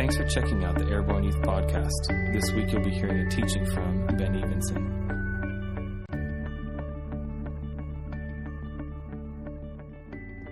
Thanks 0.00 0.16
for 0.16 0.24
checking 0.24 0.64
out 0.64 0.78
the 0.78 0.86
Airborne 0.86 1.24
Youth 1.24 1.42
Podcast. 1.42 2.32
This 2.32 2.50
week 2.52 2.72
you'll 2.72 2.82
be 2.82 2.88
hearing 2.88 3.18
a 3.18 3.28
teaching 3.28 3.66
from 3.66 4.06
Ben 4.16 4.34
Evenson. 4.34 4.78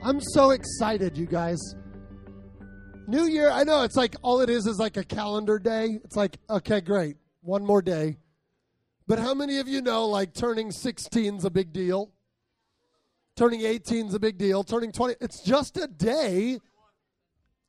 I'm 0.02 0.20
so 0.20 0.50
excited, 0.50 1.16
you 1.16 1.24
guys. 1.24 1.56
New 3.06 3.24
Year, 3.24 3.48
I 3.48 3.64
know 3.64 3.84
it's 3.84 3.96
like 3.96 4.16
all 4.20 4.42
it 4.42 4.50
is 4.50 4.66
is 4.66 4.76
like 4.76 4.98
a 4.98 5.04
calendar 5.04 5.58
day. 5.58 5.98
It's 6.04 6.14
like, 6.14 6.36
okay, 6.50 6.82
great, 6.82 7.16
one 7.40 7.64
more 7.64 7.80
day. 7.80 8.18
But 9.06 9.18
how 9.18 9.32
many 9.32 9.60
of 9.60 9.66
you 9.66 9.80
know 9.80 10.08
like 10.08 10.34
turning 10.34 10.70
16 10.70 11.36
is 11.36 11.46
a 11.46 11.50
big 11.50 11.72
deal? 11.72 12.12
Turning 13.34 13.62
18 13.62 14.08
is 14.08 14.14
a 14.14 14.20
big 14.20 14.36
deal. 14.36 14.62
Turning 14.62 14.92
20, 14.92 15.14
it's 15.22 15.42
just 15.42 15.78
a 15.78 15.86
day. 15.86 16.58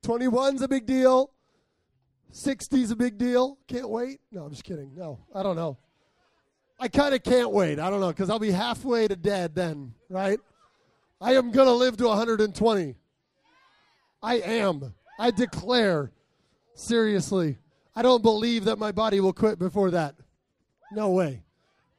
21's 0.03 0.61
a 0.61 0.67
big 0.67 0.85
deal. 0.85 1.31
60's 2.33 2.91
a 2.91 2.95
big 2.95 3.17
deal. 3.17 3.57
Can't 3.67 3.89
wait. 3.89 4.19
No, 4.31 4.43
I'm 4.43 4.51
just 4.51 4.63
kidding. 4.63 4.91
No, 4.95 5.19
I 5.33 5.43
don't 5.43 5.55
know. 5.55 5.77
I 6.79 6.87
kind 6.87 7.13
of 7.13 7.23
can't 7.23 7.51
wait. 7.51 7.79
I 7.79 7.89
don't 7.89 7.99
know 7.99 8.09
because 8.09 8.29
I'll 8.29 8.39
be 8.39 8.51
halfway 8.51 9.07
to 9.07 9.15
dead 9.15 9.53
then, 9.53 9.93
right? 10.09 10.39
I 11.19 11.33
am 11.33 11.51
going 11.51 11.67
to 11.67 11.73
live 11.73 11.97
to 11.97 12.07
120. 12.07 12.95
I 14.23 14.35
am. 14.35 14.93
I 15.19 15.31
declare. 15.31 16.11
Seriously. 16.75 17.57
I 17.93 18.01
don't 18.01 18.23
believe 18.23 18.65
that 18.65 18.79
my 18.79 18.93
body 18.93 19.19
will 19.19 19.33
quit 19.33 19.59
before 19.59 19.91
that. 19.91 20.15
No 20.93 21.09
way. 21.09 21.43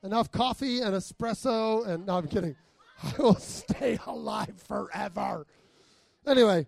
Enough 0.02 0.32
coffee 0.32 0.80
and 0.80 0.94
espresso 0.94 1.86
and 1.86 2.06
no, 2.06 2.16
I'm 2.16 2.28
kidding. 2.28 2.56
I 3.02 3.12
will 3.18 3.34
stay 3.34 3.98
alive 4.06 4.54
forever. 4.66 5.46
Anyway, 6.26 6.66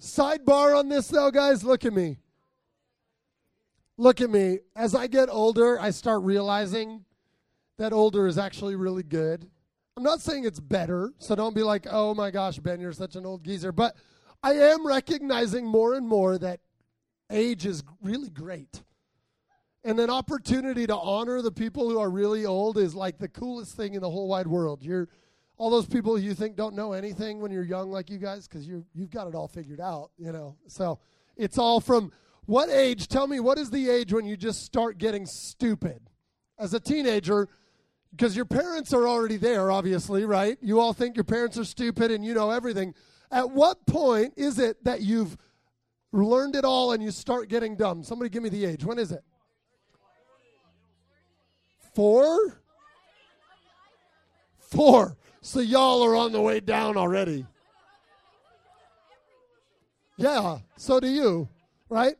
sidebar 0.00 0.76
on 0.76 0.88
this 0.88 1.08
though, 1.08 1.30
guys, 1.30 1.62
look 1.62 1.84
at 1.84 1.92
me. 1.92 2.18
Look 3.96 4.20
at 4.20 4.30
me. 4.30 4.60
As 4.74 4.94
I 4.94 5.06
get 5.06 5.28
older, 5.30 5.78
I 5.78 5.90
start 5.90 6.22
realizing 6.22 7.04
that 7.78 7.92
older 7.92 8.26
is 8.26 8.38
actually 8.38 8.76
really 8.76 9.02
good. 9.02 9.48
I'm 9.96 10.02
not 10.02 10.20
saying 10.20 10.44
it's 10.44 10.60
better, 10.60 11.12
so 11.18 11.34
don't 11.34 11.54
be 11.54 11.62
like, 11.62 11.86
oh 11.90 12.14
my 12.14 12.30
gosh, 12.30 12.58
Ben, 12.58 12.80
you're 12.80 12.92
such 12.92 13.16
an 13.16 13.26
old 13.26 13.44
geezer. 13.44 13.72
But 13.72 13.96
I 14.42 14.54
am 14.54 14.86
recognizing 14.86 15.66
more 15.66 15.94
and 15.94 16.08
more 16.08 16.38
that 16.38 16.60
age 17.30 17.66
is 17.66 17.82
really 18.00 18.30
great. 18.30 18.82
And 19.84 19.98
an 19.98 20.10
opportunity 20.10 20.86
to 20.86 20.96
honor 20.96 21.42
the 21.42 21.52
people 21.52 21.88
who 21.88 21.98
are 21.98 22.10
really 22.10 22.46
old 22.46 22.78
is 22.78 22.94
like 22.94 23.18
the 23.18 23.28
coolest 23.28 23.76
thing 23.76 23.94
in 23.94 24.00
the 24.00 24.10
whole 24.10 24.28
wide 24.28 24.46
world. 24.46 24.82
You're 24.82 25.08
all 25.60 25.68
those 25.68 25.84
people 25.84 26.18
you 26.18 26.32
think 26.32 26.56
don't 26.56 26.74
know 26.74 26.94
anything 26.94 27.38
when 27.38 27.52
you're 27.52 27.62
young 27.62 27.90
like 27.90 28.08
you 28.08 28.16
guys 28.16 28.48
because 28.48 28.66
you 28.66 28.82
you've 28.94 29.10
got 29.10 29.28
it 29.28 29.34
all 29.34 29.46
figured 29.46 29.78
out, 29.78 30.10
you 30.16 30.32
know. 30.32 30.56
So 30.68 31.00
it's 31.36 31.58
all 31.58 31.80
from 31.80 32.12
what 32.46 32.70
age? 32.70 33.08
Tell 33.08 33.26
me 33.26 33.40
what 33.40 33.58
is 33.58 33.68
the 33.68 33.90
age 33.90 34.10
when 34.10 34.24
you 34.24 34.38
just 34.38 34.64
start 34.64 34.96
getting 34.96 35.26
stupid? 35.26 36.00
As 36.58 36.72
a 36.72 36.80
teenager, 36.80 37.46
because 38.10 38.34
your 38.34 38.46
parents 38.46 38.94
are 38.94 39.06
already 39.06 39.36
there, 39.36 39.70
obviously, 39.70 40.24
right? 40.24 40.56
You 40.62 40.80
all 40.80 40.94
think 40.94 41.14
your 41.14 41.24
parents 41.24 41.58
are 41.58 41.64
stupid 41.66 42.10
and 42.10 42.24
you 42.24 42.32
know 42.32 42.48
everything. 42.48 42.94
At 43.30 43.50
what 43.50 43.84
point 43.84 44.32
is 44.38 44.58
it 44.58 44.82
that 44.84 45.02
you've 45.02 45.36
learned 46.10 46.56
it 46.56 46.64
all 46.64 46.92
and 46.92 47.02
you 47.02 47.10
start 47.10 47.50
getting 47.50 47.76
dumb? 47.76 48.02
Somebody 48.02 48.30
give 48.30 48.42
me 48.42 48.48
the 48.48 48.64
age. 48.64 48.82
When 48.82 48.98
is 48.98 49.12
it? 49.12 49.22
Four? 51.94 52.62
Four. 54.58 55.18
So 55.42 55.60
y'all 55.60 56.02
are 56.04 56.14
on 56.14 56.32
the 56.32 56.40
way 56.40 56.60
down 56.60 56.96
already. 56.96 57.46
Yeah, 60.16 60.58
so 60.76 61.00
do 61.00 61.08
you, 61.08 61.48
right? 61.88 62.14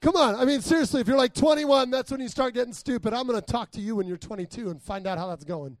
Come 0.00 0.16
on. 0.16 0.34
I 0.34 0.44
mean, 0.44 0.60
seriously, 0.60 1.00
if 1.00 1.08
you're 1.08 1.16
like 1.16 1.32
21, 1.32 1.90
that's 1.90 2.10
when 2.10 2.20
you 2.20 2.28
start 2.28 2.54
getting 2.54 2.72
stupid. 2.72 3.14
I'm 3.14 3.26
going 3.26 3.40
to 3.40 3.46
talk 3.46 3.70
to 3.72 3.80
you 3.80 3.96
when 3.96 4.06
you're 4.06 4.16
22 4.16 4.70
and 4.70 4.82
find 4.82 5.06
out 5.06 5.16
how 5.16 5.28
that's 5.28 5.44
going. 5.44 5.76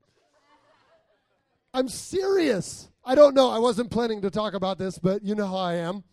I'm 1.74 1.88
serious. 1.88 2.88
I 3.04 3.14
don't 3.14 3.34
know. 3.34 3.50
I 3.50 3.58
wasn't 3.58 3.90
planning 3.90 4.22
to 4.22 4.30
talk 4.30 4.54
about 4.54 4.78
this, 4.78 4.98
but 4.98 5.24
you 5.24 5.34
know 5.34 5.46
how 5.46 5.56
I 5.56 5.74
am. 5.74 6.04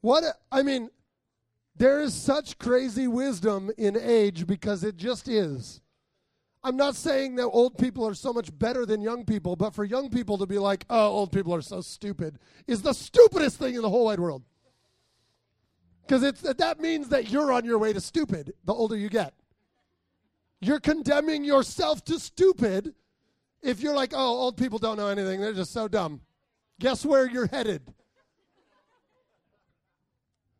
What, 0.00 0.24
I 0.50 0.62
mean, 0.62 0.90
there 1.76 2.00
is 2.00 2.14
such 2.14 2.58
crazy 2.58 3.08
wisdom 3.08 3.70
in 3.76 3.96
age 3.96 4.46
because 4.46 4.84
it 4.84 4.96
just 4.96 5.28
is. 5.28 5.80
I'm 6.66 6.78
not 6.78 6.96
saying 6.96 7.34
that 7.36 7.44
old 7.44 7.76
people 7.76 8.06
are 8.06 8.14
so 8.14 8.32
much 8.32 8.48
better 8.58 8.86
than 8.86 9.02
young 9.02 9.26
people, 9.26 9.54
but 9.54 9.74
for 9.74 9.84
young 9.84 10.08
people 10.08 10.38
to 10.38 10.46
be 10.46 10.58
like, 10.58 10.86
oh, 10.88 11.08
old 11.08 11.30
people 11.30 11.54
are 11.54 11.60
so 11.60 11.82
stupid, 11.82 12.38
is 12.66 12.80
the 12.80 12.94
stupidest 12.94 13.58
thing 13.58 13.74
in 13.74 13.82
the 13.82 13.90
whole 13.90 14.06
wide 14.06 14.18
world. 14.18 14.42
Because 16.06 16.40
that 16.40 16.80
means 16.80 17.10
that 17.10 17.30
you're 17.30 17.52
on 17.52 17.66
your 17.66 17.78
way 17.78 17.92
to 17.92 18.00
stupid 18.00 18.54
the 18.64 18.72
older 18.72 18.96
you 18.96 19.10
get. 19.10 19.34
You're 20.60 20.80
condemning 20.80 21.44
yourself 21.44 22.02
to 22.06 22.18
stupid 22.18 22.94
if 23.62 23.80
you're 23.80 23.94
like, 23.94 24.12
oh, 24.14 24.26
old 24.38 24.56
people 24.56 24.78
don't 24.78 24.96
know 24.96 25.08
anything, 25.08 25.40
they're 25.40 25.52
just 25.52 25.72
so 25.72 25.86
dumb. 25.86 26.22
Guess 26.80 27.04
where 27.04 27.28
you're 27.28 27.46
headed? 27.46 27.82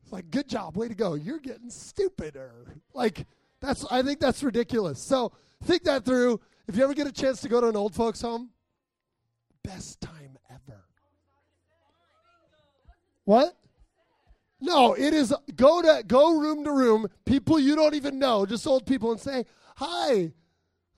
It's 0.02 0.12
like, 0.12 0.30
good 0.30 0.48
job, 0.48 0.76
way 0.76 0.88
to 0.88 0.94
go. 0.94 1.14
You're 1.14 1.40
getting 1.40 1.70
stupider. 1.70 2.76
Like, 2.92 3.26
that's 3.60 3.86
I 3.90 4.02
think 4.02 4.20
that's 4.20 4.42
ridiculous. 4.42 5.00
So 5.00 5.32
think 5.64 5.84
that 5.84 6.04
through. 6.04 6.40
If 6.66 6.76
you 6.76 6.84
ever 6.84 6.94
get 6.94 7.06
a 7.06 7.12
chance 7.12 7.40
to 7.42 7.48
go 7.48 7.60
to 7.60 7.68
an 7.68 7.76
old 7.76 7.94
folks 7.94 8.20
home, 8.20 8.50
best 9.62 10.00
time 10.00 10.38
ever. 10.50 10.84
What? 13.24 13.56
No, 14.60 14.94
it 14.94 15.12
is 15.12 15.34
go 15.56 15.82
to 15.82 16.02
go 16.06 16.38
room 16.38 16.64
to 16.64 16.72
room, 16.72 17.06
people 17.26 17.58
you 17.58 17.76
don't 17.76 17.94
even 17.94 18.18
know, 18.18 18.46
just 18.46 18.66
old 18.66 18.86
people, 18.86 19.10
and 19.10 19.20
say, 19.20 19.44
Hi, 19.76 20.32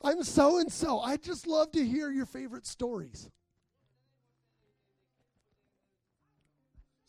I'm 0.03 0.23
so 0.23 0.59
and 0.59 0.71
so. 0.71 1.01
I 1.01 1.17
just 1.17 1.47
love 1.47 1.73
to 1.73 1.85
hear 1.85 2.11
your 2.11 2.27
favorite 2.27 2.67
stories. 2.67 3.29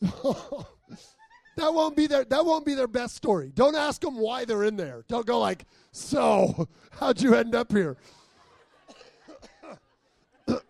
That 1.58 1.74
won't 1.74 1.96
be 1.96 2.06
their 2.06 2.24
that 2.24 2.46
won't 2.46 2.64
be 2.64 2.74
their 2.74 2.86
best 2.86 3.16
story. 3.16 3.50
Don't 3.52 3.74
ask 3.74 4.00
them 4.00 4.16
why 4.16 4.44
they're 4.44 4.62
in 4.62 4.76
there. 4.76 5.04
Don't 5.08 5.26
go 5.26 5.40
like, 5.40 5.66
"So, 5.90 6.68
how'd 6.92 7.20
you 7.20 7.34
end 7.34 7.56
up 7.56 7.72
here?" 7.72 7.96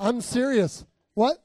I'm 0.00 0.20
serious. 0.20 0.84
What? 1.14 1.40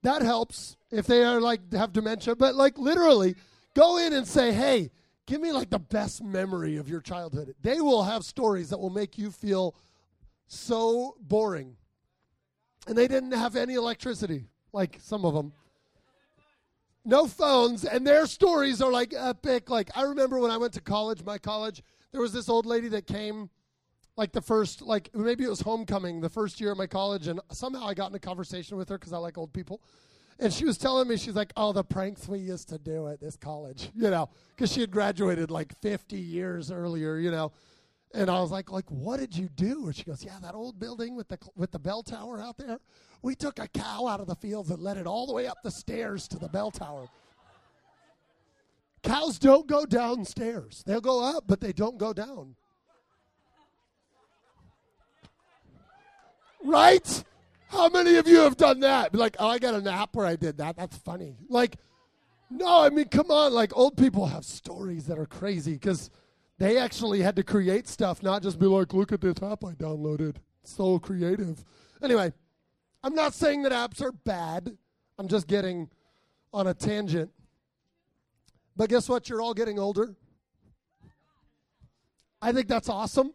That 0.00 0.22
helps 0.22 0.78
if 0.90 1.06
they 1.06 1.22
are 1.24 1.42
like 1.42 1.70
have 1.74 1.92
dementia, 1.92 2.34
but 2.34 2.54
like 2.54 2.78
literally 2.78 3.34
go 3.74 3.98
in 3.98 4.14
and 4.14 4.26
say, 4.26 4.50
"Hey, 4.50 4.90
give 5.26 5.42
me 5.42 5.52
like 5.52 5.68
the 5.68 5.78
best 5.78 6.22
memory 6.22 6.78
of 6.78 6.88
your 6.88 7.02
childhood." 7.02 7.54
They 7.60 7.82
will 7.82 8.04
have 8.04 8.24
stories 8.24 8.70
that 8.70 8.78
will 8.78 8.88
make 8.88 9.18
you 9.18 9.30
feel 9.30 9.74
so 10.46 11.16
boring. 11.20 11.76
And 12.86 12.96
they 12.96 13.08
didn't 13.08 13.32
have 13.32 13.56
any 13.56 13.74
electricity 13.74 14.48
like 14.72 14.98
some 15.00 15.24
of 15.24 15.34
them. 15.34 15.52
No 17.04 17.26
phones, 17.26 17.84
and 17.84 18.06
their 18.06 18.26
stories 18.26 18.80
are 18.80 18.92
like 18.92 19.12
epic. 19.16 19.68
Like 19.68 19.90
I 19.96 20.02
remember 20.02 20.38
when 20.38 20.50
I 20.50 20.56
went 20.56 20.72
to 20.74 20.80
college, 20.80 21.24
my 21.24 21.38
college, 21.38 21.82
there 22.12 22.20
was 22.20 22.32
this 22.32 22.48
old 22.48 22.64
lady 22.64 22.88
that 22.88 23.06
came, 23.06 23.50
like 24.16 24.32
the 24.32 24.40
first, 24.40 24.82
like 24.82 25.10
maybe 25.14 25.44
it 25.44 25.50
was 25.50 25.62
homecoming, 25.62 26.20
the 26.20 26.28
first 26.28 26.60
year 26.60 26.72
of 26.72 26.78
my 26.78 26.86
college, 26.86 27.26
and 27.26 27.40
somehow 27.50 27.86
I 27.86 27.94
got 27.94 28.10
in 28.10 28.16
a 28.16 28.20
conversation 28.20 28.76
with 28.76 28.88
her 28.88 28.98
because 28.98 29.12
I 29.12 29.18
like 29.18 29.36
old 29.36 29.52
people. 29.52 29.82
And 30.38 30.52
she 30.52 30.64
was 30.64 30.78
telling 30.78 31.08
me, 31.08 31.16
she's 31.16 31.36
like, 31.36 31.52
oh, 31.56 31.72
the 31.72 31.84
pranks 31.84 32.26
we 32.26 32.38
used 32.38 32.68
to 32.70 32.78
do 32.78 33.08
at 33.08 33.20
this 33.20 33.36
college, 33.36 33.90
you 33.94 34.10
know, 34.10 34.28
because 34.54 34.72
she 34.72 34.80
had 34.80 34.90
graduated 34.90 35.50
like 35.50 35.78
50 35.80 36.16
years 36.16 36.70
earlier, 36.70 37.16
you 37.18 37.30
know. 37.30 37.52
And 38.14 38.28
I 38.28 38.40
was 38.40 38.50
like, 38.50 38.70
like, 38.70 38.90
what 38.90 39.20
did 39.20 39.36
you 39.36 39.48
do? 39.48 39.86
And 39.86 39.96
she 39.96 40.04
goes, 40.04 40.24
yeah, 40.24 40.38
that 40.42 40.54
old 40.54 40.78
building 40.78 41.16
with 41.16 41.28
the 41.28 41.38
with 41.56 41.70
the 41.70 41.78
bell 41.78 42.02
tower 42.02 42.40
out 42.40 42.58
there. 42.58 42.78
We 43.22 43.36
took 43.36 43.58
a 43.58 43.68
cow 43.68 44.06
out 44.08 44.20
of 44.20 44.26
the 44.26 44.34
fields 44.34 44.70
and 44.70 44.82
led 44.82 44.96
it 44.96 45.06
all 45.06 45.26
the 45.26 45.32
way 45.32 45.46
up 45.46 45.58
the 45.62 45.70
stairs 45.70 46.26
to 46.28 46.38
the 46.38 46.48
bell 46.48 46.70
tower. 46.70 47.08
Cows 49.02 49.38
don't 49.38 49.66
go 49.66 49.86
downstairs. 49.86 50.82
They'll 50.86 51.00
go 51.00 51.22
up, 51.24 51.44
but 51.46 51.60
they 51.60 51.72
don't 51.72 51.98
go 51.98 52.12
down. 52.12 52.56
Right? 56.64 57.24
How 57.68 57.88
many 57.88 58.16
of 58.16 58.28
you 58.28 58.38
have 58.40 58.56
done 58.56 58.80
that? 58.80 59.12
Be 59.12 59.18
like, 59.18 59.36
oh, 59.38 59.48
I 59.48 59.58
got 59.58 59.74
a 59.74 59.80
nap 59.80 60.10
where 60.12 60.26
I 60.26 60.36
did 60.36 60.58
that. 60.58 60.76
That's 60.76 60.96
funny. 60.96 61.36
Like, 61.48 61.76
no, 62.50 62.82
I 62.82 62.90
mean, 62.90 63.06
come 63.06 63.30
on. 63.30 63.52
Like, 63.52 63.76
old 63.76 63.96
people 63.96 64.26
have 64.26 64.44
stories 64.44 65.06
that 65.06 65.18
are 65.18 65.26
crazy 65.26 65.72
because 65.72 66.10
they 66.58 66.78
actually 66.78 67.22
had 67.22 67.34
to 67.36 67.42
create 67.42 67.88
stuff, 67.88 68.22
not 68.22 68.42
just 68.42 68.58
be 68.58 68.66
like, 68.66 68.92
look 68.92 69.10
at 69.10 69.20
this 69.20 69.42
app 69.42 69.64
I 69.64 69.72
downloaded. 69.72 70.36
so 70.62 70.98
creative. 70.98 71.64
Anyway, 72.02 72.32
I'm 73.02 73.14
not 73.14 73.34
saying 73.34 73.62
that 73.62 73.72
apps 73.72 74.00
are 74.00 74.12
bad. 74.12 74.76
I'm 75.18 75.28
just 75.28 75.46
getting 75.46 75.88
on 76.52 76.66
a 76.66 76.74
tangent. 76.74 77.30
But 78.76 78.88
guess 78.88 79.08
what? 79.08 79.28
You're 79.28 79.42
all 79.42 79.54
getting 79.54 79.78
older. 79.78 80.14
I 82.40 82.52
think 82.52 82.68
that's 82.68 82.88
awesome. 82.88 83.34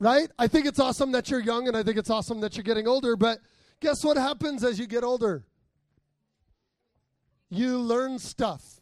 Right? 0.00 0.28
I 0.38 0.46
think 0.48 0.66
it's 0.66 0.80
awesome 0.80 1.12
that 1.12 1.30
you're 1.30 1.40
young 1.40 1.68
and 1.68 1.76
I 1.76 1.82
think 1.82 1.98
it's 1.98 2.10
awesome 2.10 2.40
that 2.40 2.56
you're 2.56 2.64
getting 2.64 2.88
older. 2.88 3.16
But 3.16 3.38
Guess 3.84 4.02
what 4.02 4.16
happens 4.16 4.64
as 4.64 4.78
you 4.78 4.86
get 4.86 5.04
older? 5.04 5.44
You 7.50 7.78
learn 7.78 8.18
stuff. 8.18 8.80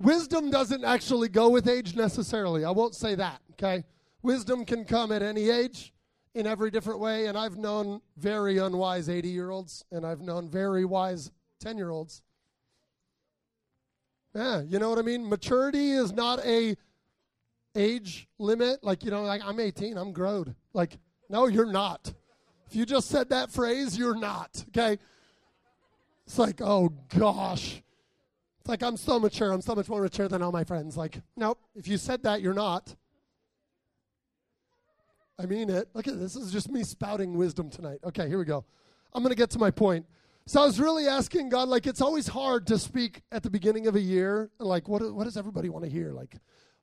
Wisdom 0.00 0.50
doesn't 0.50 0.84
actually 0.84 1.28
go 1.28 1.48
with 1.48 1.68
age 1.68 1.94
necessarily. 1.94 2.64
I 2.64 2.70
won't 2.70 2.96
say 2.96 3.14
that, 3.14 3.40
okay? 3.52 3.84
Wisdom 4.22 4.64
can 4.64 4.84
come 4.84 5.12
at 5.12 5.22
any 5.22 5.48
age 5.48 5.92
in 6.34 6.46
every 6.46 6.70
different 6.70 7.00
way, 7.00 7.26
and 7.26 7.36
I've 7.36 7.56
known 7.56 8.00
very 8.16 8.58
unwise 8.58 9.08
80 9.08 9.28
year 9.28 9.50
olds, 9.50 9.84
and 9.90 10.06
I've 10.06 10.20
known 10.20 10.48
very 10.48 10.84
wise 10.84 11.30
10 11.60 11.76
year 11.76 11.90
olds. 11.90 12.22
Yeah, 14.34 14.62
you 14.62 14.78
know 14.78 14.90
what 14.90 14.98
I 14.98 15.02
mean? 15.02 15.28
Maturity 15.28 15.92
is 15.92 16.12
not 16.12 16.44
a 16.44 16.76
age 17.74 18.28
limit. 18.38 18.84
Like, 18.84 19.04
you 19.04 19.10
know, 19.10 19.22
like 19.22 19.42
I'm 19.44 19.58
18, 19.58 19.96
I'm 19.96 20.12
growed. 20.12 20.54
Like, 20.74 20.98
no, 21.28 21.46
you're 21.46 21.70
not. 21.70 22.12
If 22.66 22.76
you 22.76 22.84
just 22.84 23.08
said 23.08 23.30
that 23.30 23.50
phrase, 23.50 23.96
you're 23.96 24.18
not. 24.18 24.64
Okay? 24.68 24.98
It's 26.26 26.38
like, 26.38 26.60
oh 26.60 26.90
gosh. 27.16 27.82
It's 28.60 28.68
like 28.68 28.82
I'm 28.82 28.96
so 28.96 29.18
mature. 29.18 29.50
I'm 29.50 29.62
so 29.62 29.74
much 29.74 29.88
more 29.88 30.02
mature 30.02 30.28
than 30.28 30.42
all 30.42 30.52
my 30.52 30.64
friends. 30.64 30.96
Like, 30.96 31.20
nope. 31.36 31.58
If 31.74 31.88
you 31.88 31.96
said 31.96 32.22
that, 32.24 32.42
you're 32.42 32.54
not. 32.54 32.94
I 35.38 35.46
mean 35.46 35.70
it. 35.70 35.88
Look 35.94 36.08
at 36.08 36.18
this. 36.18 36.34
This 36.34 36.44
is 36.44 36.52
just 36.52 36.70
me 36.70 36.82
spouting 36.82 37.34
wisdom 37.34 37.70
tonight. 37.70 38.00
Okay, 38.04 38.28
here 38.28 38.38
we 38.38 38.44
go. 38.44 38.64
I'm 39.12 39.22
going 39.22 39.30
to 39.30 39.36
get 39.36 39.50
to 39.50 39.58
my 39.58 39.70
point. 39.70 40.04
So 40.46 40.62
I 40.62 40.64
was 40.64 40.80
really 40.80 41.06
asking 41.06 41.50
God, 41.50 41.68
like, 41.68 41.86
it's 41.86 42.00
always 42.00 42.26
hard 42.26 42.66
to 42.68 42.78
speak 42.78 43.22
at 43.30 43.42
the 43.42 43.50
beginning 43.50 43.86
of 43.86 43.94
a 43.96 44.00
year. 44.00 44.50
Like, 44.58 44.88
what, 44.88 45.02
what 45.14 45.24
does 45.24 45.36
everybody 45.36 45.68
want 45.68 45.84
to 45.84 45.90
hear? 45.90 46.12
Like, 46.12 46.36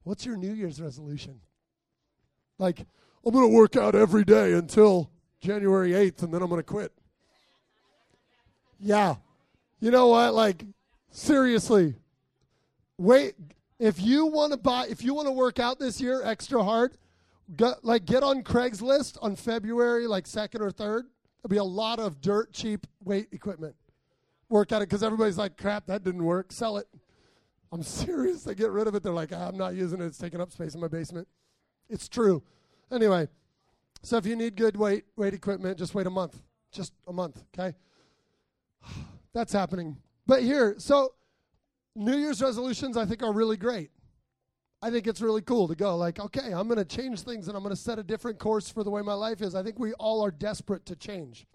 what's 0.04 0.26
your 0.26 0.38
New 0.38 0.54
Year's 0.54 0.80
resolution? 0.80 1.42
Like, 2.60 2.86
I'm 3.26 3.34
going 3.34 3.50
to 3.50 3.56
work 3.56 3.76
out 3.76 3.96
every 3.96 4.24
day 4.24 4.54
until 4.54 5.10
January 5.42 5.92
8th, 5.92 6.24
and 6.24 6.34
then 6.34 6.42
I'm 6.42 6.50
going 6.50 6.60
to 6.60 6.64
quit. 6.64 6.94
Yeah. 8.80 9.16
You 9.80 9.92
know 9.92 10.08
what? 10.08 10.34
Like, 10.34 10.64
seriously, 11.10 11.96
wait. 12.98 13.36
If 13.78 14.00
you 14.00 14.28
want 14.28 14.54
to 14.54 14.58
buy, 14.58 14.86
if 14.88 15.04
you 15.04 15.14
want 15.14 15.28
to 15.28 15.34
work 15.34 15.60
out 15.60 15.80
this 15.80 16.00
year 16.00 16.22
extra 16.24 16.64
hard, 16.64 16.98
get, 17.56 17.84
like 17.84 18.06
get 18.06 18.24
on 18.24 18.44
Craigslist 18.44 19.18
on 19.22 19.36
February 19.36 20.08
like 20.08 20.28
second 20.28 20.62
or 20.62 20.72
third 20.72 21.08
There'll 21.46 21.64
be 21.64 21.70
a 21.70 21.74
lot 21.76 22.00
of 22.00 22.22
dirt 22.22 22.54
cheap 22.54 22.88
weight 23.04 23.28
equipment. 23.32 23.76
Work 24.50 24.72
at 24.72 24.82
it 24.82 24.90
because 24.90 25.04
everybody's 25.04 25.38
like, 25.38 25.58
crap, 25.58 25.86
that 25.86 26.04
didn't 26.04 26.24
work. 26.24 26.52
Sell 26.52 26.78
it. 26.78 26.88
I'm 27.72 27.84
serious. 27.84 28.44
They 28.44 28.56
get 28.56 28.72
rid 28.72 28.88
of 28.88 28.96
it. 28.96 29.04
They're 29.04 29.14
like, 29.14 29.32
I'm 29.32 29.56
not 29.56 29.76
using 29.76 30.02
it. 30.02 30.06
It's 30.06 30.18
taking 30.18 30.42
up 30.42 30.52
space 30.52 30.74
in 30.74 30.82
my 30.82 30.88
basement. 30.88 31.28
It's 31.88 32.10
true. 32.10 32.42
Anyway, 32.92 33.28
so 34.02 34.18
if 34.18 34.26
you 34.26 34.36
need 34.36 34.56
good 34.56 34.76
weight 34.76 35.04
weight 35.16 35.36
equipment, 35.36 35.78
just 35.78 35.94
wait 35.94 36.08
a 36.08 36.10
month. 36.10 36.42
Just 36.72 36.94
a 37.08 37.14
month, 37.14 37.44
okay? 37.54 37.78
That's 39.34 39.54
happening. 39.54 39.98
But 40.26 40.42
here, 40.42 40.74
so 40.80 41.14
New 41.96 42.18
Year's 42.18 42.42
resolutions 42.42 42.98
I 42.98 43.06
think 43.06 43.22
are 43.22 43.32
really 43.32 43.58
great. 43.58 43.92
I 44.86 44.92
think 44.92 45.08
it's 45.08 45.20
really 45.20 45.42
cool 45.42 45.68
to 45.68 45.74
go 45.74 45.98
like, 45.98 46.20
okay, 46.20 46.54
I'm 46.54 46.68
going 46.68 46.78
to 46.78 46.86
change 46.86 47.22
things 47.22 47.48
and 47.48 47.58
I'm 47.58 47.64
going 47.64 47.76
to 47.76 47.82
set 47.82 47.98
a 47.98 48.04
different 48.04 48.38
course 48.38 48.70
for 48.70 48.84
the 48.84 48.92
way 48.92 49.02
my 49.02 49.16
life 49.16 49.42
is. 49.42 49.56
I 49.56 49.64
think 49.64 49.80
we 49.80 49.94
all 49.94 50.24
are 50.24 50.30
desperate 50.30 50.86
to 50.86 50.96
change. 50.96 51.48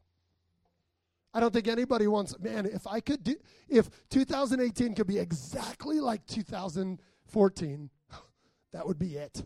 I 1.32 1.38
don't 1.38 1.52
think 1.52 1.68
anybody 1.68 2.08
wants, 2.08 2.36
man, 2.40 2.66
if 2.66 2.88
I 2.88 2.98
could 2.98 3.22
do, 3.22 3.36
if 3.68 3.88
2018 4.08 4.96
could 4.96 5.06
be 5.06 5.20
exactly 5.20 6.00
like 6.00 6.26
2014, 6.26 7.90
that 8.72 8.84
would 8.84 8.98
be 8.98 9.16
it. 9.16 9.44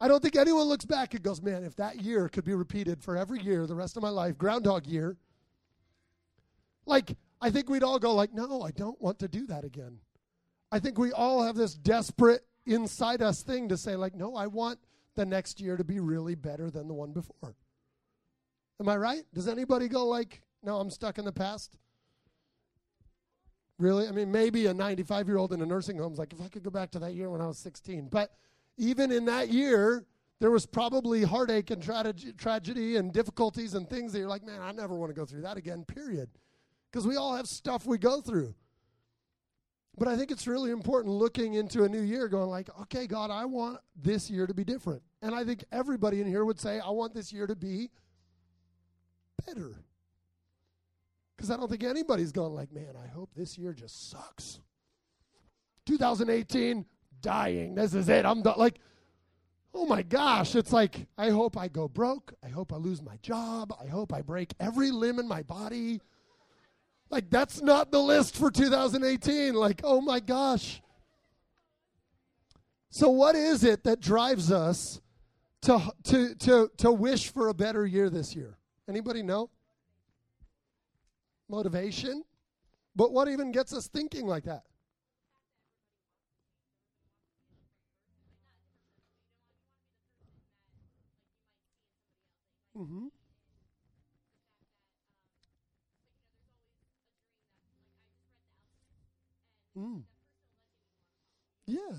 I 0.00 0.08
don't 0.08 0.22
think 0.22 0.36
anyone 0.36 0.64
looks 0.64 0.86
back 0.86 1.12
and 1.12 1.22
goes, 1.22 1.42
man, 1.42 1.64
if 1.64 1.76
that 1.76 2.00
year 2.00 2.30
could 2.30 2.44
be 2.44 2.54
repeated 2.54 3.02
for 3.02 3.18
every 3.18 3.42
year 3.42 3.66
the 3.66 3.74
rest 3.74 3.98
of 3.98 4.02
my 4.02 4.08
life, 4.08 4.38
Groundhog 4.38 4.86
Year. 4.86 5.18
Like, 6.86 7.14
I 7.42 7.50
think 7.50 7.68
we'd 7.68 7.82
all 7.82 7.98
go 7.98 8.14
like, 8.14 8.32
no, 8.32 8.62
I 8.62 8.70
don't 8.70 8.98
want 9.02 9.18
to 9.18 9.28
do 9.28 9.46
that 9.48 9.64
again. 9.64 9.98
I 10.70 10.78
think 10.78 10.96
we 10.96 11.12
all 11.12 11.42
have 11.42 11.56
this 11.56 11.74
desperate 11.74 12.46
inside 12.66 13.22
us 13.22 13.42
thing 13.42 13.68
to 13.68 13.76
say, 13.76 13.96
like, 13.96 14.14
no, 14.14 14.34
I 14.36 14.46
want 14.46 14.78
the 15.14 15.26
next 15.26 15.60
year 15.60 15.76
to 15.76 15.84
be 15.84 16.00
really 16.00 16.34
better 16.34 16.70
than 16.70 16.88
the 16.88 16.94
one 16.94 17.12
before. 17.12 17.56
Am 18.80 18.88
I 18.88 18.96
right? 18.96 19.22
Does 19.34 19.48
anybody 19.48 19.88
go 19.88 20.06
like, 20.06 20.42
no, 20.62 20.78
I'm 20.78 20.90
stuck 20.90 21.18
in 21.18 21.24
the 21.24 21.32
past? 21.32 21.76
Really? 23.78 24.06
I 24.06 24.12
mean, 24.12 24.30
maybe 24.30 24.66
a 24.66 24.74
95 24.74 25.28
year 25.28 25.38
old 25.38 25.52
in 25.52 25.60
a 25.60 25.66
nursing 25.66 25.98
home 25.98 26.12
is 26.12 26.18
like, 26.18 26.32
if 26.32 26.40
I 26.40 26.48
could 26.48 26.62
go 26.62 26.70
back 26.70 26.90
to 26.92 26.98
that 27.00 27.14
year 27.14 27.30
when 27.30 27.40
I 27.40 27.46
was 27.46 27.58
16. 27.58 28.08
But 28.10 28.32
even 28.76 29.10
in 29.10 29.24
that 29.26 29.48
year, 29.48 30.06
there 30.40 30.50
was 30.50 30.66
probably 30.66 31.22
heartache 31.22 31.70
and 31.70 31.82
tra- 31.82 32.12
tragedy 32.36 32.96
and 32.96 33.12
difficulties 33.12 33.74
and 33.74 33.88
things 33.88 34.12
that 34.12 34.18
you're 34.18 34.28
like, 34.28 34.44
man, 34.44 34.60
I 34.60 34.72
never 34.72 34.94
want 34.94 35.10
to 35.10 35.14
go 35.14 35.24
through 35.24 35.42
that 35.42 35.56
again, 35.56 35.84
period. 35.84 36.30
Because 36.90 37.06
we 37.06 37.16
all 37.16 37.36
have 37.36 37.46
stuff 37.46 37.86
we 37.86 37.98
go 37.98 38.20
through. 38.20 38.54
But 39.98 40.08
I 40.08 40.16
think 40.16 40.30
it's 40.30 40.46
really 40.46 40.70
important 40.70 41.14
looking 41.14 41.54
into 41.54 41.84
a 41.84 41.88
new 41.88 42.00
year 42.00 42.26
going 42.28 42.48
like, 42.48 42.68
okay, 42.82 43.06
God, 43.06 43.30
I 43.30 43.44
want 43.44 43.78
this 43.94 44.30
year 44.30 44.46
to 44.46 44.54
be 44.54 44.64
different. 44.64 45.02
And 45.20 45.34
I 45.34 45.44
think 45.44 45.64
everybody 45.70 46.20
in 46.20 46.26
here 46.26 46.44
would 46.44 46.58
say, 46.58 46.80
I 46.80 46.90
want 46.90 47.14
this 47.14 47.32
year 47.32 47.46
to 47.46 47.54
be 47.54 47.90
better. 49.46 49.76
Because 51.36 51.50
I 51.50 51.56
don't 51.56 51.68
think 51.68 51.84
anybody's 51.84 52.32
gone 52.32 52.54
like, 52.54 52.72
man, 52.72 52.94
I 53.02 53.06
hope 53.06 53.30
this 53.34 53.58
year 53.58 53.74
just 53.74 54.10
sucks. 54.10 54.60
2018, 55.86 56.86
dying. 57.20 57.74
This 57.74 57.94
is 57.94 58.08
it. 58.08 58.24
I'm 58.24 58.42
done. 58.42 58.54
Like, 58.56 58.78
oh 59.74 59.84
my 59.84 60.02
gosh. 60.02 60.54
It's 60.54 60.72
like, 60.72 61.06
I 61.18 61.30
hope 61.30 61.58
I 61.58 61.68
go 61.68 61.86
broke. 61.86 62.32
I 62.42 62.48
hope 62.48 62.72
I 62.72 62.76
lose 62.76 63.02
my 63.02 63.16
job. 63.22 63.74
I 63.78 63.88
hope 63.88 64.12
I 64.12 64.22
break 64.22 64.54
every 64.58 64.90
limb 64.90 65.18
in 65.18 65.28
my 65.28 65.42
body. 65.42 66.00
Like, 67.12 67.28
that's 67.28 67.60
not 67.60 67.92
the 67.92 67.98
list 67.98 68.36
for 68.36 68.50
2018. 68.50 69.52
Like, 69.52 69.82
oh 69.84 70.00
my 70.00 70.18
gosh. 70.18 70.80
So, 72.88 73.10
what 73.10 73.36
is 73.36 73.64
it 73.64 73.84
that 73.84 74.00
drives 74.00 74.50
us 74.50 75.02
to, 75.62 75.92
to, 76.04 76.34
to, 76.36 76.70
to 76.78 76.90
wish 76.90 77.30
for 77.30 77.48
a 77.48 77.54
better 77.54 77.86
year 77.86 78.08
this 78.08 78.34
year? 78.34 78.56
Anybody 78.88 79.22
know? 79.22 79.50
Motivation? 81.50 82.24
But 82.96 83.12
what 83.12 83.28
even 83.28 83.52
gets 83.52 83.74
us 83.74 83.88
thinking 83.88 84.26
like 84.26 84.44
that? 84.44 84.62
Mm-hmm. 92.74 93.08
Mm. 99.82 100.02
Yeah. 101.66 101.96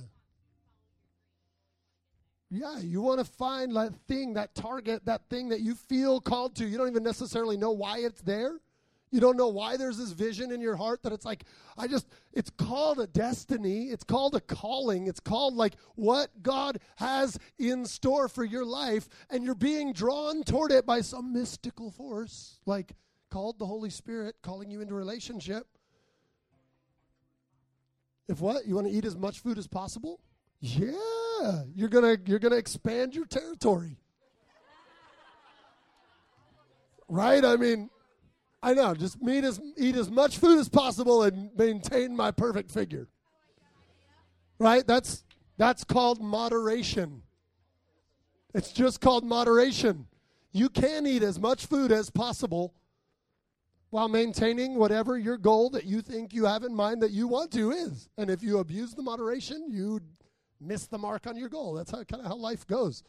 Yeah, 2.50 2.80
you 2.80 3.02
want 3.02 3.20
to 3.20 3.26
find 3.26 3.76
that 3.76 3.94
thing, 4.08 4.36
that 4.36 4.54
target, 4.54 5.06
that 5.06 5.28
thing 5.30 5.50
that 5.50 5.62
you 5.62 5.74
feel 5.74 6.22
called 6.22 6.56
to. 6.58 6.66
You 6.66 6.78
don't 6.78 6.88
even 6.88 7.04
necessarily 7.04 7.58
know 7.58 7.72
why 7.72 8.00
it's 8.00 8.22
there. 8.22 8.60
You 9.10 9.20
don't 9.20 9.38
know 9.38 9.48
why 9.48 9.78
there's 9.78 9.98
this 9.98 10.12
vision 10.12 10.52
in 10.52 10.62
your 10.62 10.76
heart 10.76 11.04
that 11.04 11.14
it's 11.14 11.26
like, 11.26 11.46
I 11.78 11.88
just, 11.88 12.08
it's 12.32 12.50
called 12.52 13.00
a 13.00 13.08
destiny. 13.08 13.86
It's 13.90 14.04
called 14.04 14.36
a 14.36 14.40
calling. 14.40 15.08
It's 15.08 15.20
called 15.20 15.56
like 15.56 15.76
what 15.96 16.30
God 16.42 16.80
has 16.98 17.38
in 17.60 17.86
store 17.86 18.28
for 18.28 18.44
your 18.44 18.66
life. 18.66 19.10
And 19.30 19.44
you're 19.44 19.56
being 19.56 19.94
drawn 19.94 20.44
toward 20.44 20.72
it 20.72 20.86
by 20.86 21.02
some 21.02 21.34
mystical 21.34 21.92
force, 21.92 22.60
like 22.66 22.94
called 23.30 23.60
the 23.60 23.66
Holy 23.66 23.90
Spirit, 23.90 24.36
calling 24.42 24.70
you 24.70 24.82
into 24.82 24.94
relationship. 24.94 25.68
If 28.28 28.40
what? 28.40 28.66
You 28.66 28.76
want 28.76 28.88
to 28.88 28.94
eat 28.94 29.06
as 29.06 29.16
much 29.16 29.40
food 29.40 29.58
as 29.58 29.68
possible? 29.68 30.20
Yeah. 30.60 31.64
You're 31.76 31.90
going 31.90 32.18
to 32.18 32.30
you're 32.30 32.40
going 32.40 32.52
to 32.54 32.58
expand 32.58 33.16
your 33.16 33.26
territory. 33.26 33.98
right? 37.10 37.44
I 37.44 37.58
mean, 37.58 37.90
I 38.62 38.74
know, 38.74 38.94
just 38.94 39.18
eat 39.28 39.44
as 39.44 39.60
eat 39.78 39.96
as 39.96 40.10
much 40.10 40.38
food 40.38 40.58
as 40.58 40.70
possible 40.70 41.24
and 41.24 41.50
maintain 41.58 42.16
my 42.16 42.32
perfect 42.32 42.72
figure. 42.72 43.10
Right? 44.58 44.88
That's 44.88 45.26
that's 45.58 45.84
called 45.84 46.22
moderation. 46.22 47.24
It's 48.54 48.72
just 48.72 49.02
called 49.02 49.26
moderation. 49.26 50.08
You 50.54 50.70
can 50.70 51.06
eat 51.06 51.24
as 51.24 51.40
much 51.40 51.66
food 51.66 51.92
as 51.92 52.10
possible 52.10 52.74
while 53.94 54.10
maintaining 54.10 54.74
whatever 54.74 55.20
your 55.20 55.38
goal 55.38 55.70
that 55.70 55.84
you 55.86 56.02
think 56.02 56.34
you 56.34 56.46
have 56.46 56.64
in 56.64 56.74
mind 56.74 57.00
that 57.00 57.12
you 57.12 57.28
want 57.28 57.52
to 57.52 57.70
is. 57.70 58.10
And 58.18 58.28
if 58.28 58.42
you 58.42 58.58
abuse 58.58 58.96
the 58.96 59.04
moderation, 59.04 59.68
you 59.70 60.00
miss 60.60 60.88
the 60.88 60.98
mark 60.98 61.28
on 61.28 61.38
your 61.38 61.48
goal. 61.48 61.76
That's 61.76 61.92
how, 61.92 62.04
kind 62.04 62.24
of 62.24 62.28
how 62.28 62.36
life 62.36 62.66
goes. 62.66 63.04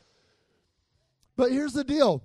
But 1.38 1.52
here's 1.52 1.72
the 1.72 1.84
deal. 1.84 2.22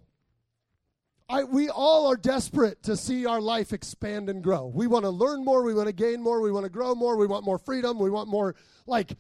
I, 1.30 1.46
we 1.46 1.70
all 1.70 2.08
are 2.08 2.18
desperate 2.18 2.84
to 2.84 2.98
see 2.98 3.26
our 3.26 3.40
life 3.40 3.72
expand 3.72 4.30
and 4.30 4.44
grow. 4.44 4.66
We 4.66 4.88
want 4.88 5.06
to 5.06 5.10
learn 5.10 5.46
more, 5.46 5.64
we 5.64 5.74
want 5.74 5.88
to 5.88 5.94
gain 5.94 6.22
more, 6.22 6.42
we 6.42 6.52
want 6.52 6.66
to 6.66 6.70
grow 6.70 6.94
more, 6.94 7.16
we 7.16 7.28
want 7.28 7.46
more 7.46 7.60
freedom, 7.60 7.98
we 7.98 8.10
want 8.10 8.28
more 8.28 8.56
like 8.86 9.14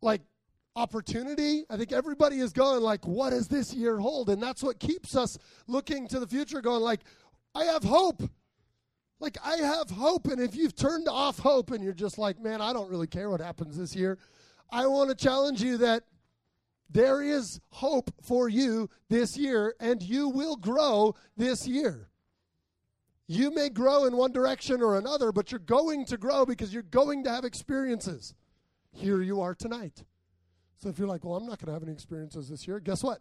like 0.00 0.22
opportunity. 0.76 1.66
I 1.68 1.76
think 1.76 1.92
everybody 1.92 2.38
is 2.38 2.54
going 2.54 2.80
like 2.80 3.06
what 3.06 3.30
does 3.30 3.48
this 3.48 3.74
year 3.74 3.98
hold? 3.98 4.30
And 4.30 4.42
that's 4.42 4.62
what 4.62 4.78
keeps 4.78 5.14
us 5.14 5.36
looking 5.66 6.08
to 6.08 6.18
the 6.18 6.26
future 6.26 6.62
going 6.62 6.80
like 6.80 7.00
I 7.54 7.64
have 7.64 7.84
hope. 7.84 8.22
Like, 9.20 9.36
I 9.44 9.56
have 9.56 9.90
hope. 9.90 10.26
And 10.28 10.40
if 10.40 10.54
you've 10.54 10.76
turned 10.76 11.08
off 11.08 11.38
hope 11.38 11.70
and 11.70 11.82
you're 11.82 11.92
just 11.92 12.18
like, 12.18 12.40
man, 12.40 12.60
I 12.60 12.72
don't 12.72 12.90
really 12.90 13.06
care 13.06 13.30
what 13.30 13.40
happens 13.40 13.76
this 13.76 13.96
year, 13.96 14.18
I 14.70 14.86
want 14.86 15.10
to 15.10 15.16
challenge 15.16 15.62
you 15.62 15.78
that 15.78 16.04
there 16.90 17.22
is 17.22 17.60
hope 17.70 18.10
for 18.22 18.48
you 18.48 18.88
this 19.08 19.36
year, 19.36 19.74
and 19.78 20.02
you 20.02 20.28
will 20.28 20.56
grow 20.56 21.14
this 21.36 21.66
year. 21.66 22.08
You 23.26 23.54
may 23.54 23.68
grow 23.68 24.06
in 24.06 24.16
one 24.16 24.32
direction 24.32 24.80
or 24.82 24.96
another, 24.96 25.32
but 25.32 25.52
you're 25.52 25.58
going 25.58 26.06
to 26.06 26.16
grow 26.16 26.46
because 26.46 26.72
you're 26.72 26.82
going 26.82 27.24
to 27.24 27.30
have 27.30 27.44
experiences. 27.44 28.34
Here 28.90 29.20
you 29.20 29.42
are 29.42 29.54
tonight. 29.54 30.02
So 30.78 30.88
if 30.88 30.98
you're 30.98 31.08
like, 31.08 31.24
well, 31.24 31.36
I'm 31.36 31.46
not 31.46 31.58
going 31.58 31.66
to 31.66 31.72
have 31.72 31.82
any 31.82 31.92
experiences 31.92 32.48
this 32.48 32.66
year, 32.66 32.80
guess 32.80 33.02
what? 33.02 33.20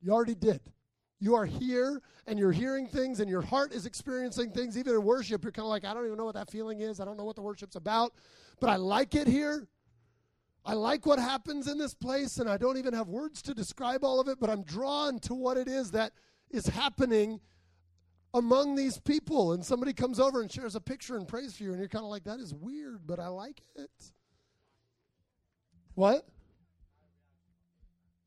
You 0.00 0.12
already 0.12 0.34
did. 0.34 0.60
You 1.20 1.34
are 1.34 1.46
here 1.46 2.00
and 2.26 2.38
you're 2.38 2.52
hearing 2.52 2.86
things 2.86 3.20
and 3.20 3.28
your 3.28 3.42
heart 3.42 3.72
is 3.72 3.86
experiencing 3.86 4.50
things. 4.52 4.78
Even 4.78 4.94
in 4.94 5.02
worship, 5.02 5.42
you're 5.42 5.52
kind 5.52 5.64
of 5.64 5.70
like, 5.70 5.84
I 5.84 5.92
don't 5.92 6.06
even 6.06 6.16
know 6.16 6.24
what 6.24 6.34
that 6.34 6.50
feeling 6.50 6.80
is. 6.80 7.00
I 7.00 7.04
don't 7.04 7.16
know 7.16 7.24
what 7.24 7.36
the 7.36 7.42
worship's 7.42 7.76
about, 7.76 8.12
but 8.60 8.70
I 8.70 8.76
like 8.76 9.14
it 9.14 9.26
here. 9.26 9.66
I 10.64 10.74
like 10.74 11.06
what 11.06 11.18
happens 11.18 11.66
in 11.66 11.78
this 11.78 11.94
place, 11.94 12.38
and 12.38 12.50
I 12.50 12.58
don't 12.58 12.76
even 12.76 12.92
have 12.92 13.08
words 13.08 13.40
to 13.42 13.54
describe 13.54 14.04
all 14.04 14.20
of 14.20 14.28
it, 14.28 14.38
but 14.38 14.50
I'm 14.50 14.62
drawn 14.64 15.18
to 15.20 15.34
what 15.34 15.56
it 15.56 15.66
is 15.66 15.92
that 15.92 16.12
is 16.50 16.66
happening 16.66 17.40
among 18.34 18.74
these 18.74 18.98
people. 18.98 19.54
And 19.54 19.64
somebody 19.64 19.94
comes 19.94 20.20
over 20.20 20.42
and 20.42 20.52
shares 20.52 20.74
a 20.74 20.80
picture 20.80 21.16
and 21.16 21.26
prays 21.26 21.56
for 21.56 21.62
you, 21.62 21.70
and 21.70 21.78
you're 21.78 21.88
kind 21.88 22.04
of 22.04 22.10
like, 22.10 22.24
that 22.24 22.38
is 22.38 22.52
weird, 22.52 23.06
but 23.06 23.18
I 23.18 23.28
like 23.28 23.62
it. 23.76 23.90
What? 25.94 26.28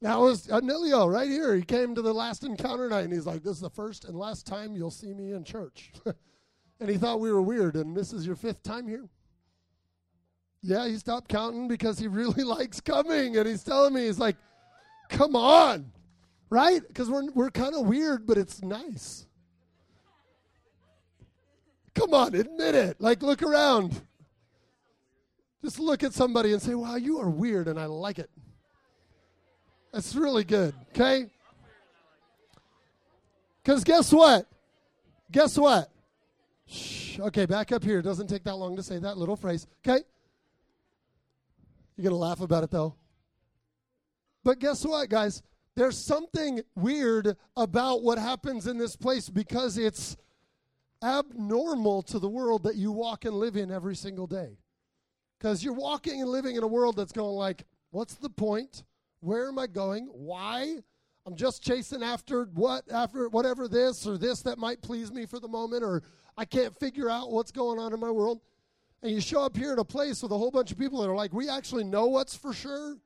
That 0.01 0.19
was 0.19 0.49
uh, 0.49 0.59
Anilio 0.59 1.11
right 1.11 1.29
here. 1.29 1.55
He 1.55 1.61
came 1.61 1.93
to 1.93 2.01
the 2.01 2.13
last 2.13 2.43
encounter 2.43 2.89
night 2.89 3.05
and 3.05 3.13
he's 3.13 3.27
like, 3.27 3.43
This 3.43 3.53
is 3.53 3.61
the 3.61 3.69
first 3.69 4.05
and 4.05 4.17
last 4.17 4.47
time 4.47 4.75
you'll 4.75 4.91
see 4.91 5.13
me 5.13 5.33
in 5.33 5.43
church. 5.43 5.91
and 6.79 6.89
he 6.89 6.97
thought 6.97 7.19
we 7.19 7.31
were 7.31 7.41
weird, 7.41 7.75
and 7.75 7.95
this 7.95 8.11
is 8.11 8.25
your 8.25 8.35
fifth 8.35 8.63
time 8.63 8.87
here? 8.87 9.07
Yeah, 10.63 10.87
he 10.87 10.97
stopped 10.97 11.29
counting 11.29 11.67
because 11.67 11.99
he 11.99 12.07
really 12.07 12.43
likes 12.43 12.81
coming. 12.81 13.37
And 13.37 13.47
he's 13.47 13.63
telling 13.63 13.93
me, 13.93 14.05
he's 14.05 14.19
like, 14.19 14.37
Come 15.09 15.35
on. 15.35 15.91
Right? 16.49 16.81
Because 16.85 17.09
we're, 17.09 17.29
we're 17.31 17.51
kind 17.51 17.75
of 17.75 17.85
weird, 17.85 18.25
but 18.25 18.37
it's 18.37 18.61
nice. 18.61 19.25
Come 21.93 22.13
on, 22.13 22.33
admit 22.35 22.75
it. 22.75 22.99
Like, 22.99 23.21
look 23.21 23.41
around. 23.41 24.01
Just 25.63 25.79
look 25.79 26.03
at 26.03 26.13
somebody 26.13 26.53
and 26.53 26.61
say, 26.61 26.73
Wow, 26.73 26.95
you 26.95 27.19
are 27.19 27.29
weird, 27.29 27.67
and 27.67 27.79
I 27.79 27.85
like 27.85 28.17
it. 28.17 28.31
That's 29.91 30.15
really 30.15 30.43
good, 30.43 30.73
okay? 30.89 31.27
Because 33.63 33.83
guess 33.83 34.11
what? 34.11 34.47
Guess 35.31 35.57
what? 35.57 35.89
Shh. 36.65 37.19
Okay, 37.19 37.45
back 37.45 37.71
up 37.71 37.83
here. 37.83 37.99
It 37.99 38.03
doesn't 38.03 38.27
take 38.27 38.43
that 38.45 38.55
long 38.55 38.75
to 38.77 38.83
say 38.83 38.99
that 38.99 39.17
little 39.17 39.35
phrase, 39.35 39.67
okay? 39.85 40.03
You're 41.95 42.03
going 42.03 42.11
to 42.11 42.15
laugh 42.15 42.41
about 42.41 42.63
it, 42.63 42.71
though. 42.71 42.95
But 44.43 44.59
guess 44.59 44.85
what, 44.85 45.09
guys? 45.09 45.43
There's 45.75 45.97
something 45.97 46.61
weird 46.75 47.35
about 47.55 48.01
what 48.01 48.17
happens 48.17 48.67
in 48.67 48.77
this 48.77 48.95
place 48.95 49.29
because 49.29 49.77
it's 49.77 50.17
abnormal 51.03 52.01
to 52.03 52.19
the 52.19 52.29
world 52.29 52.63
that 52.63 52.75
you 52.75 52.91
walk 52.91 53.25
and 53.25 53.35
live 53.35 53.55
in 53.55 53.71
every 53.71 53.95
single 53.95 54.27
day. 54.27 54.57
Because 55.37 55.63
you're 55.63 55.73
walking 55.73 56.21
and 56.21 56.29
living 56.29 56.55
in 56.55 56.63
a 56.63 56.67
world 56.67 56.95
that's 56.95 57.11
going 57.11 57.35
like, 57.35 57.63
what's 57.91 58.15
the 58.15 58.29
point? 58.29 58.83
Where 59.21 59.47
am 59.47 59.57
I 59.57 59.67
going? 59.67 60.07
Why? 60.07 60.77
I'm 61.25 61.35
just 61.35 61.63
chasing 61.63 62.01
after 62.01 62.45
what 62.53 62.83
after 62.91 63.29
whatever 63.29 63.67
this 63.67 64.07
or 64.07 64.17
this 64.17 64.41
that 64.41 64.57
might 64.57 64.81
please 64.81 65.11
me 65.11 65.25
for 65.25 65.39
the 65.39 65.47
moment 65.47 65.83
or 65.83 66.01
I 66.37 66.45
can't 66.45 66.77
figure 66.79 67.09
out 67.09 67.31
what's 67.31 67.51
going 67.51 67.79
on 67.79 67.93
in 67.93 67.99
my 67.99 68.09
world. 68.09 68.41
And 69.03 69.11
you 69.11 69.21
show 69.21 69.43
up 69.43 69.55
here 69.55 69.73
in 69.73 69.79
a 69.79 69.85
place 69.85 70.21
with 70.23 70.31
a 70.31 70.37
whole 70.37 70.51
bunch 70.51 70.71
of 70.71 70.77
people 70.77 71.01
that 71.01 71.09
are 71.09 71.15
like, 71.15 71.33
we 71.33 71.49
actually 71.49 71.83
know 71.83 72.07
what's 72.07 72.35
for 72.35 72.53
sure. 72.53 72.97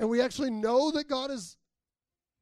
And 0.00 0.08
we 0.08 0.20
actually 0.20 0.50
know 0.50 0.90
that 0.92 1.08
God 1.08 1.30
is 1.30 1.56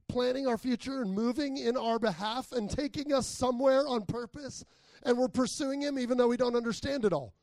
planning 0.08 0.46
our 0.46 0.58
future 0.58 1.02
and 1.02 1.12
moving 1.12 1.56
in 1.56 1.76
our 1.76 1.98
behalf 1.98 2.52
and 2.52 2.70
taking 2.70 3.12
us 3.12 3.26
somewhere 3.26 3.86
on 3.86 4.04
purpose. 4.04 4.64
And 5.04 5.16
we're 5.18 5.28
pursuing 5.28 5.82
Him 5.82 5.98
even 5.98 6.18
though 6.18 6.28
we 6.28 6.36
don't 6.36 6.56
understand 6.56 7.04
it 7.04 7.12
all. 7.12 7.34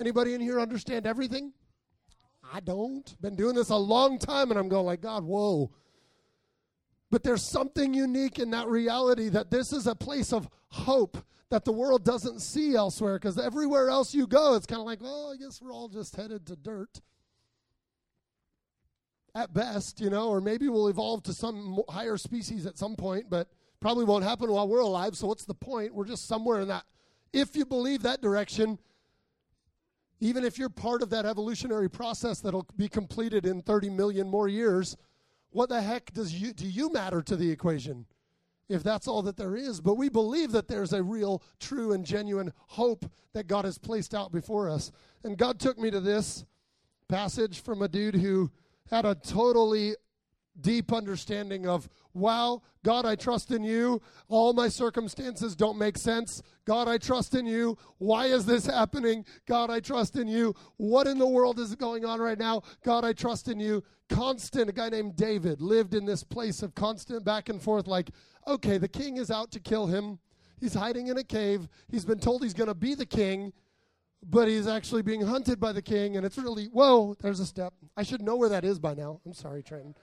Anybody 0.00 0.34
in 0.34 0.40
here 0.40 0.60
understand 0.60 1.06
everything? 1.06 1.52
I 2.52 2.60
don't. 2.60 3.20
Been 3.22 3.34
doing 3.34 3.54
this 3.54 3.70
a 3.70 3.76
long 3.76 4.18
time 4.18 4.50
and 4.50 4.60
I'm 4.60 4.68
going 4.68 4.84
like, 4.84 5.00
God, 5.00 5.24
whoa. 5.24 5.70
But 7.10 7.22
there's 7.22 7.42
something 7.42 7.94
unique 7.94 8.38
in 8.38 8.50
that 8.50 8.68
reality 8.68 9.30
that 9.30 9.50
this 9.50 9.72
is 9.72 9.86
a 9.86 9.94
place 9.94 10.32
of 10.32 10.48
hope 10.68 11.16
that 11.48 11.64
the 11.64 11.72
world 11.72 12.04
doesn't 12.04 12.40
see 12.40 12.74
elsewhere 12.74 13.18
because 13.18 13.38
everywhere 13.38 13.88
else 13.88 14.14
you 14.14 14.26
go, 14.26 14.54
it's 14.54 14.66
kind 14.66 14.80
of 14.80 14.86
like, 14.86 15.02
well, 15.02 15.32
I 15.32 15.36
guess 15.36 15.60
we're 15.62 15.72
all 15.72 15.88
just 15.88 16.14
headed 16.14 16.46
to 16.46 16.56
dirt. 16.56 17.00
At 19.34 19.54
best, 19.54 19.98
you 20.00 20.10
know, 20.10 20.28
or 20.28 20.42
maybe 20.42 20.68
we'll 20.68 20.88
evolve 20.88 21.22
to 21.24 21.32
some 21.32 21.80
higher 21.88 22.18
species 22.18 22.66
at 22.66 22.76
some 22.76 22.96
point, 22.96 23.30
but 23.30 23.48
probably 23.80 24.04
won't 24.04 24.24
happen 24.24 24.50
while 24.50 24.68
we're 24.68 24.80
alive. 24.80 25.16
So 25.16 25.26
what's 25.26 25.46
the 25.46 25.54
point? 25.54 25.94
We're 25.94 26.04
just 26.04 26.28
somewhere 26.28 26.60
in 26.60 26.68
that. 26.68 26.84
If 27.32 27.56
you 27.56 27.64
believe 27.64 28.02
that 28.02 28.20
direction, 28.20 28.78
even 30.22 30.44
if 30.44 30.56
you're 30.56 30.68
part 30.68 31.02
of 31.02 31.10
that 31.10 31.26
evolutionary 31.26 31.90
process 31.90 32.38
that'll 32.38 32.68
be 32.76 32.88
completed 32.88 33.44
in 33.44 33.60
30 33.60 33.90
million 33.90 34.30
more 34.30 34.46
years, 34.46 34.96
what 35.50 35.68
the 35.68 35.82
heck 35.82 36.12
does 36.12 36.32
you 36.32 36.52
do 36.52 36.64
you 36.64 36.92
matter 36.92 37.22
to 37.22 37.34
the 37.34 37.50
equation? 37.50 38.06
If 38.68 38.84
that's 38.84 39.08
all 39.08 39.22
that 39.22 39.36
there 39.36 39.56
is, 39.56 39.80
but 39.80 39.96
we 39.96 40.08
believe 40.08 40.52
that 40.52 40.68
there's 40.68 40.92
a 40.92 41.02
real, 41.02 41.42
true, 41.58 41.92
and 41.92 42.06
genuine 42.06 42.52
hope 42.68 43.04
that 43.32 43.48
God 43.48 43.64
has 43.64 43.78
placed 43.78 44.14
out 44.14 44.30
before 44.30 44.70
us. 44.70 44.92
And 45.24 45.36
God 45.36 45.58
took 45.58 45.76
me 45.76 45.90
to 45.90 46.00
this 46.00 46.44
passage 47.08 47.60
from 47.60 47.82
a 47.82 47.88
dude 47.88 48.14
who 48.14 48.48
had 48.88 49.04
a 49.04 49.16
totally 49.16 49.96
deep 50.60 50.92
understanding 50.92 51.66
of, 51.66 51.88
wow, 52.14 52.62
God, 52.84 53.06
I 53.06 53.14
trust 53.14 53.50
in 53.50 53.64
you. 53.64 54.00
All 54.28 54.52
my 54.52 54.68
circumstances 54.68 55.56
don't 55.56 55.78
make 55.78 55.96
sense. 55.96 56.42
God, 56.64 56.88
I 56.88 56.98
trust 56.98 57.34
in 57.34 57.46
you. 57.46 57.76
Why 57.98 58.26
is 58.26 58.44
this 58.44 58.66
happening? 58.66 59.24
God, 59.46 59.70
I 59.70 59.80
trust 59.80 60.16
in 60.16 60.28
you. 60.28 60.54
What 60.76 61.06
in 61.06 61.18
the 61.18 61.26
world 61.26 61.58
is 61.58 61.74
going 61.74 62.04
on 62.04 62.20
right 62.20 62.38
now? 62.38 62.62
God, 62.84 63.04
I 63.04 63.12
trust 63.12 63.48
in 63.48 63.58
you. 63.60 63.82
Constant, 64.08 64.68
a 64.68 64.72
guy 64.72 64.88
named 64.88 65.16
David 65.16 65.60
lived 65.62 65.94
in 65.94 66.04
this 66.04 66.22
place 66.22 66.62
of 66.62 66.74
constant 66.74 67.24
back 67.24 67.48
and 67.48 67.60
forth, 67.60 67.86
like, 67.86 68.10
okay, 68.46 68.78
the 68.78 68.88
king 68.88 69.16
is 69.16 69.30
out 69.30 69.50
to 69.52 69.60
kill 69.60 69.86
him. 69.86 70.18
He's 70.60 70.74
hiding 70.74 71.08
in 71.08 71.18
a 71.18 71.24
cave. 71.24 71.68
He's 71.88 72.04
been 72.04 72.18
told 72.18 72.42
he's 72.42 72.54
going 72.54 72.68
to 72.68 72.74
be 72.74 72.94
the 72.94 73.06
king 73.06 73.52
but 74.28 74.46
he's 74.46 74.68
actually 74.68 75.02
being 75.02 75.20
hunted 75.20 75.58
by 75.58 75.72
the 75.72 75.82
king, 75.82 76.16
and 76.16 76.24
it's 76.24 76.38
really, 76.38 76.66
whoa, 76.66 77.16
there's 77.20 77.40
a 77.40 77.46
step. 77.46 77.74
I 77.96 78.02
should 78.02 78.22
know 78.22 78.36
where 78.36 78.48
that 78.50 78.64
is 78.64 78.78
by 78.78 78.94
now. 78.94 79.20
I'm 79.26 79.34
sorry, 79.34 79.62
Trenton. 79.62 79.94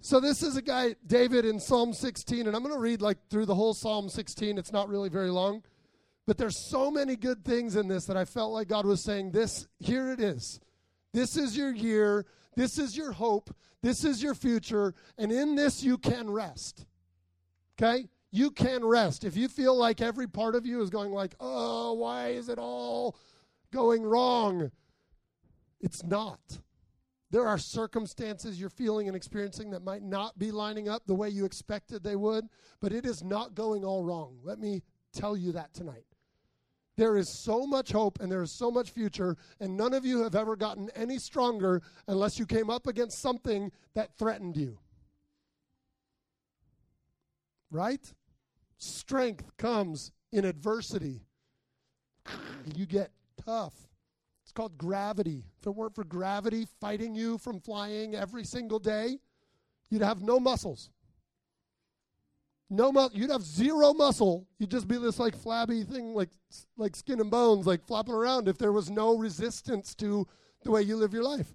So 0.00 0.20
this 0.20 0.42
is 0.42 0.56
a 0.56 0.62
guy, 0.62 0.94
David, 1.06 1.44
in 1.44 1.58
Psalm 1.58 1.92
16, 1.92 2.46
and 2.46 2.54
I'm 2.54 2.62
going 2.62 2.74
to 2.74 2.80
read 2.80 3.02
like 3.02 3.18
through 3.28 3.46
the 3.46 3.54
whole 3.54 3.74
Psalm 3.74 4.08
16. 4.08 4.56
It's 4.56 4.72
not 4.72 4.88
really 4.88 5.08
very 5.08 5.30
long, 5.30 5.64
but 6.26 6.38
there's 6.38 6.70
so 6.70 6.90
many 6.90 7.16
good 7.16 7.44
things 7.44 7.74
in 7.74 7.88
this 7.88 8.06
that 8.06 8.16
I 8.16 8.24
felt 8.24 8.52
like 8.52 8.68
God 8.68 8.86
was 8.86 9.02
saying, 9.02 9.32
"This, 9.32 9.66
here 9.80 10.12
it 10.12 10.20
is. 10.20 10.60
This 11.12 11.36
is 11.36 11.56
your 11.56 11.72
year. 11.72 12.26
This 12.54 12.78
is 12.78 12.96
your 12.96 13.12
hope. 13.12 13.54
This 13.82 14.04
is 14.04 14.22
your 14.22 14.34
future, 14.34 14.94
and 15.16 15.32
in 15.32 15.56
this 15.56 15.82
you 15.82 15.98
can 15.98 16.30
rest." 16.30 16.86
Okay, 17.80 18.08
you 18.30 18.50
can 18.50 18.84
rest 18.84 19.24
if 19.24 19.36
you 19.36 19.48
feel 19.48 19.76
like 19.76 20.00
every 20.00 20.28
part 20.28 20.54
of 20.54 20.64
you 20.64 20.80
is 20.80 20.90
going 20.90 21.10
like, 21.10 21.34
"Oh, 21.40 21.94
why 21.94 22.28
is 22.28 22.48
it 22.48 22.58
all 22.58 23.16
going 23.72 24.04
wrong?" 24.04 24.70
It's 25.80 26.04
not. 26.04 26.60
There 27.30 27.46
are 27.46 27.58
circumstances 27.58 28.58
you're 28.58 28.70
feeling 28.70 29.06
and 29.06 29.16
experiencing 29.16 29.70
that 29.70 29.84
might 29.84 30.02
not 30.02 30.38
be 30.38 30.50
lining 30.50 30.88
up 30.88 31.06
the 31.06 31.14
way 31.14 31.28
you 31.28 31.44
expected 31.44 32.02
they 32.02 32.16
would, 32.16 32.48
but 32.80 32.92
it 32.92 33.04
is 33.04 33.22
not 33.22 33.54
going 33.54 33.84
all 33.84 34.02
wrong. 34.02 34.38
Let 34.42 34.58
me 34.58 34.82
tell 35.12 35.36
you 35.36 35.52
that 35.52 35.74
tonight. 35.74 36.06
There 36.96 37.16
is 37.16 37.28
so 37.28 37.66
much 37.66 37.92
hope 37.92 38.18
and 38.20 38.32
there 38.32 38.42
is 38.42 38.50
so 38.50 38.70
much 38.70 38.90
future, 38.90 39.36
and 39.60 39.76
none 39.76 39.94
of 39.94 40.04
you 40.04 40.22
have 40.22 40.34
ever 40.34 40.56
gotten 40.56 40.90
any 40.96 41.18
stronger 41.18 41.82
unless 42.08 42.38
you 42.38 42.46
came 42.46 42.70
up 42.70 42.86
against 42.86 43.20
something 43.20 43.70
that 43.94 44.16
threatened 44.18 44.56
you. 44.56 44.78
Right? 47.70 48.12
Strength 48.78 49.56
comes 49.58 50.12
in 50.32 50.44
adversity. 50.44 51.26
You 52.74 52.86
get 52.86 53.10
tough. 53.44 53.87
Called 54.58 54.76
gravity. 54.76 55.44
If 55.60 55.68
it 55.68 55.70
weren't 55.70 55.94
for 55.94 56.02
gravity 56.02 56.66
fighting 56.80 57.14
you 57.14 57.38
from 57.38 57.60
flying 57.60 58.16
every 58.16 58.42
single 58.42 58.80
day, 58.80 59.20
you'd 59.88 60.02
have 60.02 60.20
no 60.20 60.40
muscles. 60.40 60.90
No 62.68 62.90
mu- 62.90 63.08
you'd 63.12 63.30
have 63.30 63.42
zero 63.42 63.94
muscle. 63.94 64.48
You'd 64.58 64.72
just 64.72 64.88
be 64.88 64.98
this 64.98 65.20
like 65.20 65.36
flabby 65.36 65.84
thing, 65.84 66.12
like 66.12 66.30
like 66.76 66.96
skin 66.96 67.20
and 67.20 67.30
bones, 67.30 67.68
like 67.68 67.86
flopping 67.86 68.14
around. 68.14 68.48
If 68.48 68.58
there 68.58 68.72
was 68.72 68.90
no 68.90 69.16
resistance 69.16 69.94
to 69.94 70.26
the 70.64 70.72
way 70.72 70.82
you 70.82 70.96
live 70.96 71.12
your 71.12 71.22
life, 71.22 71.54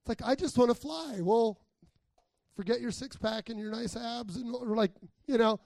it's 0.00 0.08
like 0.08 0.20
I 0.22 0.34
just 0.34 0.58
want 0.58 0.70
to 0.70 0.74
fly. 0.74 1.20
Well, 1.22 1.58
forget 2.54 2.82
your 2.82 2.90
six 2.90 3.16
pack 3.16 3.48
and 3.48 3.58
your 3.58 3.70
nice 3.70 3.96
abs, 3.96 4.36
and 4.36 4.54
or 4.54 4.76
like 4.76 4.92
you 5.26 5.38
know, 5.38 5.58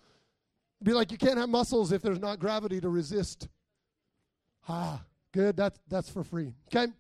Be 0.85 0.93
like, 0.93 1.11
you 1.11 1.19
can't 1.19 1.37
have 1.39 1.49
muscles 1.49 1.91
if 1.91 2.01
there's 2.01 2.21
not 2.21 2.39
gravity 2.39 2.81
to 2.81 2.89
resist. 2.89 3.49
Ah, 4.69 5.03
good. 5.37 5.57
That's 5.57 5.79
that's 5.89 6.09
for 6.09 6.25
free. 6.25 6.55
Okay. 6.69 6.91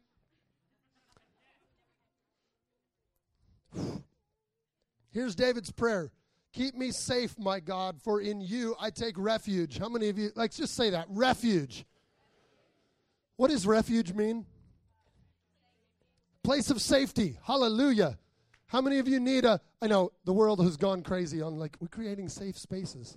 Here's 5.11 5.35
David's 5.35 5.73
prayer. 5.73 6.13
Keep 6.53 6.75
me 6.75 6.91
safe, 6.91 7.39
my 7.39 7.61
God, 7.61 7.97
for 8.03 8.21
in 8.21 8.43
you 8.43 8.77
I 8.79 8.91
take 8.91 9.15
refuge. 9.17 9.79
How 9.79 9.89
many 9.89 10.11
of 10.11 10.19
you, 10.19 10.31
like, 10.35 10.55
just 10.55 10.75
say 10.75 10.91
that 10.91 11.07
refuge. 11.09 11.87
What 13.37 13.51
does 13.51 13.67
refuge 13.67 14.13
mean? 14.13 14.45
Place 16.43 16.71
of 16.71 16.81
safety. 16.83 17.39
Hallelujah. 17.43 18.19
How 18.67 18.83
many 18.83 18.99
of 18.99 19.09
you 19.09 19.21
need 19.21 19.47
a, 19.47 19.61
I 19.81 19.87
know 19.87 20.13
the 20.25 20.33
world 20.33 20.63
has 20.63 20.77
gone 20.77 21.03
crazy 21.03 21.41
on 21.41 21.59
like, 21.59 21.77
we're 21.81 21.89
creating 21.89 22.29
safe 22.29 22.59
spaces. 22.59 23.17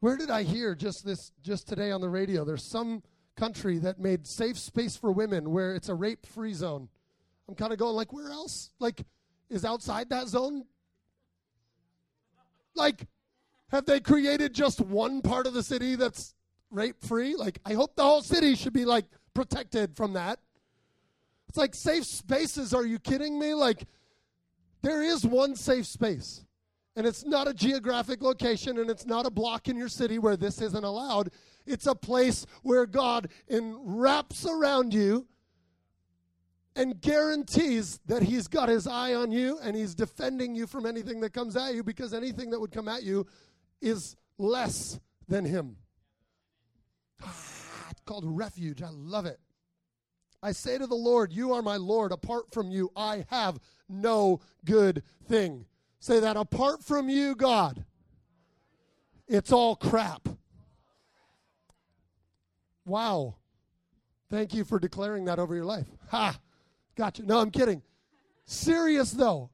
Where 0.00 0.16
did 0.16 0.30
I 0.30 0.42
hear 0.42 0.74
just 0.74 1.04
this, 1.04 1.32
just 1.42 1.68
today 1.68 1.90
on 1.92 2.00
the 2.00 2.08
radio? 2.08 2.44
There's 2.44 2.68
some 2.68 3.02
country 3.36 3.78
that 3.78 3.98
made 4.00 4.26
safe 4.26 4.58
space 4.58 4.96
for 4.96 5.12
women 5.12 5.50
where 5.50 5.74
it's 5.74 5.88
a 5.88 5.94
rape 5.94 6.26
free 6.26 6.54
zone. 6.54 6.88
I'm 7.48 7.54
kind 7.54 7.72
of 7.72 7.78
going 7.78 7.94
like, 7.94 8.12
where 8.12 8.30
else? 8.30 8.70
Like, 8.78 9.04
is 9.48 9.64
outside 9.64 10.10
that 10.10 10.26
zone? 10.28 10.64
Like, 12.74 13.06
have 13.70 13.86
they 13.86 14.00
created 14.00 14.54
just 14.54 14.80
one 14.80 15.22
part 15.22 15.46
of 15.46 15.54
the 15.54 15.62
city 15.62 15.96
that's 15.96 16.34
rape 16.70 17.02
free? 17.02 17.36
Like, 17.36 17.60
I 17.64 17.74
hope 17.74 17.96
the 17.96 18.02
whole 18.02 18.22
city 18.22 18.54
should 18.54 18.72
be 18.72 18.84
like 18.84 19.06
protected 19.34 19.96
from 19.96 20.14
that. 20.14 20.40
It's 21.48 21.58
like 21.58 21.74
safe 21.74 22.04
spaces. 22.04 22.74
Are 22.74 22.84
you 22.84 22.98
kidding 22.98 23.38
me? 23.38 23.54
Like, 23.54 23.84
there 24.82 25.02
is 25.02 25.24
one 25.24 25.56
safe 25.56 25.86
space. 25.86 26.44
And 26.96 27.06
it's 27.06 27.24
not 27.24 27.46
a 27.46 27.54
geographic 27.54 28.22
location 28.22 28.78
and 28.78 28.88
it's 28.88 29.04
not 29.04 29.26
a 29.26 29.30
block 29.30 29.68
in 29.68 29.76
your 29.76 29.88
city 29.88 30.18
where 30.18 30.36
this 30.36 30.62
isn't 30.62 30.84
allowed. 30.84 31.30
It's 31.66 31.86
a 31.86 31.94
place 31.94 32.46
where 32.62 32.86
God 32.86 33.28
wraps 33.50 34.46
around 34.46 34.94
you 34.94 35.26
and 36.76 37.00
guarantees 37.00 37.98
that 38.06 38.22
He's 38.22 38.46
got 38.46 38.68
His 38.68 38.86
eye 38.86 39.14
on 39.14 39.32
you 39.32 39.58
and 39.62 39.74
He's 39.74 39.94
defending 39.94 40.54
you 40.54 40.66
from 40.66 40.86
anything 40.86 41.20
that 41.20 41.32
comes 41.32 41.56
at 41.56 41.74
you 41.74 41.82
because 41.82 42.14
anything 42.14 42.50
that 42.50 42.60
would 42.60 42.70
come 42.70 42.88
at 42.88 43.02
you 43.02 43.26
is 43.80 44.16
less 44.38 45.00
than 45.26 45.44
Him. 45.44 45.76
Ah, 47.22 47.88
it's 47.90 48.02
called 48.04 48.24
refuge. 48.26 48.82
I 48.82 48.90
love 48.90 49.26
it. 49.26 49.40
I 50.42 50.52
say 50.52 50.78
to 50.78 50.86
the 50.86 50.94
Lord, 50.94 51.32
You 51.32 51.52
are 51.54 51.62
my 51.62 51.76
Lord. 51.76 52.12
Apart 52.12 52.52
from 52.52 52.70
you, 52.70 52.92
I 52.94 53.24
have 53.30 53.58
no 53.88 54.40
good 54.64 55.02
thing. 55.26 55.64
Say 55.98 56.20
that 56.20 56.36
apart 56.36 56.84
from 56.84 57.08
you, 57.08 57.34
God, 57.34 57.84
it's 59.26 59.50
all 59.50 59.74
crap. 59.74 60.28
Wow. 62.86 63.34
Thank 64.30 64.54
you 64.54 64.64
for 64.64 64.78
declaring 64.78 65.26
that 65.26 65.38
over 65.38 65.54
your 65.54 65.64
life. 65.64 65.88
Ha! 66.10 66.38
Gotcha. 66.96 67.22
No, 67.22 67.38
I'm 67.38 67.50
kidding. 67.50 67.82
Serious 68.46 69.10
though. 69.10 69.50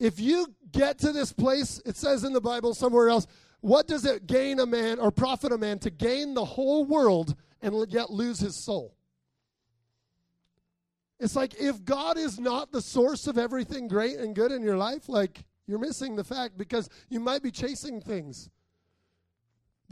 If 0.00 0.18
you 0.18 0.46
get 0.72 0.98
to 0.98 1.12
this 1.12 1.32
place, 1.32 1.80
it 1.86 1.96
says 1.96 2.24
in 2.24 2.32
the 2.32 2.40
Bible 2.40 2.74
somewhere 2.74 3.08
else, 3.08 3.26
what 3.60 3.86
does 3.86 4.04
it 4.04 4.26
gain 4.26 4.58
a 4.58 4.66
man 4.66 4.98
or 4.98 5.12
profit 5.12 5.52
a 5.52 5.58
man 5.58 5.78
to 5.80 5.90
gain 5.90 6.34
the 6.34 6.44
whole 6.44 6.84
world 6.84 7.36
and 7.60 7.86
yet 7.92 8.10
lose 8.10 8.40
his 8.40 8.56
soul? 8.56 8.96
It's 11.20 11.36
like 11.36 11.54
if 11.60 11.84
God 11.84 12.18
is 12.18 12.40
not 12.40 12.72
the 12.72 12.82
source 12.82 13.28
of 13.28 13.38
everything 13.38 13.86
great 13.86 14.16
and 14.16 14.34
good 14.34 14.50
in 14.50 14.62
your 14.62 14.76
life, 14.76 15.08
like 15.08 15.44
you're 15.68 15.78
missing 15.78 16.16
the 16.16 16.24
fact 16.24 16.58
because 16.58 16.88
you 17.08 17.20
might 17.20 17.42
be 17.42 17.52
chasing 17.52 18.00
things 18.00 18.50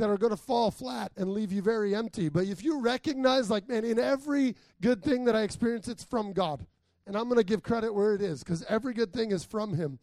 that 0.00 0.10
are 0.10 0.18
going 0.18 0.36
to 0.36 0.36
fall 0.36 0.70
flat 0.70 1.12
and 1.16 1.30
leave 1.30 1.52
you 1.52 1.62
very 1.62 1.94
empty. 1.94 2.28
But 2.28 2.46
if 2.46 2.64
you 2.64 2.80
recognize, 2.80 3.50
like, 3.50 3.68
man, 3.68 3.84
in 3.84 3.98
every 3.98 4.56
good 4.80 5.02
thing 5.02 5.24
that 5.26 5.36
I 5.36 5.42
experience, 5.42 5.88
it's 5.88 6.04
from 6.04 6.32
God. 6.32 6.66
And 7.06 7.16
I'm 7.16 7.24
going 7.24 7.38
to 7.38 7.44
give 7.44 7.62
credit 7.62 7.94
where 7.94 8.14
it 8.14 8.22
is 8.22 8.42
because 8.42 8.64
every 8.68 8.94
good 8.94 9.12
thing 9.12 9.30
is 9.30 9.44
from 9.44 9.74
Him. 9.74 9.98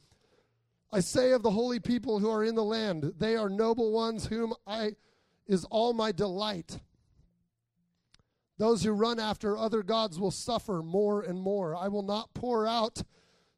I 0.92 1.02
say 1.02 1.32
of 1.32 1.44
the 1.44 1.52
holy 1.52 1.80
people 1.80 2.20
who 2.20 2.30
are 2.30 2.44
in 2.44 2.56
the 2.56 2.64
land, 2.64 3.14
they 3.18 3.36
are 3.36 3.50
noble 3.50 3.92
ones 3.92 4.28
whom 4.28 4.54
I 4.66 4.96
is 5.46 5.66
all 5.66 5.94
my 5.94 6.12
delight. 6.12 6.80
Those 8.58 8.84
who 8.84 8.92
run 8.92 9.20
after 9.20 9.58
other 9.58 9.84
gods 9.84 10.20
will 10.20 10.32
suffer 10.32 10.82
more 10.82 11.22
and 11.22 11.40
more. 11.40 11.76
I 11.76 11.88
will 11.90 12.04
not 12.04 12.34
pour 12.34 12.66
out 12.66 13.04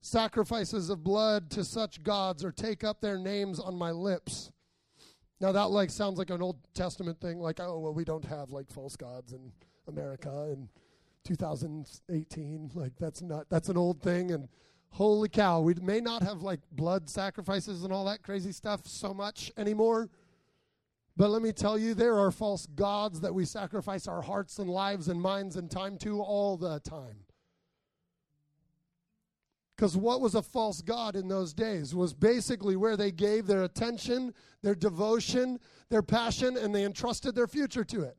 sacrifices 0.01 0.89
of 0.89 1.03
blood 1.03 1.49
to 1.51 1.63
such 1.63 2.03
gods 2.03 2.43
or 2.43 2.51
take 2.51 2.83
up 2.83 3.01
their 3.01 3.17
names 3.17 3.59
on 3.59 3.75
my 3.75 3.91
lips. 3.91 4.51
Now 5.39 5.51
that 5.51 5.69
like 5.71 5.89
sounds 5.89 6.17
like 6.17 6.29
an 6.29 6.41
Old 6.41 6.57
Testament 6.73 7.19
thing, 7.19 7.39
like 7.39 7.59
oh 7.59 7.79
well 7.79 7.93
we 7.93 8.03
don't 8.03 8.25
have 8.25 8.51
like 8.51 8.69
false 8.71 8.95
gods 8.95 9.33
in 9.33 9.51
America 9.87 10.49
in 10.51 10.69
2018. 11.23 12.71
Like 12.73 12.93
that's 12.99 13.21
not 13.21 13.49
that's 13.49 13.69
an 13.69 13.77
old 13.77 14.01
thing 14.01 14.31
and 14.31 14.49
holy 14.91 15.29
cow, 15.29 15.61
we 15.61 15.73
may 15.75 16.01
not 16.01 16.23
have 16.23 16.41
like 16.41 16.59
blood 16.71 17.09
sacrifices 17.09 17.83
and 17.83 17.93
all 17.93 18.05
that 18.05 18.23
crazy 18.23 18.51
stuff 18.51 18.81
so 18.85 19.13
much 19.13 19.51
anymore. 19.57 20.09
But 21.15 21.31
let 21.31 21.41
me 21.41 21.51
tell 21.51 21.77
you, 21.77 21.93
there 21.93 22.17
are 22.17 22.31
false 22.31 22.65
gods 22.65 23.19
that 23.21 23.33
we 23.33 23.43
sacrifice 23.43 24.07
our 24.07 24.21
hearts 24.21 24.57
and 24.57 24.69
lives 24.69 25.09
and 25.09 25.21
minds 25.21 25.57
and 25.57 25.69
time 25.69 25.97
to 25.99 26.21
all 26.21 26.55
the 26.55 26.79
time. 26.79 27.17
Because 29.79 29.95
what 29.95 30.19
was 30.19 30.35
a 30.35 30.41
false 30.41 30.81
God 30.81 31.15
in 31.15 31.29
those 31.29 31.53
days 31.53 31.95
was 31.95 32.13
basically 32.13 32.75
where 32.75 32.97
they 32.97 33.11
gave 33.11 33.47
their 33.47 33.63
attention, 33.63 34.33
their 34.61 34.75
devotion, 34.75 35.57
their 35.87 36.01
passion, 36.01 36.57
and 36.57 36.75
they 36.75 36.83
entrusted 36.83 37.33
their 37.33 37.47
future 37.47 37.85
to 37.85 38.01
it. 38.01 38.17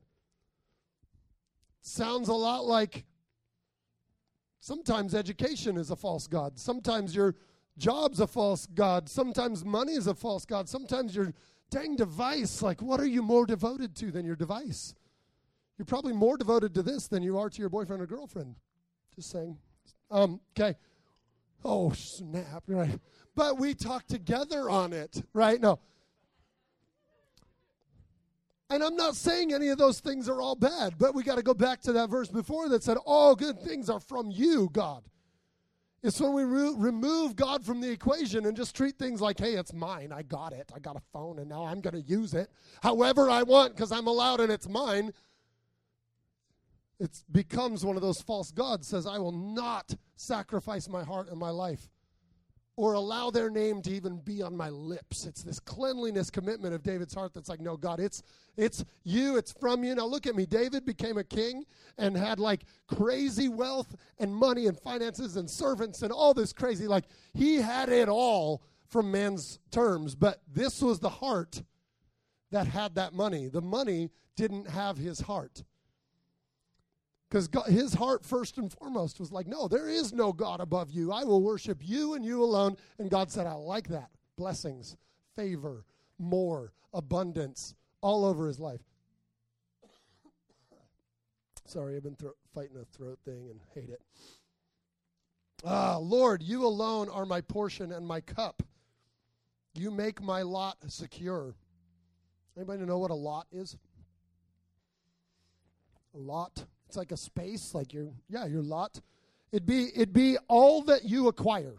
Sounds 1.81 2.29
a 2.29 2.33
lot 2.33 2.65
like 2.65 3.05
sometimes 4.59 5.13
education 5.13 5.77
is 5.77 5.91
a 5.91 5.95
false 5.95 6.25
God. 6.25 6.57
Sometimes 6.57 7.15
your 7.15 7.35
job's 7.77 8.21
a 8.21 8.25
false 8.25 8.65
God. 8.65 9.07
Sometimes 9.07 9.63
money 9.63 9.93
is 9.93 10.07
a 10.07 10.15
false 10.15 10.45
God. 10.45 10.67
Sometimes 10.67 11.15
your 11.15 11.31
dang 11.69 11.95
device, 11.95 12.63
like, 12.63 12.81
what 12.81 12.99
are 12.99 13.05
you 13.05 13.21
more 13.21 13.45
devoted 13.45 13.95
to 13.97 14.09
than 14.09 14.25
your 14.25 14.35
device? 14.35 14.95
You're 15.77 15.85
probably 15.85 16.13
more 16.13 16.37
devoted 16.37 16.73
to 16.73 16.81
this 16.81 17.07
than 17.07 17.21
you 17.21 17.37
are 17.37 17.51
to 17.51 17.59
your 17.59 17.69
boyfriend 17.69 18.01
or 18.01 18.07
girlfriend. 18.07 18.55
Just 19.15 19.29
saying. 19.29 19.59
Um, 20.09 20.41
okay. 20.57 20.75
Oh, 21.63 21.91
snap, 21.91 22.63
right? 22.67 22.99
But 23.35 23.57
we 23.57 23.73
talk 23.73 24.07
together 24.07 24.69
on 24.69 24.93
it, 24.93 25.23
right? 25.33 25.59
No. 25.59 25.79
And 28.69 28.83
I'm 28.83 28.95
not 28.95 29.15
saying 29.15 29.53
any 29.53 29.67
of 29.67 29.77
those 29.77 29.99
things 29.99 30.29
are 30.29 30.41
all 30.41 30.55
bad, 30.55 30.95
but 30.97 31.13
we 31.13 31.23
got 31.23 31.35
to 31.35 31.43
go 31.43 31.53
back 31.53 31.81
to 31.81 31.93
that 31.93 32.09
verse 32.09 32.29
before 32.29 32.69
that 32.69 32.83
said, 32.83 32.97
All 33.05 33.35
good 33.35 33.59
things 33.59 33.89
are 33.89 33.99
from 33.99 34.31
you, 34.31 34.69
God. 34.71 35.03
It's 36.03 36.19
when 36.19 36.33
we 36.33 36.43
re- 36.43 36.73
remove 36.75 37.35
God 37.35 37.63
from 37.63 37.79
the 37.79 37.89
equation 37.89 38.45
and 38.45 38.57
just 38.57 38.75
treat 38.75 38.97
things 38.97 39.21
like, 39.21 39.39
hey, 39.39 39.53
it's 39.53 39.71
mine. 39.71 40.11
I 40.11 40.23
got 40.23 40.51
it. 40.51 40.71
I 40.75 40.79
got 40.79 40.95
a 40.95 41.01
phone 41.13 41.37
and 41.37 41.47
now 41.47 41.65
I'm 41.65 41.79
going 41.79 41.93
to 41.93 42.01
use 42.01 42.33
it 42.33 42.49
however 42.81 43.29
I 43.29 43.43
want 43.43 43.75
because 43.75 43.91
I'm 43.91 44.07
allowed 44.07 44.39
and 44.39 44.51
it's 44.51 44.67
mine 44.67 45.13
it 47.01 47.23
becomes 47.31 47.83
one 47.83 47.95
of 47.95 48.01
those 48.01 48.21
false 48.21 48.51
gods 48.51 48.87
says 48.87 49.05
i 49.05 49.17
will 49.17 49.31
not 49.31 49.93
sacrifice 50.15 50.87
my 50.87 51.03
heart 51.03 51.29
and 51.29 51.39
my 51.39 51.49
life 51.49 51.89
or 52.77 52.93
allow 52.93 53.29
their 53.29 53.49
name 53.49 53.81
to 53.81 53.91
even 53.91 54.17
be 54.17 54.41
on 54.41 54.55
my 54.55 54.69
lips. 54.69 55.25
It's 55.25 55.43
this 55.43 55.59
cleanliness 55.59 56.31
commitment 56.31 56.73
of 56.73 56.81
david's 56.81 57.13
heart 57.13 57.33
that's 57.33 57.49
like 57.49 57.59
no 57.59 57.75
god 57.75 57.99
it's 57.99 58.23
it's 58.57 58.83
you. 59.03 59.37
It's 59.37 59.53
from 59.53 59.83
you. 59.83 59.95
Now 59.95 60.05
look 60.05 60.27
at 60.27 60.35
me. 60.35 60.45
David 60.45 60.85
became 60.85 61.17
a 61.17 61.23
king 61.23 61.63
and 61.97 62.15
had 62.15 62.39
like 62.39 62.65
crazy 62.87 63.49
wealth 63.49 63.95
and 64.19 64.35
money 64.35 64.67
and 64.67 64.79
finances 64.79 65.37
and 65.37 65.49
servants 65.49 66.01
and 66.01 66.11
all 66.11 66.33
this 66.33 66.53
crazy 66.53 66.87
like 66.87 67.05
he 67.33 67.55
had 67.55 67.89
it 67.89 68.09
all 68.09 68.63
from 68.87 69.11
man's 69.11 69.59
terms. 69.71 70.15
But 70.15 70.41
this 70.51 70.81
was 70.81 70.99
the 70.99 71.09
heart 71.09 71.63
that 72.51 72.67
had 72.67 72.95
that 72.95 73.13
money. 73.13 73.47
The 73.47 73.61
money 73.61 74.09
didn't 74.35 74.69
have 74.69 74.97
his 74.97 75.21
heart 75.21 75.63
because 77.31 77.49
his 77.67 77.93
heart, 77.93 78.25
first 78.25 78.57
and 78.57 78.69
foremost, 78.73 79.17
was 79.17 79.31
like, 79.31 79.47
no, 79.47 79.69
there 79.69 79.87
is 79.87 80.11
no 80.11 80.33
God 80.33 80.59
above 80.59 80.91
you. 80.91 81.13
I 81.13 81.23
will 81.23 81.41
worship 81.41 81.77
you 81.81 82.13
and 82.13 82.25
you 82.25 82.43
alone. 82.43 82.75
And 82.99 83.09
God 83.09 83.31
said, 83.31 83.47
I 83.47 83.53
like 83.53 83.87
that. 83.87 84.09
Blessings, 84.37 84.97
favor, 85.33 85.85
more, 86.19 86.73
abundance, 86.93 87.73
all 88.01 88.25
over 88.25 88.47
his 88.47 88.59
life. 88.59 88.81
Sorry, 91.65 91.95
I've 91.95 92.03
been 92.03 92.17
thro- 92.17 92.33
fighting 92.53 92.75
a 92.75 92.97
throat 92.97 93.19
thing 93.23 93.49
and 93.49 93.61
hate 93.73 93.89
it. 93.89 94.01
Ah, 95.63 95.95
Lord, 95.95 96.43
you 96.43 96.65
alone 96.65 97.07
are 97.07 97.25
my 97.25 97.39
portion 97.39 97.93
and 97.93 98.05
my 98.05 98.19
cup. 98.19 98.61
You 99.73 99.89
make 99.89 100.21
my 100.21 100.41
lot 100.41 100.75
secure. 100.87 101.55
Anybody 102.57 102.83
know 102.83 102.97
what 102.97 103.11
a 103.11 103.15
lot 103.15 103.47
is? 103.53 103.77
Lot 106.13 106.65
it's 106.91 106.97
like 106.97 107.13
a 107.13 107.17
space, 107.17 107.73
like 107.73 107.93
your 107.93 108.09
yeah, 108.27 108.45
your 108.45 108.61
lot. 108.61 108.99
It'd 109.53 109.65
be 109.65 109.95
it'd 109.95 110.11
be 110.11 110.37
all 110.49 110.81
that 110.83 111.05
you 111.05 111.29
acquire. 111.29 111.75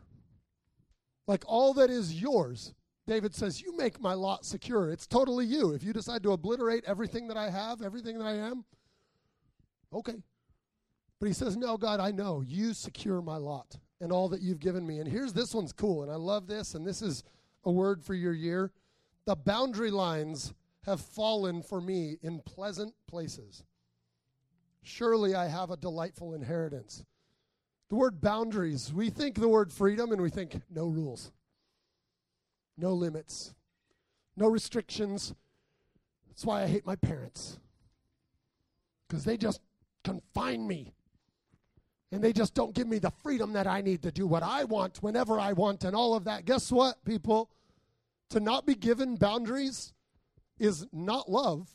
Like 1.27 1.45
all 1.47 1.75
that 1.75 1.91
is 1.91 2.15
yours. 2.15 2.73
David 3.07 3.35
says, 3.35 3.61
You 3.61 3.77
make 3.77 4.01
my 4.01 4.15
lot 4.15 4.47
secure. 4.47 4.91
It's 4.91 5.07
totally 5.07 5.45
you. 5.45 5.75
If 5.75 5.85
you 5.85 5.93
decide 5.93 6.23
to 6.23 6.33
obliterate 6.33 6.85
everything 6.87 7.29
that 7.29 7.37
I 7.37 7.51
have, 7.51 7.83
everything 7.83 8.17
that 8.21 8.25
I 8.25 8.37
am, 8.37 8.65
okay. 9.93 10.23
But 11.21 11.27
he 11.27 11.35
says, 11.35 11.59
No, 11.59 11.77
God, 11.77 12.01
I 12.01 12.11
know. 12.11 12.41
You 12.41 12.73
secure 12.73 13.21
my 13.21 13.37
lot 13.37 13.77
and 14.01 14.13
all 14.13 14.31
that 14.31 14.41
you've 14.41 14.61
given 14.61 14.87
me. 14.87 15.01
And 15.01 15.07
here's 15.07 15.35
this 15.35 15.55
one's 15.55 15.75
cool, 15.75 16.03
and 16.03 16.11
I 16.11 16.17
love 16.17 16.47
this, 16.47 16.75
and 16.75 16.87
this 16.87 17.03
is 17.03 17.23
a 17.65 17.71
word 17.71 18.03
for 18.03 18.15
your 18.15 18.33
year. 18.33 18.73
The 19.27 19.37
boundary 19.37 19.91
lines 19.91 20.55
have 20.87 21.03
fallen 21.03 21.63
for 21.63 21.83
me 21.83 22.17
in 22.23 22.41
pleasant 22.41 22.95
places. 23.07 23.63
Surely 24.83 25.35
I 25.35 25.47
have 25.47 25.71
a 25.71 25.77
delightful 25.77 26.35
inheritance. 26.35 27.05
The 27.89 27.97
word 27.97 28.21
boundaries, 28.21 28.93
we 28.93 29.11
think 29.11 29.37
the 29.37 29.49
word 29.49 29.73
freedom 29.73 30.13
and 30.13 30.21
we 30.21 30.31
think 30.31 30.61
no 30.71 30.87
rules, 30.87 31.31
no 32.77 32.93
limits, 32.93 33.55
no 34.37 34.49
restrictions. 34.49 35.35
That's 36.29 36.45
why 36.45 36.63
I 36.63 36.67
hate 36.67 36.87
my 36.87 36.97
parents, 36.97 37.59
because 39.07 39.25
they 39.25 39.37
just 39.37 39.61
confine 40.05 40.67
me. 40.67 40.95
And 42.11 42.23
they 42.23 42.33
just 42.35 42.53
don't 42.55 42.75
give 42.75 42.87
me 42.87 42.99
the 42.99 43.11
freedom 43.11 43.55
that 43.55 43.67
I 43.67 43.81
need 43.81 44.03
to 44.03 44.13
do 44.13 44.27
what 44.27 44.43
I 44.43 44.65
want 44.65 45.03
whenever 45.03 45.41
I 45.41 45.55
want 45.55 45.85
and 45.85 45.97
all 45.97 46.15
of 46.15 46.25
that. 46.25 46.45
Guess 46.45 46.71
what, 46.71 47.03
people? 47.07 47.51
To 48.31 48.41
not 48.41 48.67
be 48.67 48.75
given 48.75 49.17
boundaries 49.17 49.95
is 50.59 50.87
not 50.93 51.31
love. 51.31 51.71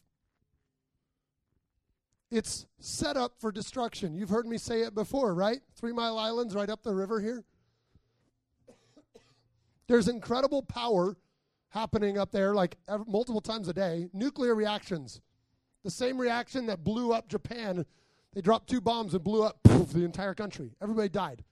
It's 2.30 2.66
set 2.80 3.16
up 3.16 3.34
for 3.40 3.52
destruction. 3.52 4.14
You've 4.14 4.30
heard 4.30 4.48
me 4.48 4.58
say 4.58 4.82
it 4.82 4.94
before, 4.94 5.34
right? 5.34 5.60
Three 5.76 5.94
Mile 5.94 6.18
Island's 6.18 6.56
right 6.56 6.70
up 6.70 6.84
the 6.84 6.94
river 6.94 7.22
here. 7.22 7.44
There's 9.88 10.10
incredible 10.10 10.62
power 10.64 11.16
happening 11.70 12.18
up 12.18 12.32
there, 12.32 12.54
like 12.54 12.78
multiple 13.08 13.40
times 13.40 13.70
a 13.70 13.74
day. 13.74 14.10
Nuclear 14.14 14.56
reactions. 14.56 15.22
The 15.86 15.92
same 15.92 16.18
reaction 16.18 16.66
that 16.66 16.84
blew 16.84 17.14
up 17.14 17.30
Japan. 17.30 17.86
They 18.34 18.42
dropped 18.42 18.70
two 18.70 18.82
bombs 18.82 19.14
and 19.14 19.24
blew 19.24 19.44
up 19.44 19.64
poof, 19.64 19.92
the 19.92 20.04
entire 20.04 20.34
country. 20.34 20.72
Everybody 20.82 21.08
died. 21.08 21.46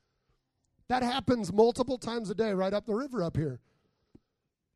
That 0.90 1.04
happens 1.04 1.54
multiple 1.54 1.98
times 1.98 2.30
a 2.30 2.36
day 2.36 2.54
right 2.54 2.74
up 2.74 2.86
the 2.86 2.94
river 2.94 3.24
up 3.24 3.38
here. 3.38 3.60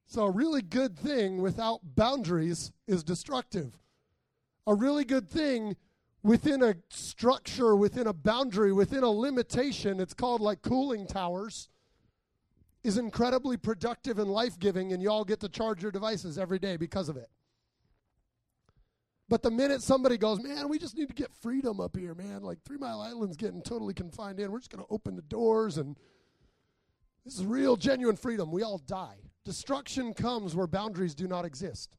So, 0.05 0.23
a 0.23 0.31
really 0.31 0.63
good 0.63 0.97
thing 0.97 1.41
without 1.41 1.81
boundaries 1.83 2.71
is 2.87 3.03
destructive. 3.03 3.77
A 4.65 4.73
really 4.73 5.05
good 5.05 5.29
thing 5.29 5.75
within 6.23 6.61
a 6.63 6.75
structure, 6.89 7.75
within 7.75 8.07
a 8.07 8.13
boundary, 8.13 8.73
within 8.73 9.03
a 9.03 9.09
limitation, 9.09 9.99
it's 9.99 10.13
called 10.13 10.41
like 10.41 10.61
cooling 10.61 11.07
towers, 11.07 11.69
is 12.83 12.97
incredibly 12.97 13.57
productive 13.57 14.19
and 14.19 14.29
life 14.29 14.57
giving, 14.59 14.93
and 14.93 15.01
y'all 15.01 15.25
get 15.25 15.39
to 15.41 15.49
charge 15.49 15.81
your 15.81 15.91
devices 15.91 16.37
every 16.37 16.59
day 16.59 16.77
because 16.77 17.09
of 17.09 17.17
it. 17.17 17.29
But 19.27 19.43
the 19.43 19.51
minute 19.51 19.83
somebody 19.83 20.17
goes, 20.17 20.41
man, 20.41 20.69
we 20.69 20.79
just 20.79 20.97
need 20.97 21.07
to 21.07 21.13
get 21.13 21.31
freedom 21.41 21.79
up 21.79 21.95
here, 21.95 22.15
man, 22.15 22.41
like 22.41 22.63
Three 22.63 22.77
Mile 22.77 22.99
Island's 22.99 23.37
getting 23.37 23.61
totally 23.61 23.93
confined 23.93 24.39
in, 24.39 24.51
we're 24.51 24.59
just 24.59 24.71
going 24.71 24.83
to 24.83 24.91
open 24.91 25.15
the 25.15 25.21
doors 25.21 25.77
and 25.77 25.95
this 27.25 27.37
is 27.37 27.45
real, 27.45 27.75
genuine 27.75 28.15
freedom, 28.15 28.51
we 28.51 28.63
all 28.63 28.79
die. 28.79 29.17
Destruction 29.45 30.15
comes 30.15 30.55
where 30.55 30.65
boundaries 30.65 31.13
do 31.13 31.27
not 31.27 31.45
exist. 31.45 31.95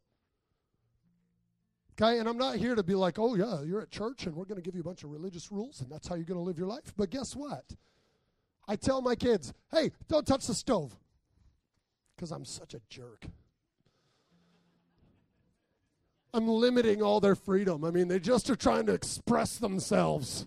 Okay, 2.00 2.18
and 2.18 2.26
I'm 2.26 2.38
not 2.38 2.56
here 2.56 2.74
to 2.74 2.82
be 2.82 2.94
like, 2.94 3.18
oh, 3.18 3.34
yeah, 3.34 3.60
you're 3.62 3.82
at 3.82 3.90
church 3.90 4.24
and 4.24 4.34
we're 4.34 4.46
going 4.46 4.56
to 4.56 4.62
give 4.62 4.74
you 4.74 4.80
a 4.80 4.84
bunch 4.84 5.04
of 5.04 5.10
religious 5.10 5.52
rules 5.52 5.82
and 5.82 5.92
that's 5.92 6.08
how 6.08 6.14
you're 6.14 6.24
going 6.24 6.38
to 6.38 6.44
live 6.44 6.56
your 6.56 6.66
life. 6.66 6.94
But 6.96 7.10
guess 7.10 7.36
what? 7.36 7.64
I 8.66 8.76
tell 8.76 9.02
my 9.02 9.14
kids, 9.14 9.52
hey, 9.70 9.90
don't 10.08 10.26
touch 10.26 10.46
the 10.46 10.54
stove 10.54 10.96
because 12.16 12.30
I'm 12.30 12.46
such 12.46 12.72
a 12.72 12.80
jerk. 12.88 13.26
I'm 16.32 16.48
limiting 16.48 17.02
all 17.02 17.20
their 17.20 17.34
freedom. 17.34 17.84
I 17.84 17.90
mean, 17.90 18.08
they 18.08 18.20
just 18.20 18.48
are 18.48 18.56
trying 18.56 18.86
to 18.86 18.94
express 18.94 19.58
themselves. 19.58 20.46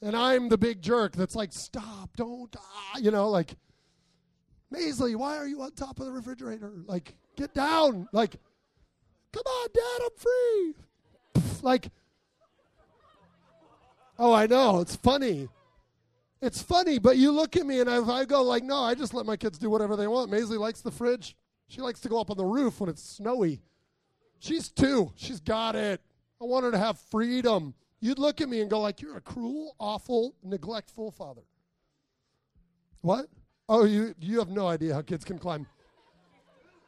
And 0.00 0.16
I'm 0.16 0.48
the 0.48 0.58
big 0.58 0.82
jerk 0.82 1.12
that's 1.12 1.36
like, 1.36 1.52
stop, 1.52 2.16
don't, 2.16 2.54
ah, 2.58 2.98
you 2.98 3.12
know, 3.12 3.28
like, 3.28 3.54
Maisley, 4.74 5.14
why 5.14 5.36
are 5.36 5.46
you 5.46 5.62
on 5.62 5.70
top 5.72 6.00
of 6.00 6.06
the 6.06 6.12
refrigerator? 6.12 6.72
Like, 6.86 7.14
get 7.36 7.54
down. 7.54 8.08
Like, 8.12 8.38
come 9.32 9.42
on, 9.46 9.68
Dad, 9.74 10.04
I'm 10.04 10.16
free. 10.16 10.74
Like, 11.62 11.90
oh, 14.18 14.32
I 14.32 14.46
know, 14.46 14.80
it's 14.80 14.96
funny. 14.96 15.48
It's 16.40 16.60
funny, 16.60 16.98
but 16.98 17.16
you 17.16 17.30
look 17.30 17.56
at 17.56 17.66
me 17.66 17.80
and 17.80 17.88
if 17.88 18.08
I 18.08 18.24
go 18.24 18.42
like, 18.42 18.64
no, 18.64 18.78
I 18.78 18.94
just 18.94 19.14
let 19.14 19.26
my 19.26 19.36
kids 19.36 19.58
do 19.58 19.70
whatever 19.70 19.94
they 19.94 20.08
want. 20.08 20.30
Maisley 20.30 20.58
likes 20.58 20.80
the 20.80 20.90
fridge. 20.90 21.36
She 21.68 21.80
likes 21.80 22.00
to 22.00 22.08
go 22.08 22.20
up 22.20 22.30
on 22.30 22.36
the 22.36 22.44
roof 22.44 22.80
when 22.80 22.90
it's 22.90 23.02
snowy. 23.02 23.62
She's 24.40 24.68
two. 24.68 25.12
She's 25.14 25.38
got 25.38 25.76
it. 25.76 26.00
I 26.40 26.44
want 26.44 26.64
her 26.64 26.72
to 26.72 26.78
have 26.78 26.98
freedom. 26.98 27.74
You'd 28.00 28.18
look 28.18 28.40
at 28.40 28.48
me 28.48 28.60
and 28.60 28.68
go 28.68 28.80
like, 28.80 29.00
you're 29.00 29.16
a 29.16 29.20
cruel, 29.20 29.76
awful, 29.78 30.34
neglectful 30.42 31.12
father. 31.12 31.42
What? 33.02 33.26
Oh, 33.68 33.84
you 33.84 34.14
you 34.20 34.40
have 34.40 34.48
no 34.48 34.66
idea 34.66 34.94
how 34.94 35.02
kids 35.02 35.24
can 35.24 35.38
climb. 35.38 35.66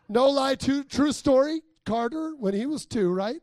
No 0.08 0.28
lie, 0.28 0.56
true, 0.56 0.82
true 0.82 1.12
story. 1.12 1.62
Carter, 1.84 2.34
when 2.38 2.54
he 2.54 2.66
was 2.66 2.86
two, 2.86 3.12
right? 3.12 3.40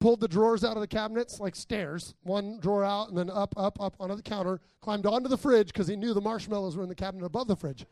Pulled 0.00 0.20
the 0.20 0.28
drawers 0.28 0.64
out 0.64 0.76
of 0.76 0.80
the 0.80 0.88
cabinets 0.88 1.40
like 1.40 1.54
stairs, 1.54 2.14
one 2.22 2.58
drawer 2.60 2.84
out 2.84 3.08
and 3.08 3.16
then 3.16 3.30
up, 3.30 3.54
up, 3.56 3.80
up 3.80 3.94
onto 4.00 4.16
the 4.16 4.22
counter, 4.22 4.60
climbed 4.80 5.06
onto 5.06 5.28
the 5.28 5.38
fridge 5.38 5.68
because 5.68 5.86
he 5.86 5.96
knew 5.96 6.12
the 6.12 6.20
marshmallows 6.20 6.76
were 6.76 6.82
in 6.82 6.88
the 6.88 6.94
cabinet 6.94 7.24
above 7.24 7.46
the 7.46 7.56
fridge. 7.56 7.86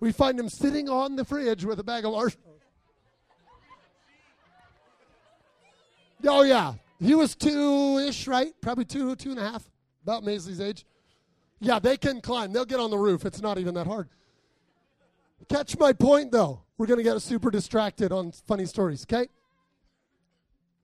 We 0.00 0.10
find 0.10 0.40
him 0.40 0.48
sitting 0.48 0.88
on 0.88 1.16
the 1.16 1.24
fridge 1.24 1.64
with 1.64 1.78
a 1.78 1.84
bag 1.84 2.04
of 2.04 2.12
marshmallows. 2.12 2.60
Oh, 6.26 6.42
yeah. 6.42 6.74
He 7.00 7.14
was 7.14 7.34
two 7.34 7.98
ish, 7.98 8.26
right? 8.26 8.54
Probably 8.62 8.86
two, 8.86 9.14
two 9.16 9.30
and 9.30 9.38
a 9.38 9.50
half, 9.50 9.70
about 10.02 10.24
Maisley's 10.24 10.60
age. 10.60 10.86
Yeah, 11.60 11.78
they 11.78 11.96
can 11.96 12.20
climb. 12.20 12.52
They'll 12.52 12.64
get 12.64 12.80
on 12.80 12.90
the 12.90 12.98
roof. 12.98 13.24
It's 13.26 13.42
not 13.42 13.58
even 13.58 13.74
that 13.74 13.86
hard. 13.86 14.08
Catch 15.48 15.78
my 15.78 15.92
point, 15.92 16.32
though. 16.32 16.63
We're 16.76 16.86
going 16.86 16.98
to 16.98 17.04
get 17.04 17.20
super 17.22 17.50
distracted 17.50 18.12
on 18.12 18.32
funny 18.32 18.66
stories, 18.66 19.04
okay? 19.04 19.28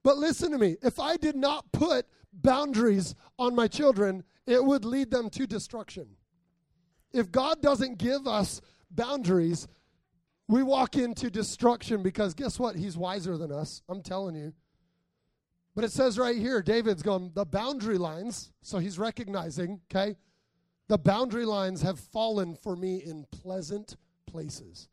But 0.02 0.18
listen 0.18 0.52
to 0.52 0.58
me. 0.58 0.76
If 0.82 0.98
I 0.98 1.16
did 1.16 1.36
not 1.36 1.70
put 1.72 2.06
boundaries 2.32 3.14
on 3.38 3.54
my 3.54 3.66
children, 3.66 4.24
it 4.46 4.64
would 4.64 4.84
lead 4.84 5.10
them 5.10 5.30
to 5.30 5.46
destruction. 5.46 6.06
If 7.12 7.30
God 7.32 7.60
doesn't 7.60 7.98
give 7.98 8.26
us 8.26 8.60
boundaries, 8.90 9.66
we 10.48 10.62
walk 10.62 10.96
into 10.96 11.30
destruction 11.30 12.02
because 12.02 12.34
guess 12.34 12.58
what? 12.58 12.76
He's 12.76 12.96
wiser 12.96 13.36
than 13.36 13.52
us. 13.52 13.82
I'm 13.88 14.02
telling 14.02 14.36
you. 14.36 14.52
But 15.74 15.84
it 15.84 15.92
says 15.92 16.18
right 16.18 16.36
here, 16.36 16.62
David's 16.62 17.02
going, 17.02 17.30
the 17.34 17.44
boundary 17.44 17.98
lines, 17.98 18.52
so 18.60 18.78
he's 18.78 18.98
recognizing, 18.98 19.80
okay? 19.90 20.16
The 20.88 20.98
boundary 20.98 21.44
lines 21.44 21.82
have 21.82 21.98
fallen 21.98 22.56
for 22.56 22.74
me 22.74 23.02
in 23.04 23.24
pleasant 23.30 23.96
places. 24.26 24.88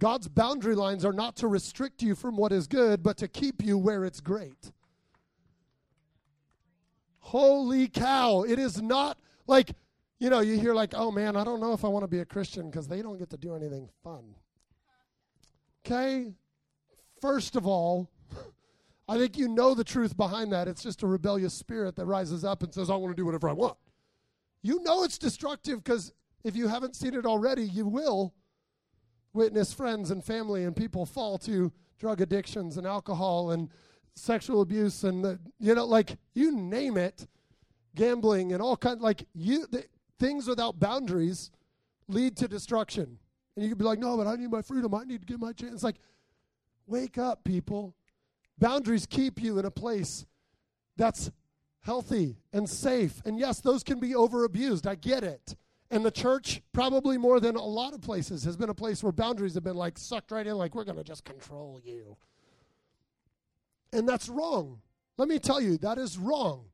God's 0.00 0.28
boundary 0.28 0.74
lines 0.74 1.04
are 1.04 1.12
not 1.12 1.36
to 1.36 1.46
restrict 1.46 2.02
you 2.02 2.14
from 2.14 2.34
what 2.36 2.52
is 2.52 2.66
good, 2.66 3.02
but 3.02 3.18
to 3.18 3.28
keep 3.28 3.62
you 3.62 3.76
where 3.76 4.06
it's 4.06 4.20
great. 4.20 4.72
Holy 7.18 7.86
cow. 7.86 8.42
It 8.42 8.58
is 8.58 8.80
not 8.80 9.18
like, 9.46 9.72
you 10.18 10.30
know, 10.30 10.40
you 10.40 10.58
hear 10.58 10.72
like, 10.72 10.94
oh 10.96 11.10
man, 11.10 11.36
I 11.36 11.44
don't 11.44 11.60
know 11.60 11.74
if 11.74 11.84
I 11.84 11.88
want 11.88 12.02
to 12.04 12.08
be 12.08 12.20
a 12.20 12.24
Christian 12.24 12.70
because 12.70 12.88
they 12.88 13.02
don't 13.02 13.18
get 13.18 13.28
to 13.30 13.36
do 13.36 13.54
anything 13.54 13.90
fun. 14.02 14.34
Okay? 15.84 16.32
First 17.20 17.54
of 17.54 17.66
all, 17.66 18.08
I 19.08 19.18
think 19.18 19.36
you 19.36 19.48
know 19.48 19.74
the 19.74 19.84
truth 19.84 20.16
behind 20.16 20.50
that. 20.52 20.66
It's 20.66 20.82
just 20.82 21.02
a 21.02 21.06
rebellious 21.06 21.52
spirit 21.52 21.94
that 21.96 22.06
rises 22.06 22.42
up 22.42 22.62
and 22.62 22.72
says, 22.72 22.88
I 22.88 22.96
want 22.96 23.14
to 23.14 23.20
do 23.20 23.26
whatever 23.26 23.50
I 23.50 23.52
want. 23.52 23.76
You 24.62 24.82
know 24.82 25.04
it's 25.04 25.18
destructive 25.18 25.84
because 25.84 26.10
if 26.42 26.56
you 26.56 26.68
haven't 26.68 26.96
seen 26.96 27.12
it 27.12 27.26
already, 27.26 27.64
you 27.64 27.84
will 27.86 28.32
witness 29.32 29.72
friends 29.72 30.10
and 30.10 30.24
family 30.24 30.64
and 30.64 30.74
people 30.74 31.06
fall 31.06 31.38
to 31.38 31.72
drug 31.98 32.20
addictions 32.20 32.76
and 32.76 32.86
alcohol 32.86 33.50
and 33.50 33.68
sexual 34.14 34.60
abuse 34.60 35.04
and 35.04 35.24
the, 35.24 35.38
you 35.58 35.74
know 35.74 35.84
like 35.84 36.16
you 36.34 36.52
name 36.52 36.96
it 36.96 37.26
gambling 37.94 38.52
and 38.52 38.60
all 38.60 38.76
kind 38.76 39.00
like 39.00 39.26
you 39.34 39.66
the, 39.70 39.84
things 40.18 40.46
without 40.46 40.78
boundaries 40.78 41.50
lead 42.08 42.36
to 42.36 42.48
destruction 42.48 43.18
and 43.56 43.64
you 43.64 43.70
can 43.70 43.78
be 43.78 43.84
like 43.84 43.98
no 43.98 44.16
but 44.16 44.26
i 44.26 44.34
need 44.34 44.50
my 44.50 44.62
freedom 44.62 44.94
i 44.94 45.04
need 45.04 45.20
to 45.20 45.26
get 45.26 45.38
my 45.38 45.52
chance 45.52 45.82
like 45.82 45.96
wake 46.86 47.18
up 47.18 47.44
people 47.44 47.94
boundaries 48.58 49.06
keep 49.06 49.40
you 49.40 49.58
in 49.58 49.64
a 49.64 49.70
place 49.70 50.26
that's 50.96 51.30
healthy 51.80 52.36
and 52.52 52.68
safe. 52.68 53.22
And 53.24 53.38
yes, 53.38 53.60
those 53.60 53.82
can 53.82 53.98
be 53.98 54.14
over 54.14 54.44
abused. 54.44 54.86
I 54.86 54.94
get 54.94 55.24
it. 55.24 55.56
And 55.90 56.04
the 56.04 56.10
church, 56.10 56.62
probably 56.72 57.18
more 57.18 57.40
than 57.40 57.56
a 57.56 57.64
lot 57.64 57.94
of 57.94 58.00
places, 58.00 58.44
has 58.44 58.56
been 58.56 58.70
a 58.70 58.74
place 58.74 59.02
where 59.02 59.12
boundaries 59.12 59.54
have 59.54 59.64
been 59.64 59.76
like 59.76 59.98
sucked 59.98 60.30
right 60.30 60.46
in, 60.46 60.56
like 60.56 60.74
we're 60.74 60.84
going 60.84 60.98
to 60.98 61.04
just 61.04 61.24
control 61.24 61.80
you. 61.82 62.16
And 63.92 64.08
that's 64.08 64.28
wrong. 64.28 64.80
Let 65.18 65.28
me 65.28 65.38
tell 65.38 65.60
you, 65.60 65.76
that 65.78 65.98
is 65.98 66.16
wrong. 66.16 66.66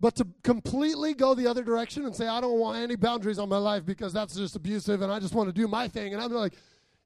But 0.00 0.16
to 0.16 0.26
completely 0.42 1.14
go 1.14 1.34
the 1.34 1.46
other 1.46 1.62
direction 1.62 2.04
and 2.04 2.14
say, 2.14 2.26
I 2.26 2.40
don't 2.40 2.58
want 2.58 2.78
any 2.78 2.96
boundaries 2.96 3.38
on 3.38 3.48
my 3.48 3.58
life 3.58 3.84
because 3.84 4.12
that's 4.12 4.34
just 4.34 4.54
abusive 4.56 5.02
and 5.02 5.12
I 5.12 5.18
just 5.18 5.34
want 5.34 5.48
to 5.48 5.52
do 5.52 5.66
my 5.66 5.88
thing. 5.88 6.12
And 6.12 6.22
I'm 6.22 6.32
like, 6.32 6.54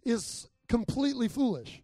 is 0.05 0.49
completely 0.69 1.29
foolish. 1.29 1.83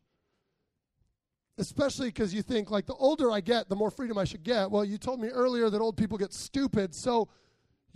Especially 1.56 2.08
because 2.08 2.32
you 2.32 2.42
think, 2.42 2.70
like, 2.70 2.86
the 2.86 2.94
older 2.94 3.30
I 3.30 3.40
get, 3.40 3.68
the 3.68 3.74
more 3.74 3.90
freedom 3.90 4.16
I 4.16 4.24
should 4.24 4.44
get. 4.44 4.70
Well, 4.70 4.84
you 4.84 4.96
told 4.96 5.20
me 5.20 5.28
earlier 5.28 5.70
that 5.70 5.80
old 5.80 5.96
people 5.96 6.16
get 6.16 6.32
stupid, 6.32 6.94
so 6.94 7.28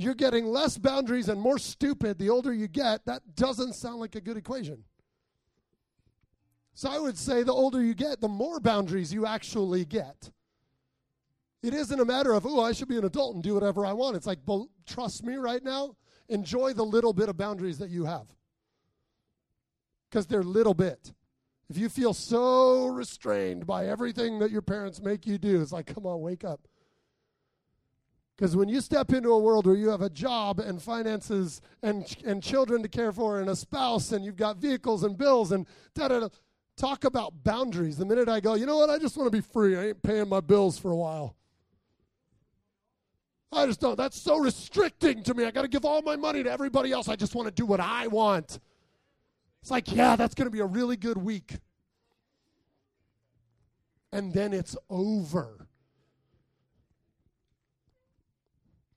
you're 0.02 0.14
getting 0.14 0.46
less 0.46 0.78
boundaries 0.78 1.28
and 1.28 1.40
more 1.40 1.58
stupid 1.58 2.18
the 2.18 2.30
older 2.30 2.52
you 2.52 2.68
get. 2.68 3.04
That 3.04 3.22
doesn't 3.36 3.74
sound 3.74 4.00
like 4.00 4.14
a 4.14 4.20
good 4.20 4.36
equation. 4.36 4.84
So 6.74 6.90
I 6.90 6.98
would 6.98 7.18
say 7.18 7.42
the 7.42 7.52
older 7.52 7.82
you 7.82 7.94
get, 7.94 8.20
the 8.20 8.28
more 8.28 8.58
boundaries 8.58 9.12
you 9.12 9.26
actually 9.26 9.84
get. 9.84 10.30
It 11.62 11.74
isn't 11.74 12.00
a 12.00 12.04
matter 12.04 12.32
of, 12.32 12.46
oh, 12.46 12.60
I 12.60 12.72
should 12.72 12.88
be 12.88 12.98
an 12.98 13.04
adult 13.04 13.34
and 13.34 13.42
do 13.42 13.54
whatever 13.54 13.86
I 13.86 13.92
want. 13.92 14.16
It's 14.16 14.26
like, 14.26 14.40
trust 14.86 15.22
me 15.22 15.36
right 15.36 15.62
now, 15.62 15.96
enjoy 16.28 16.72
the 16.72 16.82
little 16.82 17.12
bit 17.12 17.28
of 17.28 17.36
boundaries 17.36 17.78
that 17.78 17.90
you 17.90 18.04
have. 18.04 18.26
Because 20.10 20.26
they're 20.26 20.42
little 20.42 20.74
bit. 20.74 21.12
If 21.68 21.78
you 21.78 21.88
feel 21.88 22.14
so 22.14 22.86
restrained 22.86 23.66
by 23.66 23.86
everything 23.86 24.38
that 24.40 24.50
your 24.50 24.62
parents 24.62 25.00
make 25.00 25.26
you 25.26 25.38
do, 25.38 25.62
it's 25.62 25.72
like, 25.72 25.86
come 25.86 26.04
on, 26.04 26.20
wake 26.20 26.44
up. 26.44 26.66
Because 28.36 28.56
when 28.56 28.68
you 28.68 28.80
step 28.80 29.12
into 29.12 29.30
a 29.30 29.38
world 29.38 29.66
where 29.66 29.76
you 29.76 29.90
have 29.90 30.00
a 30.02 30.10
job 30.10 30.58
and 30.58 30.80
finances 30.80 31.60
and, 31.82 32.04
and 32.24 32.42
children 32.42 32.82
to 32.82 32.88
care 32.88 33.12
for 33.12 33.40
and 33.40 33.48
a 33.48 33.56
spouse 33.56 34.12
and 34.12 34.24
you've 34.24 34.36
got 34.36 34.56
vehicles 34.56 35.04
and 35.04 35.16
bills 35.16 35.52
and 35.52 35.66
da 35.94 36.08
da 36.08 36.20
da, 36.20 36.28
talk 36.76 37.04
about 37.04 37.44
boundaries. 37.44 37.98
The 37.98 38.06
minute 38.06 38.28
I 38.28 38.40
go, 38.40 38.54
you 38.54 38.66
know 38.66 38.78
what, 38.78 38.90
I 38.90 38.98
just 38.98 39.16
want 39.16 39.30
to 39.30 39.36
be 39.36 39.42
free. 39.42 39.76
I 39.76 39.88
ain't 39.88 40.02
paying 40.02 40.28
my 40.28 40.40
bills 40.40 40.78
for 40.78 40.90
a 40.90 40.96
while. 40.96 41.36
I 43.52 43.66
just 43.66 43.80
don't. 43.80 43.96
That's 43.96 44.20
so 44.20 44.38
restricting 44.38 45.22
to 45.24 45.34
me. 45.34 45.44
I 45.44 45.50
got 45.50 45.62
to 45.62 45.68
give 45.68 45.84
all 45.84 46.00
my 46.00 46.16
money 46.16 46.42
to 46.42 46.50
everybody 46.50 46.90
else. 46.90 47.08
I 47.08 47.16
just 47.16 47.34
want 47.34 47.48
to 47.48 47.54
do 47.54 47.66
what 47.66 47.80
I 47.80 48.06
want. 48.06 48.58
It's 49.60 49.70
like, 49.70 49.92
yeah, 49.92 50.16
that's 50.16 50.34
going 50.34 50.46
to 50.46 50.50
be 50.50 50.60
a 50.60 50.66
really 50.66 50.96
good 50.96 51.18
week. 51.18 51.58
And 54.10 54.32
then 54.32 54.52
it's 54.54 54.76
over. 54.88 55.68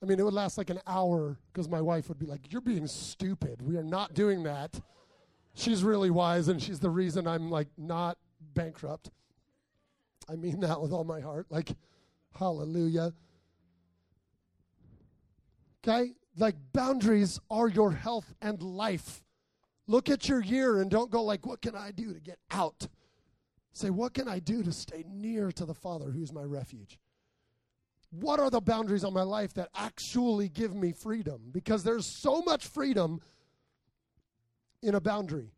I 0.06 0.08
mean, 0.08 0.20
it 0.20 0.24
would 0.24 0.36
last 0.36 0.60
like 0.60 0.70
an 0.70 0.82
hour 0.86 1.40
because 1.52 1.68
my 1.68 1.82
wife 1.82 2.10
would 2.10 2.20
be 2.20 2.28
like, 2.28 2.52
You're 2.52 2.62
being 2.62 2.86
stupid. 2.86 3.60
We 3.60 3.76
are 3.76 3.84
not 3.84 4.14
doing 4.14 4.44
that. 4.44 4.80
She's 5.56 5.84
really 5.84 6.12
wise, 6.12 6.48
and 6.48 6.62
she's 6.62 6.80
the 6.80 6.92
reason 6.92 7.26
I'm 7.26 7.50
like 7.50 7.70
not 7.76 8.20
bankrupt. 8.54 9.10
I 10.30 10.36
mean 10.36 10.60
that 10.60 10.80
with 10.80 10.92
all 10.92 11.06
my 11.06 11.22
heart. 11.22 11.48
Like, 11.50 11.72
hallelujah. 12.38 13.14
Okay? 15.84 16.12
Like 16.38 16.56
boundaries 16.72 17.40
are 17.50 17.68
your 17.68 17.92
health 17.92 18.32
and 18.44 18.62
life. 18.62 19.24
Look 19.88 20.10
at 20.10 20.30
your 20.30 20.44
year 20.44 20.82
and 20.82 20.92
don't 20.92 21.10
go 21.10 21.24
like, 21.24 21.48
what 21.48 21.64
can 21.64 21.76
I 21.76 21.90
do 21.90 22.14
to 22.14 22.20
get 22.20 22.38
out? 22.52 22.88
Say, 23.74 23.90
what 23.90 24.14
can 24.14 24.28
I 24.28 24.38
do 24.38 24.62
to 24.62 24.72
stay 24.72 25.04
near 25.08 25.52
to 25.54 25.66
the 25.66 25.74
Father 25.74 26.12
who's 26.12 26.32
my 26.32 26.44
refuge? 26.44 27.00
What 28.20 28.40
are 28.40 28.50
the 28.50 28.62
boundaries 28.62 29.04
on 29.04 29.14
my 29.14 29.24
life 29.24 29.54
that 29.56 29.70
actually 29.76 30.50
give 30.50 30.76
me 30.76 30.92
freedom? 30.92 31.42
Because 31.52 31.84
there's 31.84 32.06
so 32.06 32.42
much 32.42 32.66
freedom 32.68 33.22
in 34.82 34.96
a 34.96 35.02
boundary. 35.02 35.52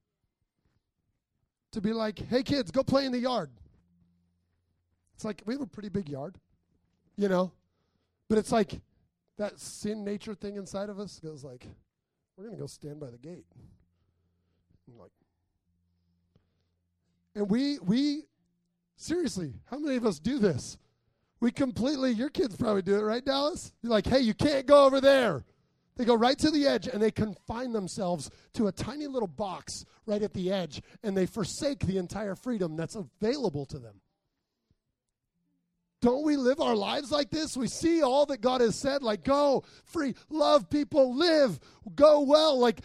To 1.71 1.81
be 1.81 1.93
like, 1.93 2.19
hey 2.29 2.43
kids, 2.43 2.71
go 2.71 2.83
play 2.83 3.05
in 3.05 3.11
the 3.11 3.19
yard. 3.19 3.51
It's 5.15 5.25
like, 5.25 5.41
we 5.45 5.53
have 5.53 5.61
a 5.61 5.67
pretty 5.67 5.89
big 5.89 6.09
yard, 6.09 6.37
you 7.17 7.27
know? 7.27 7.51
But 8.29 8.37
it's 8.37 8.51
like, 8.51 8.81
that 9.37 9.59
sin 9.59 10.03
nature 10.03 10.33
thing 10.33 10.55
inside 10.55 10.89
of 10.89 10.99
us 10.99 11.19
goes 11.19 11.43
like, 11.43 11.67
we're 12.35 12.45
going 12.45 12.55
to 12.55 12.61
go 12.61 12.67
stand 12.67 12.99
by 12.99 13.09
the 13.09 13.17
gate. 13.17 13.45
And 14.87 14.97
like, 14.97 15.11
and 17.35 17.49
we 17.49 17.77
we 17.79 18.23
seriously, 18.95 19.53
how 19.69 19.77
many 19.77 19.95
of 19.95 20.05
us 20.05 20.19
do 20.19 20.39
this? 20.39 20.77
We 21.39 21.51
completely. 21.51 22.11
Your 22.11 22.29
kids 22.29 22.55
probably 22.55 22.81
do 22.81 22.95
it, 22.95 23.01
right, 23.01 23.23
Dallas? 23.23 23.71
You're 23.81 23.91
like, 23.91 24.07
hey, 24.07 24.19
you 24.19 24.33
can't 24.33 24.65
go 24.65 24.85
over 24.85 24.99
there. 24.99 25.43
They 25.95 26.05
go 26.05 26.15
right 26.15 26.37
to 26.39 26.51
the 26.51 26.67
edge 26.67 26.87
and 26.87 27.01
they 27.01 27.11
confine 27.11 27.73
themselves 27.73 28.29
to 28.53 28.67
a 28.67 28.71
tiny 28.71 29.07
little 29.07 29.27
box 29.27 29.83
right 30.05 30.21
at 30.21 30.33
the 30.33 30.51
edge, 30.51 30.81
and 31.03 31.17
they 31.17 31.25
forsake 31.25 31.79
the 31.79 31.97
entire 31.97 32.35
freedom 32.35 32.75
that's 32.75 32.95
available 32.95 33.65
to 33.67 33.79
them. 33.79 34.01
Don't 36.01 36.23
we 36.23 36.37
live 36.37 36.59
our 36.59 36.75
lives 36.75 37.11
like 37.11 37.31
this? 37.31 37.57
We 37.57 37.67
see 37.67 38.03
all 38.03 38.27
that 38.27 38.41
God 38.41 38.61
has 38.61 38.79
said, 38.79 39.01
like 39.01 39.23
go 39.23 39.63
free, 39.85 40.13
love 40.29 40.69
people, 40.69 41.15
live, 41.15 41.59
go 41.95 42.21
well, 42.21 42.59
like 42.59 42.81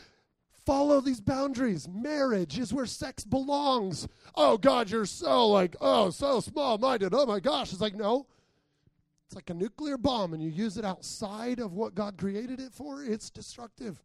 follow 0.64 1.00
these 1.00 1.20
boundaries. 1.20 1.86
Marriage 1.88 2.58
is 2.58 2.72
where 2.72 2.86
sex 2.86 3.24
belongs. 3.24 4.08
Oh, 4.34 4.56
God, 4.56 4.90
you're 4.90 5.04
so 5.04 5.48
like, 5.48 5.76
oh, 5.80 6.10
so 6.10 6.40
small 6.40 6.78
minded. 6.78 7.12
Oh 7.14 7.26
my 7.26 7.40
gosh. 7.40 7.72
It's 7.72 7.82
like, 7.82 7.94
no. 7.94 8.26
It's 9.32 9.36
like 9.36 9.48
a 9.48 9.54
nuclear 9.54 9.96
bomb, 9.96 10.34
and 10.34 10.42
you 10.42 10.50
use 10.50 10.76
it 10.76 10.84
outside 10.84 11.58
of 11.58 11.72
what 11.72 11.94
God 11.94 12.18
created 12.18 12.60
it 12.60 12.74
for, 12.74 13.02
it's 13.02 13.30
destructive. 13.30 13.98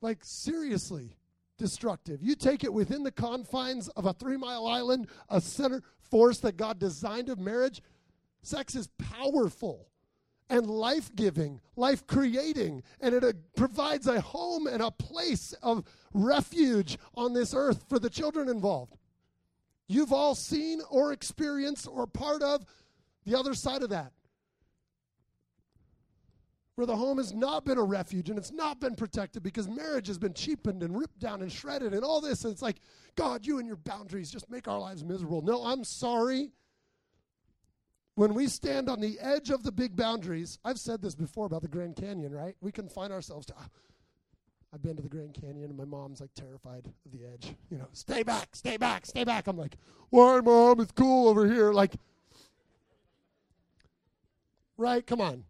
Like, 0.00 0.18
seriously 0.22 1.16
destructive. 1.58 2.22
You 2.22 2.36
take 2.36 2.62
it 2.62 2.72
within 2.72 3.02
the 3.02 3.10
confines 3.10 3.88
of 3.88 4.06
a 4.06 4.12
three 4.12 4.36
mile 4.36 4.64
island, 4.68 5.08
a 5.28 5.40
center 5.40 5.82
force 5.98 6.38
that 6.38 6.56
God 6.56 6.78
designed 6.78 7.30
of 7.30 7.40
marriage. 7.40 7.82
Sex 8.42 8.76
is 8.76 8.86
powerful 8.96 9.88
and 10.48 10.68
life 10.68 11.10
giving, 11.16 11.60
life 11.74 12.06
creating, 12.06 12.84
and 13.00 13.12
it 13.12 13.24
uh, 13.24 13.32
provides 13.56 14.06
a 14.06 14.20
home 14.20 14.68
and 14.68 14.80
a 14.80 14.92
place 14.92 15.52
of 15.64 15.82
refuge 16.12 16.96
on 17.16 17.32
this 17.32 17.54
earth 17.54 17.86
for 17.88 17.98
the 17.98 18.10
children 18.10 18.48
involved. 18.48 18.94
You've 19.86 20.12
all 20.12 20.34
seen 20.34 20.80
or 20.90 21.12
experienced 21.12 21.86
or 21.90 22.06
part 22.06 22.42
of 22.42 22.64
the 23.24 23.38
other 23.38 23.54
side 23.54 23.82
of 23.82 23.90
that 23.90 24.12
where 26.76 26.86
the 26.86 26.96
home 26.96 27.18
has 27.18 27.32
not 27.32 27.64
been 27.64 27.78
a 27.78 27.82
refuge 27.82 28.30
and 28.30 28.38
it's 28.38 28.52
not 28.52 28.80
been 28.80 28.96
protected 28.96 29.42
because 29.42 29.68
marriage 29.68 30.08
has 30.08 30.18
been 30.18 30.34
cheapened 30.34 30.82
and 30.82 30.98
ripped 30.98 31.20
down 31.20 31.40
and 31.40 31.52
shredded 31.52 31.94
and 31.94 32.04
all 32.04 32.20
this. 32.20 32.44
And 32.44 32.52
it's 32.52 32.62
like, 32.62 32.80
God, 33.14 33.46
you 33.46 33.58
and 33.58 33.66
your 33.66 33.76
boundaries 33.76 34.30
just 34.30 34.50
make 34.50 34.66
our 34.66 34.78
lives 34.78 35.04
miserable. 35.04 35.40
No, 35.42 35.64
I'm 35.64 35.84
sorry. 35.84 36.52
When 38.16 38.34
we 38.34 38.46
stand 38.48 38.88
on 38.88 39.00
the 39.00 39.18
edge 39.20 39.50
of 39.50 39.62
the 39.62 39.72
big 39.72 39.96
boundaries, 39.96 40.58
I've 40.64 40.78
said 40.78 41.00
this 41.02 41.14
before 41.14 41.46
about 41.46 41.62
the 41.62 41.68
Grand 41.68 41.96
Canyon, 41.96 42.32
right? 42.32 42.56
We 42.60 42.72
can 42.72 42.88
find 42.88 43.12
ourselves 43.12 43.46
to, 43.46 43.54
I've 44.74 44.82
been 44.82 44.96
to 44.96 45.02
the 45.02 45.08
Grand 45.08 45.34
Canyon 45.40 45.70
and 45.70 45.78
my 45.78 45.84
mom's 45.84 46.20
like 46.20 46.34
terrified 46.34 46.86
of 47.06 47.12
the 47.12 47.24
edge. 47.32 47.54
You 47.70 47.78
know, 47.78 47.86
stay 47.92 48.24
back, 48.24 48.56
stay 48.56 48.76
back, 48.76 49.06
stay 49.06 49.22
back. 49.22 49.46
I'm 49.46 49.56
like, 49.56 49.76
why, 50.10 50.40
mom? 50.40 50.80
It's 50.80 50.90
cool 50.90 51.28
over 51.28 51.46
here. 51.46 51.72
Like, 51.72 51.92
right? 54.76 55.06
Come 55.06 55.20
on. 55.20 55.44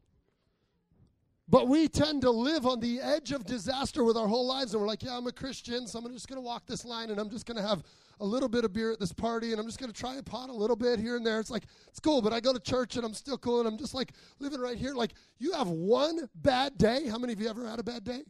But 1.49 1.69
we 1.69 1.89
tend 1.89 2.21
to 2.23 2.31
live 2.31 2.67
on 2.67 2.81
the 2.81 3.01
edge 3.01 3.33
of 3.33 3.47
disaster 3.47 4.05
with 4.05 4.17
our 4.17 4.27
whole 4.29 4.47
lives, 4.47 4.73
and 4.73 4.81
we're 4.81 4.89
like, 4.89 5.03
yeah, 5.03 5.17
I'm 5.17 5.27
a 5.27 5.33
Christian, 5.33 5.87
so 5.87 5.99
I'm 5.99 6.13
just 6.13 6.27
going 6.27 6.41
to 6.41 6.47
walk 6.47 6.67
this 6.67 6.87
line, 6.87 7.11
and 7.11 7.19
I'm 7.19 7.29
just 7.29 7.45
going 7.45 7.59
to 7.59 7.63
have 7.63 7.83
a 8.21 8.25
little 8.25 8.49
bit 8.49 8.65
of 8.65 8.73
beer 8.73 8.93
at 8.93 8.99
this 8.99 9.13
party, 9.13 9.53
and 9.53 9.61
I'm 9.61 9.67
just 9.67 9.79
going 9.79 9.93
to 9.93 9.99
try 9.99 10.17
a 10.17 10.23
pot 10.23 10.49
a 10.49 10.55
little 10.55 10.77
bit 10.77 10.99
here 10.99 11.17
and 11.17 11.27
there. 11.27 11.41
It's 11.41 11.51
like, 11.51 11.65
it's 11.89 12.01
cool, 12.01 12.23
but 12.23 12.33
I 12.33 12.41
go 12.41 12.55
to 12.55 12.61
church, 12.61 12.97
and 12.97 13.05
I'm 13.05 13.13
still 13.13 13.37
cool, 13.37 13.61
and 13.61 13.69
I'm 13.69 13.77
just 13.77 13.95
like 13.95 14.13
living 14.39 14.61
right 14.61 14.77
here. 14.77 14.95
Like, 14.95 15.15
you 15.39 15.53
have 15.53 15.69
one 15.69 16.29
bad 16.35 16.79
day. 16.79 17.09
How 17.09 17.19
many 17.19 17.35
of 17.35 17.41
you 17.41 17.49
ever 17.49 17.69
had 17.69 17.79
a 17.79 17.85
bad 17.85 18.05
day? 18.05 18.23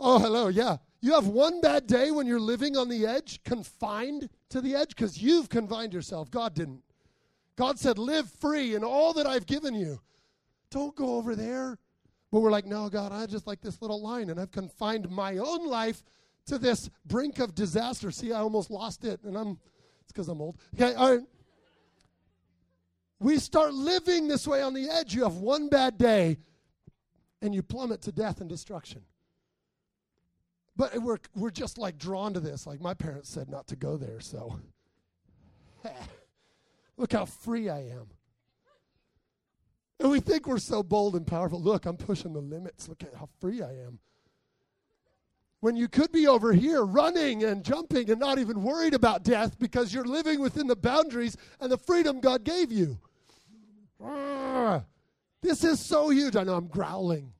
Oh, 0.00 0.18
hello, 0.18 0.48
yeah. 0.48 0.76
You 1.00 1.14
have 1.14 1.26
one 1.26 1.60
bad 1.60 1.86
day 1.86 2.10
when 2.10 2.26
you're 2.26 2.40
living 2.40 2.76
on 2.76 2.88
the 2.88 3.06
edge, 3.06 3.42
confined 3.44 4.28
to 4.50 4.60
the 4.60 4.74
edge, 4.74 4.90
because 4.90 5.20
you've 5.20 5.48
confined 5.48 5.92
yourself. 5.92 6.30
God 6.30 6.54
didn't. 6.54 6.82
God 7.56 7.78
said, 7.78 7.98
live 7.98 8.30
free 8.30 8.74
in 8.74 8.84
all 8.84 9.12
that 9.14 9.26
I've 9.26 9.46
given 9.46 9.74
you. 9.74 10.00
Don't 10.70 10.94
go 10.94 11.16
over 11.16 11.34
there. 11.34 11.78
But 12.30 12.40
we're 12.40 12.50
like, 12.50 12.66
no, 12.66 12.88
God, 12.88 13.10
I 13.10 13.26
just 13.26 13.46
like 13.46 13.60
this 13.60 13.80
little 13.80 14.02
line, 14.02 14.30
and 14.30 14.38
I've 14.38 14.52
confined 14.52 15.08
my 15.10 15.38
own 15.38 15.66
life 15.66 16.02
to 16.46 16.58
this 16.58 16.90
brink 17.06 17.38
of 17.38 17.54
disaster. 17.54 18.10
See, 18.10 18.32
I 18.32 18.40
almost 18.40 18.70
lost 18.70 19.04
it, 19.04 19.20
and 19.24 19.36
I'm, 19.36 19.58
it's 20.02 20.12
because 20.12 20.28
I'm 20.28 20.40
old. 20.40 20.58
Okay, 20.74 20.94
all 20.94 21.16
right. 21.16 21.24
We 23.20 23.38
start 23.38 23.74
living 23.74 24.28
this 24.28 24.46
way 24.46 24.62
on 24.62 24.74
the 24.74 24.88
edge. 24.88 25.14
You 25.14 25.24
have 25.24 25.36
one 25.36 25.68
bad 25.68 25.98
day, 25.98 26.38
and 27.42 27.54
you 27.54 27.62
plummet 27.62 28.02
to 28.02 28.12
death 28.12 28.40
and 28.40 28.48
destruction. 28.48 29.02
But 30.78 30.96
we're, 31.02 31.18
we're 31.34 31.50
just 31.50 31.76
like 31.76 31.98
drawn 31.98 32.32
to 32.34 32.40
this. 32.40 32.66
Like 32.66 32.80
my 32.80 32.94
parents 32.94 33.28
said 33.28 33.50
not 33.50 33.66
to 33.66 33.76
go 33.76 33.96
there, 33.96 34.20
so 34.20 34.60
look 36.96 37.12
how 37.12 37.24
free 37.24 37.68
I 37.68 37.80
am. 37.80 38.06
And 39.98 40.10
we 40.10 40.20
think 40.20 40.46
we're 40.46 40.58
so 40.58 40.84
bold 40.84 41.16
and 41.16 41.26
powerful. 41.26 41.60
Look, 41.60 41.84
I'm 41.84 41.96
pushing 41.96 42.32
the 42.32 42.40
limits. 42.40 42.88
Look 42.88 43.02
at 43.02 43.12
how 43.14 43.28
free 43.40 43.60
I 43.60 43.72
am. 43.72 43.98
When 45.58 45.74
you 45.74 45.88
could 45.88 46.12
be 46.12 46.28
over 46.28 46.52
here 46.52 46.84
running 46.84 47.42
and 47.42 47.64
jumping 47.64 48.08
and 48.08 48.20
not 48.20 48.38
even 48.38 48.62
worried 48.62 48.94
about 48.94 49.24
death 49.24 49.58
because 49.58 49.92
you're 49.92 50.04
living 50.04 50.38
within 50.40 50.68
the 50.68 50.76
boundaries 50.76 51.36
and 51.60 51.72
the 51.72 51.78
freedom 51.78 52.20
God 52.20 52.44
gave 52.44 52.70
you. 52.70 53.00
This 55.42 55.64
is 55.64 55.80
so 55.80 56.10
huge. 56.10 56.36
I 56.36 56.44
know 56.44 56.54
I'm 56.54 56.68
growling. 56.68 57.32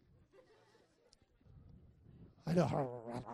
I 2.49 2.53
know. 2.55 3.25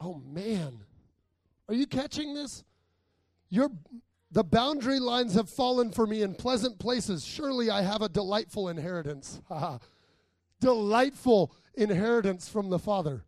Oh 0.00 0.22
man. 0.32 0.78
Are 1.68 1.74
you 1.74 1.86
catching 1.86 2.34
this? 2.34 2.64
The 3.50 4.44
boundary 4.44 4.98
lines 4.98 5.34
have 5.34 5.48
fallen 5.48 5.90
for 5.92 6.06
me 6.06 6.22
in 6.22 6.34
pleasant 6.34 6.78
places. 6.78 7.24
Surely 7.24 7.70
I 7.70 7.82
have 7.82 8.02
a 8.02 8.08
delightful 8.08 8.68
inheritance. 8.68 9.40
delightful 10.60 11.52
inheritance 11.74 12.48
from 12.48 12.70
the 12.70 12.78
Father. 12.78 13.24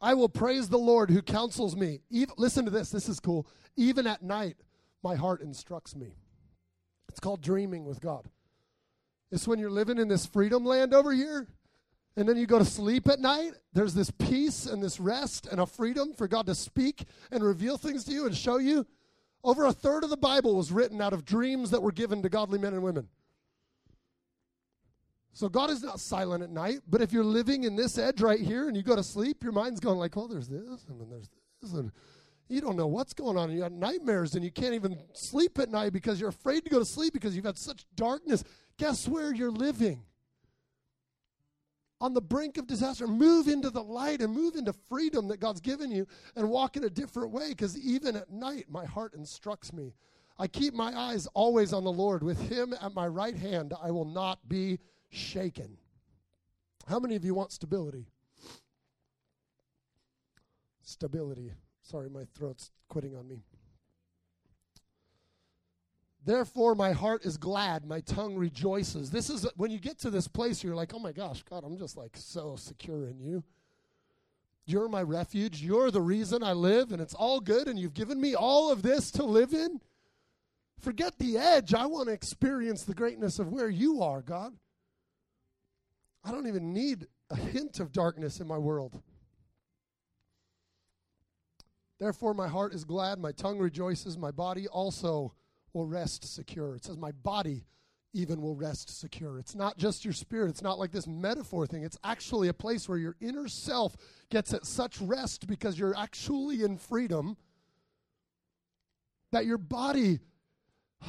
I 0.00 0.14
will 0.14 0.28
praise 0.28 0.68
the 0.68 0.78
Lord 0.78 1.10
who 1.10 1.22
counsels 1.22 1.74
me. 1.74 2.00
Even, 2.10 2.34
listen 2.36 2.64
to 2.64 2.70
this. 2.70 2.90
This 2.90 3.08
is 3.08 3.18
cool. 3.18 3.46
Even 3.76 4.06
at 4.06 4.22
night, 4.22 4.56
my 5.02 5.14
heart 5.14 5.40
instructs 5.40 5.96
me. 5.96 6.14
It's 7.08 7.20
called 7.20 7.40
dreaming 7.40 7.84
with 7.84 8.00
God. 8.00 8.28
It's 9.30 9.48
when 9.48 9.58
you're 9.58 9.70
living 9.70 9.98
in 9.98 10.08
this 10.08 10.26
freedom 10.26 10.64
land 10.64 10.94
over 10.94 11.12
here, 11.12 11.48
and 12.16 12.28
then 12.28 12.36
you 12.36 12.46
go 12.46 12.58
to 12.58 12.64
sleep 12.64 13.08
at 13.08 13.20
night. 13.20 13.52
There's 13.72 13.94
this 13.94 14.10
peace 14.10 14.66
and 14.66 14.82
this 14.82 15.00
rest 15.00 15.46
and 15.46 15.60
a 15.60 15.66
freedom 15.66 16.14
for 16.14 16.28
God 16.28 16.46
to 16.46 16.54
speak 16.54 17.04
and 17.30 17.42
reveal 17.42 17.76
things 17.76 18.04
to 18.04 18.12
you 18.12 18.26
and 18.26 18.36
show 18.36 18.58
you. 18.58 18.86
Over 19.44 19.66
a 19.66 19.72
third 19.72 20.02
of 20.02 20.10
the 20.10 20.16
Bible 20.16 20.56
was 20.56 20.72
written 20.72 21.00
out 21.00 21.12
of 21.12 21.24
dreams 21.24 21.70
that 21.70 21.82
were 21.82 21.92
given 21.92 22.22
to 22.22 22.28
godly 22.28 22.58
men 22.58 22.72
and 22.72 22.82
women. 22.82 23.08
So 25.32 25.50
God 25.50 25.68
is 25.68 25.82
not 25.82 26.00
silent 26.00 26.42
at 26.42 26.50
night, 26.50 26.78
but 26.88 27.02
if 27.02 27.12
you're 27.12 27.22
living 27.22 27.64
in 27.64 27.76
this 27.76 27.98
edge 27.98 28.22
right 28.22 28.40
here 28.40 28.68
and 28.68 28.76
you 28.76 28.82
go 28.82 28.96
to 28.96 29.02
sleep, 29.02 29.42
your 29.42 29.52
mind's 29.52 29.80
going 29.80 29.98
like, 29.98 30.16
"Oh, 30.16 30.26
there's 30.26 30.48
this, 30.48 30.86
and 30.88 30.98
then 30.98 31.10
there's 31.10 31.28
this, 31.60 31.74
and 31.74 31.92
you 32.48 32.62
don't 32.62 32.76
know 32.76 32.86
what's 32.86 33.12
going 33.12 33.36
on. 33.36 33.50
You 33.50 33.62
have 33.62 33.72
nightmares, 33.72 34.34
and 34.34 34.42
you 34.42 34.50
can't 34.50 34.72
even 34.72 34.98
sleep 35.12 35.58
at 35.58 35.68
night 35.68 35.92
because 35.92 36.18
you're 36.18 36.30
afraid 36.30 36.64
to 36.64 36.70
go 36.70 36.78
to 36.78 36.86
sleep 36.86 37.12
because 37.12 37.36
you've 37.36 37.44
had 37.44 37.58
such 37.58 37.84
darkness. 37.94 38.44
Guess 38.78 39.08
where 39.08 39.34
you're 39.34 39.50
living? 39.50 40.02
On 42.00 42.12
the 42.12 42.20
brink 42.20 42.58
of 42.58 42.66
disaster. 42.66 43.06
Move 43.06 43.48
into 43.48 43.70
the 43.70 43.82
light 43.82 44.20
and 44.20 44.32
move 44.32 44.54
into 44.54 44.72
freedom 44.72 45.28
that 45.28 45.40
God's 45.40 45.60
given 45.60 45.90
you, 45.90 46.06
and 46.34 46.50
walk 46.50 46.76
in 46.76 46.84
a 46.84 46.90
different 46.90 47.32
way. 47.32 47.48
Because 47.48 47.78
even 47.78 48.16
at 48.16 48.30
night, 48.30 48.66
my 48.68 48.84
heart 48.84 49.14
instructs 49.14 49.72
me. 49.72 49.94
I 50.38 50.46
keep 50.46 50.74
my 50.74 50.94
eyes 50.94 51.26
always 51.32 51.72
on 51.72 51.84
the 51.84 51.92
Lord. 51.92 52.22
With 52.22 52.50
Him 52.50 52.74
at 52.80 52.94
my 52.94 53.06
right 53.06 53.36
hand, 53.36 53.72
I 53.82 53.90
will 53.90 54.04
not 54.04 54.46
be 54.46 54.78
shaken. 55.08 55.78
How 56.86 56.98
many 56.98 57.16
of 57.16 57.24
you 57.24 57.34
want 57.34 57.52
stability? 57.52 58.06
Stability. 60.82 61.52
Sorry, 61.82 62.10
my 62.10 62.24
throat's 62.34 62.70
quitting 62.88 63.16
on 63.16 63.26
me. 63.26 63.42
Therefore, 66.26 66.74
my 66.74 66.90
heart 66.90 67.24
is 67.24 67.36
glad, 67.36 67.86
my 67.86 68.00
tongue 68.00 68.34
rejoices. 68.34 69.12
This 69.12 69.30
is 69.30 69.46
when 69.56 69.70
you 69.70 69.78
get 69.78 70.00
to 70.00 70.10
this 70.10 70.26
place, 70.26 70.62
you're 70.64 70.74
like, 70.74 70.92
oh 70.92 70.98
my 70.98 71.12
gosh, 71.12 71.44
God, 71.44 71.62
I'm 71.64 71.78
just 71.78 71.96
like 71.96 72.16
so 72.16 72.56
secure 72.56 73.06
in 73.06 73.20
you. 73.20 73.44
You're 74.64 74.88
my 74.88 75.02
refuge. 75.02 75.62
You're 75.62 75.92
the 75.92 76.00
reason 76.00 76.42
I 76.42 76.52
live, 76.52 76.90
and 76.90 77.00
it's 77.00 77.14
all 77.14 77.38
good, 77.38 77.68
and 77.68 77.78
you've 77.78 77.94
given 77.94 78.20
me 78.20 78.34
all 78.34 78.72
of 78.72 78.82
this 78.82 79.12
to 79.12 79.22
live 79.22 79.52
in. 79.54 79.80
Forget 80.80 81.16
the 81.20 81.38
edge. 81.38 81.72
I 81.74 81.86
want 81.86 82.08
to 82.08 82.12
experience 82.12 82.82
the 82.82 82.94
greatness 82.94 83.38
of 83.38 83.52
where 83.52 83.70
you 83.70 84.02
are, 84.02 84.20
God. 84.20 84.52
I 86.24 86.32
don't 86.32 86.48
even 86.48 86.72
need 86.72 87.06
a 87.30 87.36
hint 87.36 87.78
of 87.78 87.92
darkness 87.92 88.40
in 88.40 88.48
my 88.48 88.58
world. 88.58 89.00
Therefore, 92.00 92.34
my 92.34 92.48
heart 92.48 92.74
is 92.74 92.82
glad, 92.82 93.20
my 93.20 93.30
tongue 93.30 93.60
rejoices, 93.60 94.18
my 94.18 94.32
body 94.32 94.66
also 94.66 95.32
will 95.76 95.86
rest 95.86 96.34
secure. 96.34 96.74
It 96.74 96.84
says, 96.84 96.96
My 96.96 97.12
body 97.12 97.66
even 98.12 98.40
will 98.40 98.56
rest 98.56 98.98
secure. 98.98 99.38
It's 99.38 99.54
not 99.54 99.76
just 99.76 100.04
your 100.04 100.14
spirit, 100.14 100.48
it's 100.48 100.62
not 100.62 100.78
like 100.78 100.90
this 100.90 101.06
metaphor 101.06 101.66
thing. 101.66 101.82
It's 101.84 101.98
actually 102.02 102.48
a 102.48 102.54
place 102.54 102.88
where 102.88 102.98
your 102.98 103.14
inner 103.20 103.46
self 103.46 103.94
gets 104.30 104.54
at 104.54 104.64
such 104.64 104.98
rest 105.00 105.46
because 105.46 105.78
you're 105.78 105.96
actually 105.96 106.62
in 106.62 106.78
freedom 106.78 107.36
that 109.32 109.44
your 109.44 109.58
body 109.58 110.20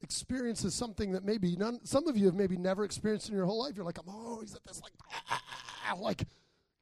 experiences 0.00 0.74
something 0.74 1.12
that 1.12 1.24
maybe 1.24 1.56
none, 1.56 1.84
some 1.84 2.08
of 2.08 2.16
you 2.16 2.24
have 2.24 2.34
maybe 2.34 2.56
never 2.56 2.84
experienced 2.84 3.28
in 3.28 3.34
your 3.34 3.44
whole 3.44 3.58
life. 3.58 3.76
You're 3.76 3.84
like, 3.84 3.98
I'm 3.98 4.08
always 4.08 4.54
at 4.54 4.64
this, 4.64 4.80
like, 4.80 4.92
ah, 5.30 5.94
like, 5.98 6.24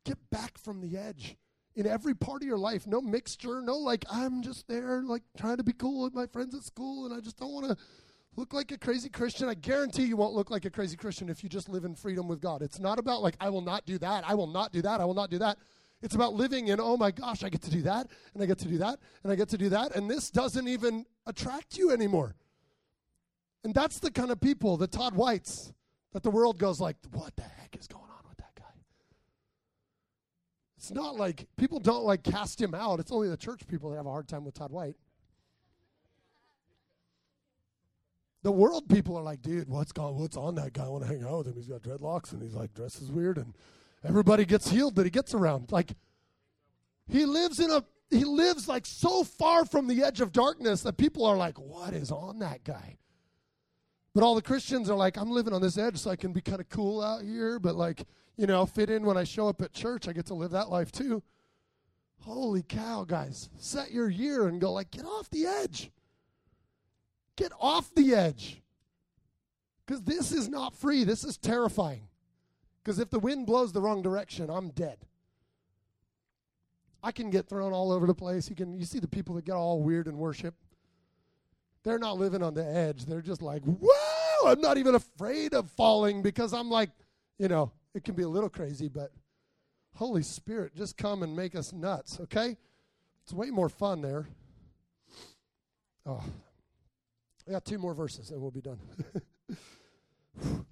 get 0.05 0.19
back 0.31 0.57
from 0.57 0.81
the 0.81 0.97
edge 0.97 1.37
in 1.77 1.87
every 1.87 2.15
part 2.15 2.43
of 2.43 2.49
your 2.49 2.59
life. 2.59 2.87
No 2.87 3.01
mixture, 3.01 3.63
no 3.63 3.77
like, 3.77 4.05
I'm 4.11 4.43
just 4.43 4.67
there, 4.69 5.03
like, 5.03 5.23
trying 5.37 5.59
to 5.59 5.65
be 5.65 5.73
cool 5.73 6.03
with 6.03 6.15
my 6.15 6.27
friends 6.27 6.55
at 6.55 6.63
school, 6.63 7.07
and 7.07 7.15
I 7.15 7.21
just 7.21 7.37
don't 7.37 7.53
want 7.53 7.67
to 7.69 7.77
look 8.37 8.53
like 8.53 8.73
a 8.73 8.79
crazy 8.79 9.09
Christian. 9.09 9.49
I 9.49 9.55
guarantee 9.55 10.05
you 10.05 10.17
won't 10.17 10.35
look 10.35 10.51
like 10.51 10.65
a 10.65 10.71
crazy 10.71 10.97
Christian 10.97 11.29
if 11.29 11.43
you 11.43 11.49
just 11.49 11.69
live 11.69 11.85
in 11.85 11.95
freedom 11.95 12.29
with 12.29 12.41
God. 12.41 12.63
It's 12.63 12.81
not 12.81 12.99
about, 12.99 13.23
like, 13.23 13.37
I 13.41 13.51
will 13.51 13.61
not 13.61 13.87
do 13.87 13.99
that, 13.99 14.25
I 14.29 14.35
will 14.35 14.47
not 14.47 14.73
do 14.73 14.83
that, 14.83 15.01
I 15.01 15.05
will 15.05 15.15
not 15.15 15.31
do 15.31 15.39
that. 15.39 15.59
It's 16.03 16.15
about 16.15 16.33
living 16.35 16.69
in, 16.69 16.81
oh 16.81 16.97
my 16.97 17.11
gosh, 17.11 17.45
I 17.45 17.51
get 17.51 17.63
to 17.63 17.71
do 17.71 17.83
that, 17.83 18.09
and 18.35 18.43
I 18.43 18.47
get 18.47 18.59
to 18.61 18.69
do 18.69 18.79
that, 18.79 18.99
and 19.23 19.33
I 19.33 19.37
get 19.37 19.51
to 19.51 19.59
do 19.59 19.69
that, 19.69 19.95
and 19.95 20.11
this 20.11 20.31
doesn't 20.31 20.67
even 20.67 21.05
attract 21.27 21.77
you 21.77 21.91
anymore. 21.91 22.35
And 23.63 23.75
that's 23.75 23.99
the 23.99 24.11
kind 24.11 24.31
of 24.31 24.41
people, 24.41 24.79
the 24.79 24.87
Todd 24.87 25.15
Whites, 25.15 25.73
that 26.13 26.23
the 26.23 26.31
world 26.31 26.59
goes 26.59 26.81
like, 26.81 26.97
what 27.13 27.37
the 27.37 27.43
heck 27.43 27.77
is 27.79 27.87
going 27.87 28.03
on? 28.05 28.10
It's 30.91 30.97
not 30.97 31.15
like 31.15 31.47
people 31.57 31.79
don't 31.79 32.03
like 32.03 32.25
cast 32.25 32.61
him 32.61 32.75
out. 32.75 32.99
It's 32.99 33.13
only 33.13 33.29
the 33.29 33.37
church 33.37 33.65
people 33.69 33.91
that 33.91 33.97
have 33.97 34.07
a 34.07 34.11
hard 34.11 34.27
time 34.27 34.45
with 34.45 34.55
Todd 34.55 34.73
White. 34.73 34.97
The 38.43 38.51
world 38.51 38.89
people 38.89 39.17
are 39.17 39.23
like, 39.23 39.41
dude, 39.41 39.69
what's 39.69 39.93
going 39.93 40.17
what's 40.19 40.37
on 40.37 40.57
that 40.57 40.73
guy? 40.73 40.87
I 40.87 40.89
want 40.89 41.05
to 41.05 41.09
hang 41.09 41.23
out 41.23 41.39
with 41.39 41.47
him. 41.47 41.55
He's 41.55 41.69
got 41.69 41.83
dreadlocks 41.83 42.33
and 42.33 42.43
he's 42.43 42.55
like 42.55 42.75
dresses 42.75 43.09
weird 43.13 43.39
and 43.39 43.55
everybody 44.03 44.45
gets 44.45 44.69
healed 44.69 44.97
that 44.97 45.05
he 45.05 45.11
gets 45.11 45.33
around. 45.33 45.71
Like 45.71 45.93
he 47.07 47.25
lives 47.25 47.61
in 47.61 47.71
a 47.71 47.85
he 48.11 48.25
lives 48.25 48.67
like 48.67 48.85
so 48.85 49.23
far 49.23 49.65
from 49.65 49.87
the 49.87 50.03
edge 50.03 50.21
of 50.21 50.33
darkness 50.33 50.83
that 50.83 50.97
people 50.97 51.25
are 51.25 51.37
like, 51.37 51.57
what 51.57 51.95
is 51.95 52.11
on 52.11 52.41
that 52.41 52.65
guy? 52.65 52.99
But 54.15 54.25
all 54.25 54.35
the 54.35 54.43
Christians 54.43 54.91
are 54.91 54.97
like, 54.97 55.17
I'm 55.17 55.31
living 55.31 55.53
on 55.53 55.63
this 55.63 55.79
edge 55.79 55.99
so 55.99 56.11
I 56.11 56.17
can 56.17 56.33
be 56.33 56.41
kind 56.41 56.61
of 56.61 56.69
cool 56.69 57.03
out 57.03 57.23
here, 57.23 57.59
but 57.59 57.77
like, 57.77 58.05
you 58.37 58.47
know, 58.47 58.67
fit 58.67 58.91
in 58.91 59.05
when 59.05 59.17
I 59.17 59.25
show 59.25 59.49
up 59.49 59.63
at 59.63 59.73
church. 59.73 60.09
I 60.09 60.13
get 60.13 60.27
to 60.27 60.35
live 60.35 60.51
that 60.51 60.71
life 60.71 60.91
too. 60.91 61.23
Holy 62.23 62.63
cow, 62.63 63.05
guys. 63.05 63.49
Set 63.57 63.93
your 63.93 64.09
year 64.09 64.49
and 64.49 64.61
go 64.61 64.73
like, 64.73 64.91
get 64.91 65.05
off 65.05 65.31
the 65.31 65.47
edge. 65.47 65.91
Get 67.37 67.53
off 67.61 67.95
the 67.95 68.15
edge. 68.15 68.61
Because 69.87 70.03
this 70.03 70.33
is 70.33 70.49
not 70.49 70.75
free. 70.75 71.05
This 71.05 71.25
is 71.25 71.39
terrifying. 71.39 72.09
Because 72.83 72.99
if 72.99 73.11
the 73.11 73.19
wind 73.19 73.47
blows 73.47 73.73
the 73.73 73.81
wrong 73.81 74.03
direction, 74.03 74.51
I'm 74.51 74.71
dead. 74.71 74.99
I 77.03 77.13
can 77.13 77.31
get 77.31 77.49
thrown 77.49 77.73
all 77.73 77.93
over 77.93 78.07
the 78.07 78.15
place. 78.15 78.51
You 78.51 78.57
can 78.57 78.79
you 78.79 78.85
see 78.85 78.99
the 78.99 79.09
people 79.09 79.35
that 79.37 79.45
get 79.45 79.55
all 79.55 79.83
weird 79.83 80.07
in 80.07 80.19
worship. 80.19 80.55
They're 81.83 81.99
not 81.99 82.19
living 82.19 82.43
on 82.43 82.55
the 82.55 82.65
edge. 82.65 83.07
They're 83.07 83.23
just 83.23 83.43
like, 83.43 83.63
whoa, 83.65 84.51
I'm 84.51 84.61
not 84.61 84.77
even 84.77 84.95
afraid 84.95 85.55
of 85.55 85.71
falling 85.71 86.23
because 86.23 86.53
I'm 86.53 86.71
like, 86.71 86.91
you 87.39 87.49
know, 87.49 87.73
it 87.95 88.05
can 88.05 88.15
be 88.15 88.23
a 88.23 88.29
little 88.29 88.51
crazy, 88.51 88.89
but 88.89 89.11
Holy 89.95 90.23
Spirit, 90.23 90.75
just 90.77 90.97
come 90.97 91.23
and 91.23 91.35
make 91.35 91.55
us 91.55 91.73
nuts, 91.73 92.21
okay? 92.21 92.57
It's 93.23 93.33
way 93.33 93.51
more 93.51 93.69
fun 93.69 94.03
there. 94.03 94.29
Oh, 96.07 96.23
I 97.49 97.53
got 97.53 97.65
two 97.65 97.79
more 97.79 97.95
verses 97.95 98.31
and 98.31 98.41
we'll 98.41 98.51
be 98.51 98.61
done. 98.61 98.79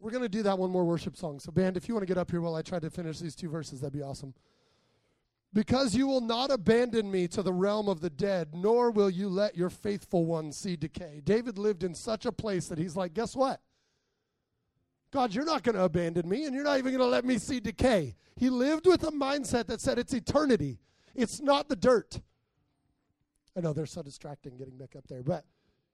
We're 0.00 0.10
going 0.10 0.22
to 0.22 0.28
do 0.28 0.42
that 0.44 0.58
one 0.58 0.70
more 0.70 0.84
worship 0.84 1.16
song. 1.16 1.40
So, 1.40 1.50
band, 1.50 1.76
if 1.76 1.88
you 1.88 1.94
want 1.94 2.02
to 2.02 2.06
get 2.06 2.18
up 2.18 2.30
here 2.30 2.40
while 2.40 2.54
I 2.54 2.62
try 2.62 2.78
to 2.78 2.90
finish 2.90 3.18
these 3.18 3.34
two 3.34 3.48
verses, 3.48 3.80
that'd 3.80 3.92
be 3.92 4.02
awesome. 4.02 4.34
Because 5.56 5.94
you 5.94 6.06
will 6.06 6.20
not 6.20 6.50
abandon 6.50 7.10
me 7.10 7.26
to 7.28 7.42
the 7.42 7.50
realm 7.50 7.88
of 7.88 8.02
the 8.02 8.10
dead, 8.10 8.50
nor 8.52 8.90
will 8.90 9.08
you 9.08 9.26
let 9.30 9.56
your 9.56 9.70
faithful 9.70 10.26
one 10.26 10.52
see 10.52 10.76
decay. 10.76 11.22
David 11.24 11.56
lived 11.56 11.82
in 11.82 11.94
such 11.94 12.26
a 12.26 12.30
place 12.30 12.68
that 12.68 12.76
he's 12.76 12.94
like, 12.94 13.14
guess 13.14 13.34
what? 13.34 13.62
God, 15.10 15.32
you're 15.32 15.46
not 15.46 15.62
going 15.62 15.76
to 15.76 15.84
abandon 15.84 16.28
me, 16.28 16.44
and 16.44 16.54
you're 16.54 16.62
not 16.62 16.76
even 16.76 16.92
going 16.92 17.02
to 17.02 17.06
let 17.06 17.24
me 17.24 17.38
see 17.38 17.58
decay. 17.58 18.16
He 18.36 18.50
lived 18.50 18.86
with 18.86 19.02
a 19.04 19.10
mindset 19.10 19.66
that 19.68 19.80
said 19.80 19.98
it's 19.98 20.12
eternity, 20.12 20.78
it's 21.14 21.40
not 21.40 21.70
the 21.70 21.76
dirt. 21.76 22.20
I 23.56 23.62
know 23.62 23.72
they're 23.72 23.86
so 23.86 24.02
distracting 24.02 24.58
getting 24.58 24.76
back 24.76 24.94
up 24.94 25.08
there, 25.08 25.22
but 25.22 25.46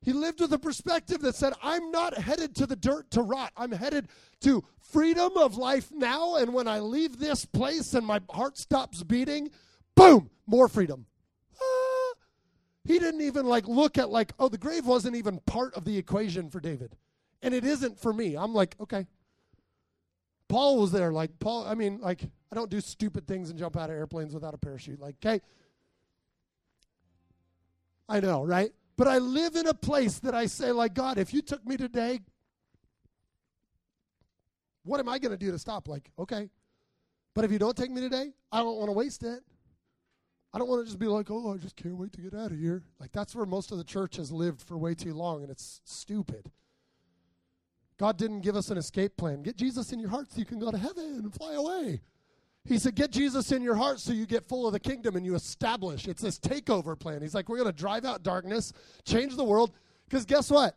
he 0.02 0.12
lived 0.12 0.40
with 0.40 0.52
a 0.52 0.58
perspective 0.58 1.20
that 1.20 1.36
said, 1.36 1.52
I'm 1.62 1.92
not 1.92 2.18
headed 2.18 2.56
to 2.56 2.66
the 2.66 2.74
dirt 2.74 3.10
to 3.12 3.22
rot. 3.22 3.52
I'm 3.56 3.70
headed 3.70 4.08
to 4.40 4.64
freedom 4.80 5.36
of 5.36 5.56
life 5.56 5.92
now. 5.92 6.36
And 6.36 6.52
when 6.52 6.66
I 6.66 6.80
leave 6.80 7.18
this 7.18 7.44
place 7.44 7.94
and 7.94 8.04
my 8.04 8.20
heart 8.30 8.58
stops 8.58 9.04
beating, 9.04 9.50
boom, 9.94 10.28
more 10.46 10.66
freedom. 10.66 11.06
Ah. 11.60 12.12
He 12.84 12.98
didn't 12.98 13.20
even 13.20 13.46
like 13.46 13.68
look 13.68 13.96
at 13.96 14.10
like, 14.10 14.32
oh, 14.40 14.48
the 14.48 14.58
grave 14.58 14.86
wasn't 14.86 15.14
even 15.14 15.38
part 15.46 15.72
of 15.74 15.84
the 15.84 15.96
equation 15.96 16.50
for 16.50 16.58
David. 16.58 16.96
And 17.40 17.54
it 17.54 17.64
isn't 17.64 18.00
for 18.00 18.12
me. 18.12 18.36
I'm 18.36 18.54
like, 18.54 18.74
okay. 18.80 19.06
Paul 20.48 20.80
was 20.80 20.90
there, 20.90 21.12
like 21.12 21.38
Paul, 21.38 21.64
I 21.66 21.74
mean, 21.74 22.00
like, 22.00 22.24
I 22.50 22.56
don't 22.56 22.68
do 22.68 22.80
stupid 22.80 23.26
things 23.26 23.50
and 23.50 23.58
jump 23.58 23.76
out 23.76 23.88
of 23.88 23.96
airplanes 23.96 24.34
without 24.34 24.52
a 24.52 24.58
parachute. 24.58 25.00
Like, 25.00 25.14
okay. 25.24 25.40
I 28.08 28.20
know, 28.20 28.44
right? 28.44 28.72
But 28.96 29.08
I 29.08 29.18
live 29.18 29.56
in 29.56 29.66
a 29.66 29.74
place 29.74 30.18
that 30.20 30.34
I 30.34 30.46
say, 30.46 30.70
like, 30.72 30.94
God, 30.94 31.18
if 31.18 31.32
you 31.34 31.42
took 31.42 31.66
me 31.66 31.76
today, 31.76 32.20
What 34.84 35.00
am 35.00 35.08
I 35.08 35.18
going 35.18 35.32
to 35.32 35.38
do 35.38 35.50
to 35.50 35.58
stop? 35.58 35.88
Like, 35.88 36.10
okay. 36.18 36.50
But 37.34 37.44
if 37.44 37.52
you 37.52 37.58
don't 37.58 37.76
take 37.76 37.90
me 37.90 38.00
today, 38.00 38.32
I 38.50 38.58
don't 38.58 38.76
want 38.76 38.88
to 38.88 38.92
waste 38.92 39.22
it. 39.22 39.40
I 40.52 40.58
don't 40.58 40.68
want 40.68 40.82
to 40.82 40.86
just 40.86 40.98
be 40.98 41.06
like, 41.06 41.30
oh, 41.30 41.54
I 41.54 41.56
just 41.56 41.76
can't 41.76 41.96
wait 41.96 42.12
to 42.12 42.20
get 42.20 42.34
out 42.34 42.50
of 42.50 42.58
here. 42.58 42.82
Like, 43.00 43.12
that's 43.12 43.34
where 43.34 43.46
most 43.46 43.72
of 43.72 43.78
the 43.78 43.84
church 43.84 44.16
has 44.16 44.30
lived 44.30 44.60
for 44.60 44.76
way 44.76 44.94
too 44.94 45.14
long, 45.14 45.42
and 45.42 45.50
it's 45.50 45.80
stupid. 45.84 46.50
God 47.96 48.18
didn't 48.18 48.40
give 48.40 48.56
us 48.56 48.70
an 48.70 48.76
escape 48.76 49.16
plan. 49.16 49.42
Get 49.42 49.56
Jesus 49.56 49.92
in 49.92 50.00
your 50.00 50.10
heart 50.10 50.32
so 50.32 50.38
you 50.38 50.44
can 50.44 50.58
go 50.58 50.70
to 50.70 50.76
heaven 50.76 51.20
and 51.22 51.32
fly 51.32 51.54
away. 51.54 52.02
He 52.64 52.78
said, 52.78 52.94
Get 52.94 53.10
Jesus 53.10 53.50
in 53.52 53.62
your 53.62 53.74
heart 53.74 54.00
so 54.00 54.12
you 54.12 54.26
get 54.26 54.48
full 54.48 54.66
of 54.66 54.72
the 54.72 54.80
kingdom 54.80 55.16
and 55.16 55.26
you 55.26 55.34
establish. 55.34 56.06
It's 56.06 56.22
this 56.22 56.38
takeover 56.38 56.98
plan. 56.98 57.22
He's 57.22 57.34
like, 57.34 57.48
We're 57.48 57.58
going 57.58 57.72
to 57.72 57.76
drive 57.76 58.04
out 58.04 58.22
darkness, 58.22 58.72
change 59.04 59.36
the 59.36 59.44
world. 59.44 59.72
Because 60.08 60.24
guess 60.24 60.50
what? 60.50 60.76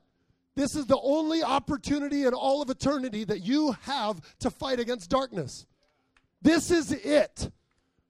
This 0.55 0.75
is 0.75 0.85
the 0.85 0.99
only 1.01 1.43
opportunity 1.43 2.23
in 2.23 2.33
all 2.33 2.61
of 2.61 2.69
eternity 2.69 3.25
that 3.25 3.41
you 3.41 3.75
have 3.81 4.21
to 4.39 4.49
fight 4.49 4.79
against 4.79 5.09
darkness. 5.09 5.65
This 6.41 6.71
is 6.71 6.91
it. 6.91 7.51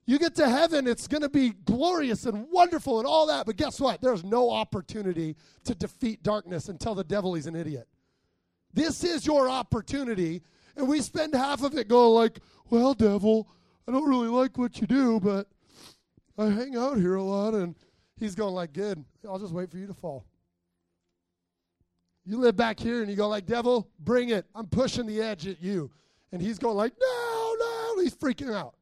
You 0.05 0.19
get 0.19 0.35
to 0.35 0.47
heaven, 0.47 0.85
it's 0.85 1.07
going 1.07 1.23
to 1.23 1.29
be 1.29 1.49
glorious 1.49 2.27
and 2.27 2.47
wonderful 2.51 2.99
and 2.99 3.07
all 3.07 3.25
that. 3.27 3.47
But 3.47 3.55
guess 3.55 3.79
what? 3.79 4.01
There's 4.01 4.23
no 4.23 4.51
opportunity 4.51 5.35
to 5.63 5.73
defeat 5.73 6.21
darkness 6.21 6.69
and 6.69 6.79
tell 6.79 6.93
the 6.93 7.03
devil 7.03 7.33
he's 7.33 7.47
an 7.47 7.55
idiot. 7.55 7.87
This 8.71 9.03
is 9.03 9.25
your 9.25 9.49
opportunity. 9.49 10.43
And 10.75 10.87
we 10.87 11.01
spend 11.01 11.33
half 11.33 11.63
of 11.63 11.75
it 11.75 11.87
going 11.87 12.13
like, 12.13 12.39
well, 12.69 12.93
devil, 12.93 13.49
I 13.87 13.91
don't 13.91 14.09
really 14.09 14.27
like 14.27 14.57
what 14.57 14.81
you 14.81 14.87
do, 14.87 15.19
but 15.19 15.47
I 16.37 16.45
hang 16.49 16.75
out 16.75 16.97
here 16.97 17.15
a 17.15 17.23
lot. 17.23 17.53
And 17.53 17.75
he's 18.17 18.35
going 18.35 18.53
like, 18.53 18.73
good. 18.73 19.03
I'll 19.27 19.39
just 19.39 19.53
wait 19.53 19.69
for 19.69 19.77
you 19.77 19.87
to 19.87 19.93
fall. 19.93 20.25
You 22.25 22.39
live 22.39 22.55
back 22.55 22.79
here 22.79 23.01
and 23.01 23.09
you 23.09 23.15
go 23.15 23.27
like, 23.27 23.45
devil, 23.45 23.87
bring 23.99 24.29
it. 24.29 24.45
I'm 24.55 24.65
pushing 24.65 25.05
the 25.05 25.21
edge 25.21 25.47
at 25.47 25.61
you. 25.61 25.91
And 26.31 26.41
he's 26.41 26.57
going 26.57 26.75
like, 26.75 26.93
no, 26.99 27.55
no. 27.59 28.01
He's 28.01 28.15
freaking 28.15 28.53
out. 28.53 28.75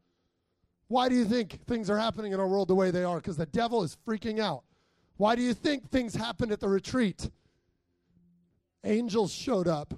Why 0.88 1.10
do 1.10 1.16
you 1.16 1.26
think 1.26 1.60
things 1.66 1.89
are 1.89 1.97
happening 1.97 2.32
in 2.32 2.39
our 2.39 2.47
world 2.47 2.68
the 2.68 2.76
way 2.76 2.89
they 2.91 3.04
are? 3.04 3.18
Because 3.18 3.36
the 3.36 3.45
devil 3.47 3.84
is 3.84 3.97
freaking 4.08 4.39
out. 4.39 4.64
Why 5.18 5.36
do 5.36 5.41
you 5.41 5.54
think 5.54 5.89
things 5.89 6.16
happened 6.16 6.51
at 6.51 6.60
the 6.60 6.70
retreat? 6.70 7.30
Angels 8.84 9.32
showed 9.32 9.68
up. 9.68 9.93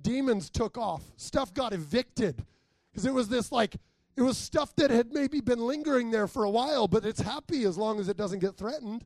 Demons 0.00 0.50
took 0.50 0.78
off. 0.78 1.02
Stuff 1.16 1.52
got 1.52 1.72
evicted. 1.72 2.44
Because 2.90 3.06
it 3.06 3.12
was 3.12 3.28
this 3.28 3.50
like, 3.50 3.76
it 4.16 4.22
was 4.22 4.38
stuff 4.38 4.74
that 4.76 4.90
had 4.90 5.12
maybe 5.12 5.40
been 5.40 5.58
lingering 5.58 6.10
there 6.10 6.26
for 6.26 6.44
a 6.44 6.50
while, 6.50 6.88
but 6.88 7.04
it's 7.04 7.20
happy 7.20 7.64
as 7.64 7.76
long 7.76 8.00
as 8.00 8.08
it 8.08 8.16
doesn't 8.16 8.38
get 8.38 8.56
threatened. 8.56 9.04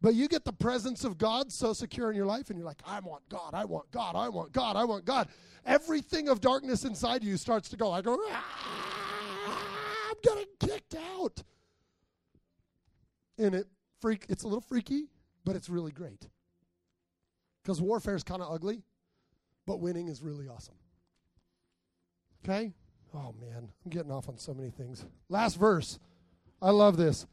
But 0.00 0.14
you 0.14 0.28
get 0.28 0.44
the 0.44 0.52
presence 0.52 1.04
of 1.04 1.18
God 1.18 1.50
so 1.50 1.72
secure 1.72 2.10
in 2.10 2.16
your 2.16 2.26
life, 2.26 2.50
and 2.50 2.58
you're 2.58 2.66
like, 2.66 2.82
I 2.86 3.00
want 3.00 3.28
God, 3.28 3.54
I 3.54 3.64
want 3.64 3.90
God, 3.90 4.14
I 4.14 4.28
want 4.28 4.52
God, 4.52 4.76
I 4.76 4.84
want 4.84 5.04
God. 5.04 5.28
Everything 5.64 6.28
of 6.28 6.40
darkness 6.40 6.84
inside 6.84 7.24
you 7.24 7.36
starts 7.36 7.68
to 7.70 7.76
go, 7.76 7.90
I 7.90 8.02
go, 8.02 8.16
ah, 8.30 9.58
I'm 10.10 10.16
getting 10.22 10.46
kicked 10.60 10.94
out. 10.94 11.42
And 13.38 13.54
it 13.54 13.66
freak 14.00 14.26
it's 14.28 14.44
a 14.44 14.46
little 14.46 14.60
freaky, 14.60 15.08
but 15.44 15.56
it's 15.56 15.68
really 15.68 15.92
great. 15.92 16.28
Because 17.62 17.80
warfare 17.80 18.14
is 18.14 18.22
kind 18.22 18.40
of 18.40 18.52
ugly, 18.52 18.84
but 19.66 19.80
winning 19.80 20.06
is 20.06 20.22
really 20.22 20.46
awesome. 20.46 20.76
Okay? 22.44 22.72
Oh 23.14 23.34
man, 23.40 23.68
I'm 23.84 23.90
getting 23.90 24.10
off 24.10 24.28
on 24.28 24.38
so 24.38 24.54
many 24.54 24.70
things. 24.70 25.04
Last 25.28 25.56
verse. 25.56 25.98
I 26.60 26.70
love 26.70 26.96
this. 26.96 27.26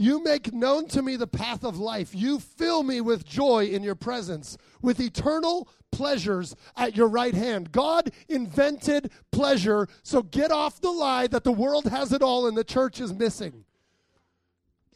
You 0.00 0.22
make 0.22 0.52
known 0.52 0.86
to 0.88 1.02
me 1.02 1.16
the 1.16 1.26
path 1.26 1.64
of 1.64 1.78
life. 1.78 2.14
You 2.14 2.38
fill 2.38 2.84
me 2.84 3.00
with 3.00 3.24
joy 3.24 3.66
in 3.66 3.82
your 3.82 3.96
presence, 3.96 4.56
with 4.80 5.00
eternal 5.00 5.68
pleasures 5.90 6.54
at 6.76 6.96
your 6.96 7.08
right 7.08 7.34
hand. 7.34 7.72
God 7.72 8.12
invented 8.28 9.10
pleasure, 9.32 9.88
so 10.04 10.22
get 10.22 10.52
off 10.52 10.80
the 10.80 10.90
lie 10.90 11.26
that 11.26 11.42
the 11.42 11.52
world 11.52 11.86
has 11.86 12.12
it 12.12 12.22
all 12.22 12.46
and 12.46 12.56
the 12.56 12.62
church 12.62 13.00
is 13.00 13.12
missing. 13.12 13.64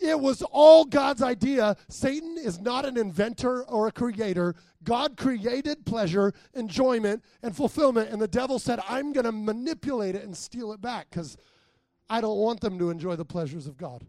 It 0.02 0.18
was 0.18 0.42
all 0.42 0.84
God's 0.84 1.22
idea. 1.22 1.76
Satan 1.88 2.36
is 2.36 2.60
not 2.60 2.84
an 2.84 2.96
inventor 2.96 3.62
or 3.64 3.86
a 3.86 3.92
creator. 3.92 4.56
God 4.82 5.16
created 5.16 5.86
pleasure, 5.86 6.32
enjoyment, 6.54 7.22
and 7.42 7.54
fulfillment, 7.54 8.10
and 8.10 8.20
the 8.20 8.28
devil 8.28 8.58
said, 8.58 8.80
I'm 8.88 9.12
going 9.12 9.26
to 9.26 9.32
manipulate 9.32 10.16
it 10.16 10.24
and 10.24 10.36
steal 10.36 10.72
it 10.72 10.80
back 10.80 11.08
because 11.10 11.36
I 12.10 12.20
don't 12.20 12.38
want 12.38 12.60
them 12.60 12.78
to 12.80 12.90
enjoy 12.90 13.16
the 13.16 13.24
pleasures 13.24 13.66
of 13.66 13.76
God. 13.76 14.04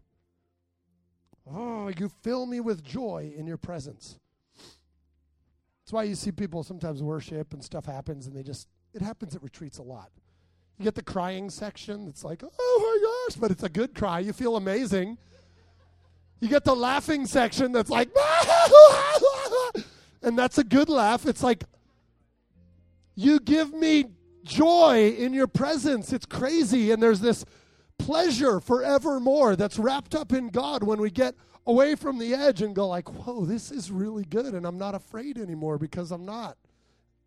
Oh, 1.48 1.88
you 1.96 2.10
fill 2.22 2.46
me 2.46 2.58
with 2.58 2.82
joy 2.82 3.32
in 3.36 3.46
your 3.46 3.58
presence. 3.58 4.18
That's 5.84 5.92
why 5.92 6.04
you 6.04 6.14
see 6.14 6.32
people 6.32 6.64
sometimes 6.64 7.02
worship 7.02 7.52
and 7.52 7.62
stuff 7.62 7.84
happens, 7.84 8.26
and 8.26 8.34
they 8.34 8.42
just, 8.42 8.68
it 8.94 9.02
happens 9.02 9.36
at 9.36 9.42
retreats 9.42 9.78
a 9.78 9.82
lot. 9.82 10.10
You 10.78 10.84
get 10.84 10.96
the 10.96 11.02
crying 11.02 11.50
section 11.50 12.06
that's 12.06 12.24
like, 12.24 12.42
oh 12.42 12.78
my 12.80 13.30
gosh, 13.30 13.40
but 13.40 13.52
it's 13.52 13.62
a 13.62 13.68
good 13.68 13.94
cry. 13.94 14.18
You 14.18 14.32
feel 14.32 14.56
amazing. 14.56 15.18
You 16.44 16.50
get 16.50 16.64
the 16.64 16.76
laughing 16.76 17.24
section 17.24 17.72
that's 17.72 17.88
like, 17.88 18.10
and 20.22 20.38
that's 20.38 20.58
a 20.58 20.64
good 20.64 20.90
laugh. 20.90 21.24
It's 21.24 21.42
like, 21.42 21.64
you 23.14 23.40
give 23.40 23.72
me 23.72 24.04
joy 24.44 25.14
in 25.16 25.32
your 25.32 25.46
presence. 25.46 26.12
It's 26.12 26.26
crazy. 26.26 26.90
And 26.90 27.02
there's 27.02 27.20
this 27.20 27.46
pleasure 27.98 28.60
forevermore 28.60 29.56
that's 29.56 29.78
wrapped 29.78 30.14
up 30.14 30.34
in 30.34 30.48
God 30.48 30.82
when 30.82 31.00
we 31.00 31.10
get 31.10 31.34
away 31.66 31.94
from 31.94 32.18
the 32.18 32.34
edge 32.34 32.60
and 32.60 32.74
go 32.74 32.88
like, 32.88 33.08
whoa, 33.08 33.46
this 33.46 33.70
is 33.70 33.90
really 33.90 34.26
good. 34.26 34.52
And 34.52 34.66
I'm 34.66 34.76
not 34.76 34.94
afraid 34.94 35.38
anymore 35.38 35.78
because 35.78 36.10
I'm 36.10 36.26
not. 36.26 36.58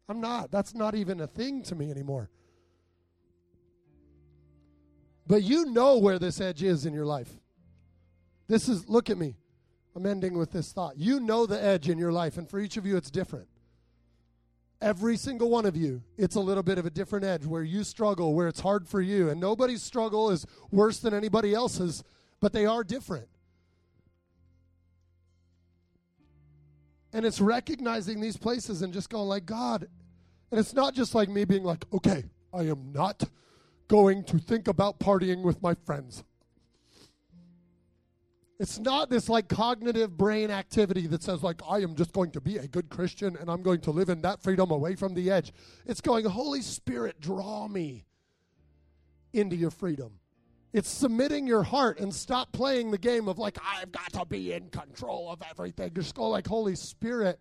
I'm 0.08 0.22
not. 0.22 0.52
That's 0.52 0.76
not 0.76 0.94
even 0.94 1.22
a 1.22 1.28
thing 1.28 1.64
to 1.64 1.74
me 1.74 1.90
anymore. 1.90 2.30
But 5.26 5.42
you 5.42 5.66
know 5.66 5.98
where 5.98 6.20
this 6.20 6.40
edge 6.40 6.62
is 6.62 6.86
in 6.86 6.94
your 6.94 7.08
life. 7.08 7.32
This 8.48 8.70
is, 8.70 8.88
look 8.88 9.10
at 9.10 9.18
me. 9.18 9.36
I'm 9.96 10.06
ending 10.06 10.38
with 10.38 10.52
this 10.52 10.72
thought. 10.72 10.98
You 10.98 11.20
know 11.20 11.46
the 11.46 11.62
edge 11.62 11.90
in 11.90 11.98
your 11.98 12.12
life, 12.12 12.38
and 12.38 12.50
for 12.50 12.60
each 12.60 12.78
of 12.78 12.86
you, 12.86 12.98
it's 12.98 13.10
different. 13.10 13.48
Every 14.80 15.18
single 15.18 15.50
one 15.50 15.66
of 15.66 15.76
you, 15.76 16.04
it's 16.18 16.36
a 16.36 16.40
little 16.40 16.62
bit 16.62 16.78
of 16.78 16.86
a 16.86 16.92
different 16.92 17.26
edge 17.26 17.46
where 17.46 17.64
you 17.64 17.84
struggle, 17.84 18.36
where 18.36 18.48
it's 18.48 18.60
hard 18.60 18.88
for 18.88 19.02
you. 19.02 19.30
And 19.30 19.42
nobody's 19.42 19.82
struggle 19.82 20.30
is 20.30 20.46
worse 20.70 21.00
than 21.00 21.16
anybody 21.16 21.56
else's, 21.56 22.04
but 22.40 22.54
they 22.54 22.68
are 22.68 22.84
different. 22.84 23.28
And 27.12 27.26
it's 27.26 27.42
recognizing 27.42 28.22
these 28.22 28.38
places 28.38 28.84
and 28.84 28.94
just 28.94 29.10
going 29.10 29.28
like, 29.28 29.48
God. 29.48 29.88
And 30.52 30.60
it's 30.60 30.76
not 30.76 30.94
just 30.94 31.16
like 31.16 31.30
me 31.30 31.44
being 31.46 31.64
like, 31.64 31.86
okay, 31.92 32.26
I 32.54 32.64
am 32.64 32.92
not 32.94 33.24
going 33.88 34.24
to 34.26 34.38
think 34.38 34.68
about 34.68 35.00
partying 35.00 35.42
with 35.42 35.60
my 35.64 35.74
friends. 35.74 36.24
It's 38.60 38.80
not 38.80 39.10
this 39.10 39.30
like 39.30 39.48
cognitive 39.48 40.18
brain 40.18 40.50
activity 40.50 41.06
that 41.08 41.22
says 41.22 41.44
like 41.44 41.62
I 41.68 41.80
am 41.82 41.96
just 41.96 42.12
going 42.12 42.32
to 42.32 42.42
be 42.42 42.58
a 42.58 42.68
good 42.68 42.90
Christian 42.90 43.38
and 43.38 43.52
I'm 43.52 43.62
going 43.62 43.82
to 43.82 43.92
live 43.92 44.10
in 44.10 44.22
that 44.22 44.42
freedom 44.42 44.72
away 44.72 44.96
from 44.96 45.14
the 45.14 45.30
edge. 45.30 45.54
It's 45.86 46.02
going 46.02 46.26
Holy 46.26 46.62
Spirit 46.62 47.22
draw 47.22 47.68
me 47.68 48.06
into 49.32 49.56
your 49.56 49.70
freedom. 49.70 50.20
It's 50.74 50.90
submitting 50.90 51.46
your 51.46 51.64
heart 51.64 52.00
and 52.00 52.14
stop 52.14 52.52
playing 52.52 52.90
the 52.90 52.98
game 52.98 53.28
of 53.28 53.38
like 53.38 53.60
I've 53.64 53.92
got 53.92 54.12
to 54.14 54.26
be 54.26 54.54
in 54.54 54.70
control 54.70 55.30
of 55.32 55.42
everything. 55.50 55.92
Just 55.94 56.16
go 56.16 56.30
like 56.30 56.48
Holy 56.48 56.76
Spirit. 56.76 57.40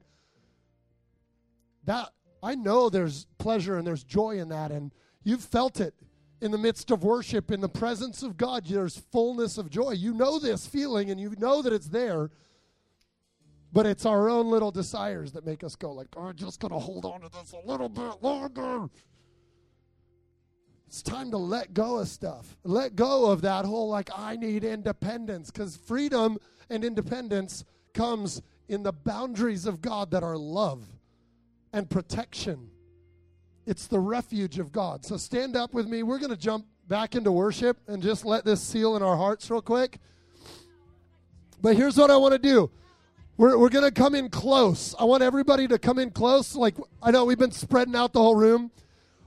That 1.85 2.11
I 2.43 2.57
know 2.57 2.91
there's 2.91 3.27
pleasure 3.39 3.79
and 3.79 3.87
there's 3.87 4.05
joy 4.05 4.39
in 4.39 4.51
that 4.51 4.71
and 4.71 4.93
you've 5.25 5.43
felt 5.43 5.81
it 5.81 5.95
in 6.41 6.51
the 6.51 6.59
midst 6.59 6.91
of 6.91 7.03
worship, 7.03 7.51
in 7.51 7.61
the 7.61 7.68
presence 7.68 8.22
of 8.22 8.37
God, 8.37 8.66
there's 8.66 8.97
fullness 9.11 9.59
of 9.59 9.70
joy. 9.70 9.93
You 9.93 10.12
know 10.12 10.39
this 10.39 10.66
feeling 10.66 11.11
and 11.11 11.20
you 11.20 11.34
know 11.39 11.62
that 11.62 11.72
it's 11.72 11.89
there, 11.89 12.30
but 13.72 13.87
it's 13.87 14.05
our 14.05 14.28
own 14.28 14.51
little 14.51 14.70
desires 14.70 15.32
that 15.32 15.47
make 15.47 15.64
us 15.64 15.76
go 15.76 15.93
like, 15.93 16.09
oh, 16.16 16.22
I'm 16.22 16.37
just 16.37 16.61
going 16.61 16.72
to 16.72 16.78
hold 16.78 17.05
on 17.05 17.22
to 17.22 17.28
this 17.28 17.53
a 17.53 17.66
little 17.66 17.89
bit 17.89 18.22
longer. 18.22 18.89
It's 20.87 21.03
time 21.03 21.30
to 21.32 21.37
let 21.37 21.74
go 21.74 21.99
of 21.99 22.09
stuff. 22.09 22.57
Let 22.64 22.97
go 22.97 23.30
of 23.30 23.43
that 23.43 23.64
whole 23.64 23.89
like, 23.89 24.11
I 24.16 24.37
need 24.37 24.62
independence, 24.62 25.51
because 25.51 25.76
freedom 25.76 26.39
and 26.70 26.84
independence 26.84 27.64
comes 27.93 28.41
in 28.68 28.82
the 28.82 28.93
boundaries 28.93 29.66
of 29.66 29.80
God 29.80 30.11
that 30.11 30.22
are 30.22 30.37
love 30.37 30.84
and 31.72 31.89
protection 31.91 32.70
it's 33.67 33.89
the 33.89 33.99
refuge 33.99 34.59
of 34.59 34.73
God. 34.73 35.05
So 35.05 35.17
stand 35.17 35.57
up 35.57 35.75
with 35.75 35.89
me. 35.89 36.03
We're 36.03 36.19
going 36.19 36.31
to 36.31 36.37
jump 36.37 36.67
back 36.89 37.17
into 37.17 37.33
worship 37.33 37.79
and 37.89 38.03
just 38.03 38.25
let 38.25 38.45
this 38.45 38.62
seal 38.62 38.97
in 38.97 39.03
our 39.03 39.17
hearts 39.17 39.51
real 39.51 39.61
quick. 39.61 39.99
But 41.61 41.77
here's 41.77 41.97
what 41.97 42.11
I 42.11 42.17
want 42.17 42.33
to 42.33 42.39
do. 42.39 42.71
We're, 43.37 43.59
we're 43.59 43.69
going 43.69 43.85
to 43.85 43.91
come 43.91 44.14
in 44.14 44.31
close. 44.31 44.95
I 44.99 45.05
want 45.05 45.23
everybody 45.23 45.67
to 45.69 45.79
come 45.79 45.99
in 45.99 46.11
close. 46.11 46.55
Like, 46.55 46.77
I 47.03 47.11
know 47.11 47.25
we've 47.25 47.39
been 47.39 47.51
spreading 47.51 47.97
out 47.97 48.12
the 48.12 48.23
whole 48.23 48.37
room. 48.37 48.71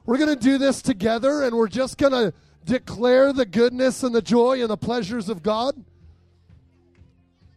We're 0.05 0.17
going 0.17 0.29
to 0.29 0.35
do 0.35 0.57
this 0.57 0.81
together, 0.81 1.43
and 1.43 1.55
we're 1.55 1.67
just 1.67 1.97
going 1.97 2.13
to 2.13 2.33
declare 2.65 3.33
the 3.33 3.45
goodness 3.45 4.01
and 4.03 4.15
the 4.15 4.21
joy 4.21 4.61
and 4.61 4.69
the 4.69 4.77
pleasures 4.77 5.29
of 5.29 5.43
God. 5.43 5.75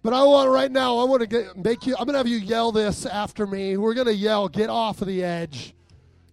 But 0.03 0.12
I 0.12 0.24
want 0.24 0.51
right 0.51 0.70
now, 0.70 0.99
I 0.99 1.05
want 1.05 1.20
to 1.20 1.26
get, 1.28 1.57
make 1.57 1.87
you, 1.87 1.95
I'm 1.95 2.05
going 2.05 2.14
to 2.14 2.18
have 2.18 2.26
you 2.26 2.39
yell 2.39 2.72
this 2.72 3.07
after 3.07 3.47
me. 3.47 3.76
We're 3.76 3.95
going 3.95 4.09
to 4.09 4.14
yell, 4.14 4.49
get 4.49 4.68
off 4.68 5.01
of 5.01 5.07
the 5.07 5.22
edge. 5.22 5.74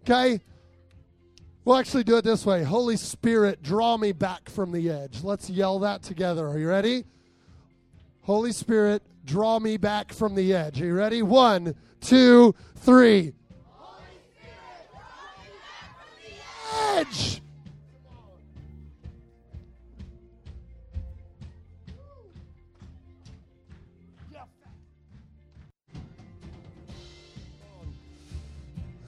Okay? 0.04 0.42
We'll 1.66 1.78
actually 1.78 2.04
do 2.04 2.18
it 2.18 2.24
this 2.24 2.46
way 2.46 2.64
Holy 2.64 2.98
Spirit, 2.98 3.62
draw 3.62 3.98
me 3.98 4.12
back 4.12 4.50
from 4.50 4.72
the 4.72 4.90
edge. 4.90 5.24
Let's 5.24 5.50
yell 5.50 5.80
that 5.80 6.02
together. 6.02 6.48
Are 6.48 6.58
you 6.58 6.68
ready? 6.68 7.06
Holy 8.24 8.52
Spirit, 8.52 9.04
draw 9.26 9.60
me 9.60 9.78
back 9.78 10.14
from 10.14 10.36
the 10.36 10.54
edge. 10.54 10.82
Are 10.82 10.86
you 10.86 10.96
ready? 10.96 11.22
One, 11.22 11.76
two, 12.02 12.56
three. 12.76 13.34
Edge. 16.96 17.42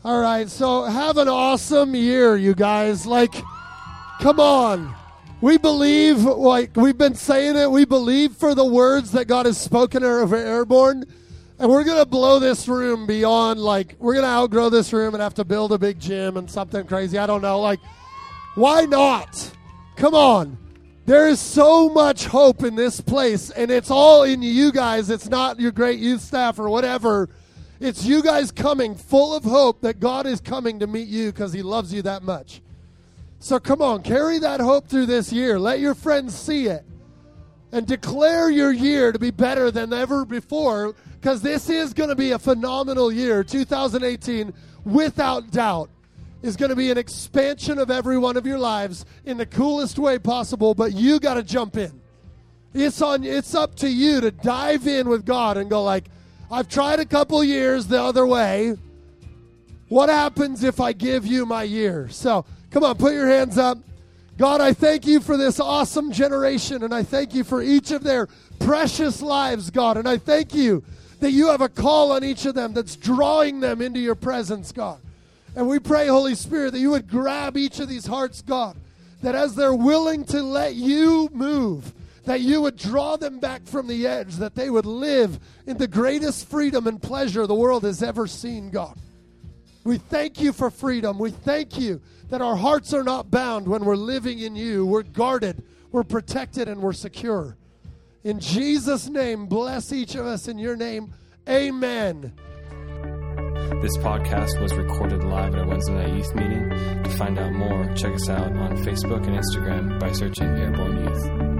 All 0.03 0.19
right, 0.19 0.49
so 0.49 0.85
have 0.85 1.17
an 1.17 1.27
awesome 1.27 1.93
year, 1.93 2.35
you 2.35 2.55
guys. 2.55 3.05
Like, 3.05 3.35
come 4.19 4.39
on. 4.39 4.95
We 5.41 5.59
believe, 5.59 6.23
like 6.23 6.75
we've 6.75 6.97
been 6.97 7.13
saying 7.13 7.55
it, 7.55 7.69
we 7.69 7.85
believe 7.85 8.35
for 8.35 8.55
the 8.55 8.65
words 8.65 9.11
that 9.11 9.25
God 9.25 9.45
has 9.45 9.59
spoken 9.59 10.03
over 10.03 10.35
Airborne. 10.35 11.05
And 11.59 11.69
we're 11.69 11.83
going 11.83 11.99
to 11.99 12.07
blow 12.07 12.39
this 12.39 12.67
room 12.67 13.05
beyond, 13.05 13.59
like, 13.59 13.95
we're 13.99 14.13
going 14.13 14.25
to 14.25 14.31
outgrow 14.31 14.69
this 14.69 14.91
room 14.91 15.13
and 15.13 15.21
have 15.21 15.35
to 15.35 15.45
build 15.45 15.71
a 15.71 15.77
big 15.77 15.99
gym 15.99 16.35
and 16.35 16.49
something 16.49 16.87
crazy. 16.87 17.19
I 17.19 17.27
don't 17.27 17.43
know. 17.43 17.59
Like, 17.59 17.79
why 18.55 18.85
not? 18.85 19.51
Come 19.97 20.15
on. 20.15 20.57
There 21.05 21.27
is 21.27 21.39
so 21.39 21.89
much 21.89 22.25
hope 22.25 22.63
in 22.63 22.73
this 22.73 23.01
place, 23.01 23.51
and 23.51 23.69
it's 23.69 23.91
all 23.91 24.23
in 24.23 24.41
you 24.41 24.71
guys. 24.71 25.11
It's 25.11 25.29
not 25.29 25.59
your 25.59 25.71
great 25.71 25.99
youth 25.99 26.21
staff 26.21 26.57
or 26.57 26.69
whatever. 26.69 27.29
It's 27.81 28.05
you 28.05 28.21
guys 28.21 28.51
coming 28.51 28.93
full 28.93 29.35
of 29.35 29.43
hope 29.43 29.81
that 29.81 29.99
God 29.99 30.27
is 30.27 30.39
coming 30.39 30.77
to 30.79 30.87
meet 30.87 31.07
you 31.07 31.31
because 31.31 31.51
He 31.51 31.63
loves 31.63 31.91
you 31.91 32.03
that 32.03 32.21
much. 32.21 32.61
So 33.39 33.59
come 33.59 33.81
on, 33.81 34.03
carry 34.03 34.37
that 34.37 34.59
hope 34.59 34.87
through 34.87 35.07
this 35.07 35.33
year. 35.33 35.57
Let 35.57 35.79
your 35.79 35.95
friends 35.95 36.37
see 36.37 36.67
it. 36.67 36.85
And 37.71 37.87
declare 37.87 38.51
your 38.51 38.71
year 38.71 39.11
to 39.11 39.17
be 39.17 39.31
better 39.31 39.71
than 39.71 39.93
ever 39.93 40.25
before 40.25 40.93
because 41.19 41.41
this 41.41 41.71
is 41.71 41.91
going 41.91 42.09
to 42.09 42.15
be 42.15 42.31
a 42.31 42.39
phenomenal 42.39 43.11
year. 43.11 43.43
2018, 43.43 44.53
without 44.85 45.49
doubt, 45.49 45.89
is 46.43 46.55
going 46.55 46.69
to 46.69 46.75
be 46.75 46.91
an 46.91 46.99
expansion 46.99 47.79
of 47.79 47.89
every 47.89 48.19
one 48.19 48.37
of 48.37 48.45
your 48.45 48.59
lives 48.59 49.05
in 49.25 49.37
the 49.37 49.45
coolest 49.47 49.97
way 49.97 50.19
possible, 50.19 50.75
but 50.75 50.93
you 50.93 51.19
got 51.19 51.33
to 51.33 51.43
jump 51.43 51.77
in. 51.77 51.99
It's 52.75 53.01
on 53.01 53.23
it's 53.23 53.55
up 53.55 53.73
to 53.77 53.89
you 53.89 54.21
to 54.21 54.29
dive 54.29 54.85
in 54.85 55.09
with 55.09 55.25
God 55.25 55.57
and 55.57 55.67
go 55.67 55.83
like, 55.83 56.05
I've 56.51 56.67
tried 56.67 56.99
a 56.99 57.05
couple 57.05 57.41
years 57.45 57.87
the 57.87 58.01
other 58.01 58.27
way. 58.27 58.75
What 59.87 60.09
happens 60.09 60.65
if 60.65 60.81
I 60.81 60.91
give 60.91 61.25
you 61.25 61.45
my 61.45 61.63
year? 61.63 62.09
So, 62.09 62.45
come 62.71 62.83
on, 62.83 62.97
put 62.97 63.13
your 63.13 63.29
hands 63.29 63.57
up. 63.57 63.77
God, 64.37 64.59
I 64.59 64.73
thank 64.73 65.07
you 65.07 65.21
for 65.21 65.37
this 65.37 65.61
awesome 65.61 66.11
generation, 66.11 66.83
and 66.83 66.93
I 66.93 67.03
thank 67.03 67.33
you 67.33 67.45
for 67.45 67.61
each 67.61 67.91
of 67.91 68.03
their 68.03 68.27
precious 68.59 69.21
lives, 69.21 69.69
God. 69.69 69.95
And 69.95 70.09
I 70.09 70.17
thank 70.17 70.53
you 70.53 70.83
that 71.21 71.31
you 71.31 71.47
have 71.47 71.61
a 71.61 71.69
call 71.69 72.11
on 72.11 72.23
each 72.23 72.45
of 72.45 72.53
them 72.53 72.73
that's 72.73 72.97
drawing 72.97 73.61
them 73.61 73.81
into 73.81 74.01
your 74.01 74.15
presence, 74.15 74.73
God. 74.73 74.99
And 75.55 75.69
we 75.69 75.79
pray, 75.79 76.07
Holy 76.07 76.35
Spirit, 76.35 76.71
that 76.71 76.79
you 76.79 76.89
would 76.91 77.07
grab 77.07 77.55
each 77.55 77.79
of 77.79 77.87
these 77.87 78.07
hearts, 78.07 78.41
God, 78.41 78.75
that 79.21 79.35
as 79.35 79.55
they're 79.55 79.73
willing 79.73 80.25
to 80.25 80.41
let 80.41 80.75
you 80.75 81.29
move, 81.31 81.93
that 82.25 82.41
you 82.41 82.61
would 82.61 82.77
draw 82.77 83.15
them 83.15 83.39
back 83.39 83.65
from 83.65 83.87
the 83.87 84.05
edge, 84.05 84.35
that 84.35 84.55
they 84.55 84.69
would 84.69 84.85
live 84.85 85.39
in 85.65 85.77
the 85.77 85.87
greatest 85.87 86.47
freedom 86.47 86.87
and 86.87 87.01
pleasure 87.01 87.47
the 87.47 87.55
world 87.55 87.83
has 87.83 88.03
ever 88.03 88.27
seen, 88.27 88.69
God. 88.69 88.97
We 89.83 89.97
thank 89.97 90.39
you 90.39 90.53
for 90.53 90.69
freedom. 90.69 91.17
We 91.17 91.31
thank 91.31 91.79
you 91.79 92.01
that 92.29 92.41
our 92.41 92.55
hearts 92.55 92.93
are 92.93 93.03
not 93.03 93.31
bound 93.31 93.67
when 93.67 93.83
we're 93.83 93.95
living 93.95 94.39
in 94.39 94.55
you. 94.55 94.85
We're 94.85 95.03
guarded, 95.03 95.63
we're 95.91 96.03
protected, 96.03 96.67
and 96.67 96.81
we're 96.81 96.93
secure. 96.93 97.57
In 98.23 98.39
Jesus' 98.39 99.09
name, 99.09 99.47
bless 99.47 99.91
each 99.91 100.13
of 100.13 100.27
us 100.27 100.47
in 100.47 100.59
your 100.59 100.75
name. 100.75 101.13
Amen. 101.49 102.33
This 103.81 103.97
podcast 103.97 104.61
was 104.61 104.75
recorded 104.75 105.23
live 105.23 105.55
at 105.55 105.63
a 105.63 105.67
Wednesday 105.67 105.93
night 105.93 106.13
youth 106.13 106.35
meeting. 106.35 106.69
To 106.69 107.09
find 107.17 107.39
out 107.39 107.51
more, 107.51 107.91
check 107.95 108.13
us 108.13 108.29
out 108.29 108.55
on 108.55 108.77
Facebook 108.77 109.25
and 109.25 109.35
Instagram 109.35 109.99
by 109.99 110.11
searching 110.11 110.47
Airborne 110.49 111.03
Youth. 111.03 111.50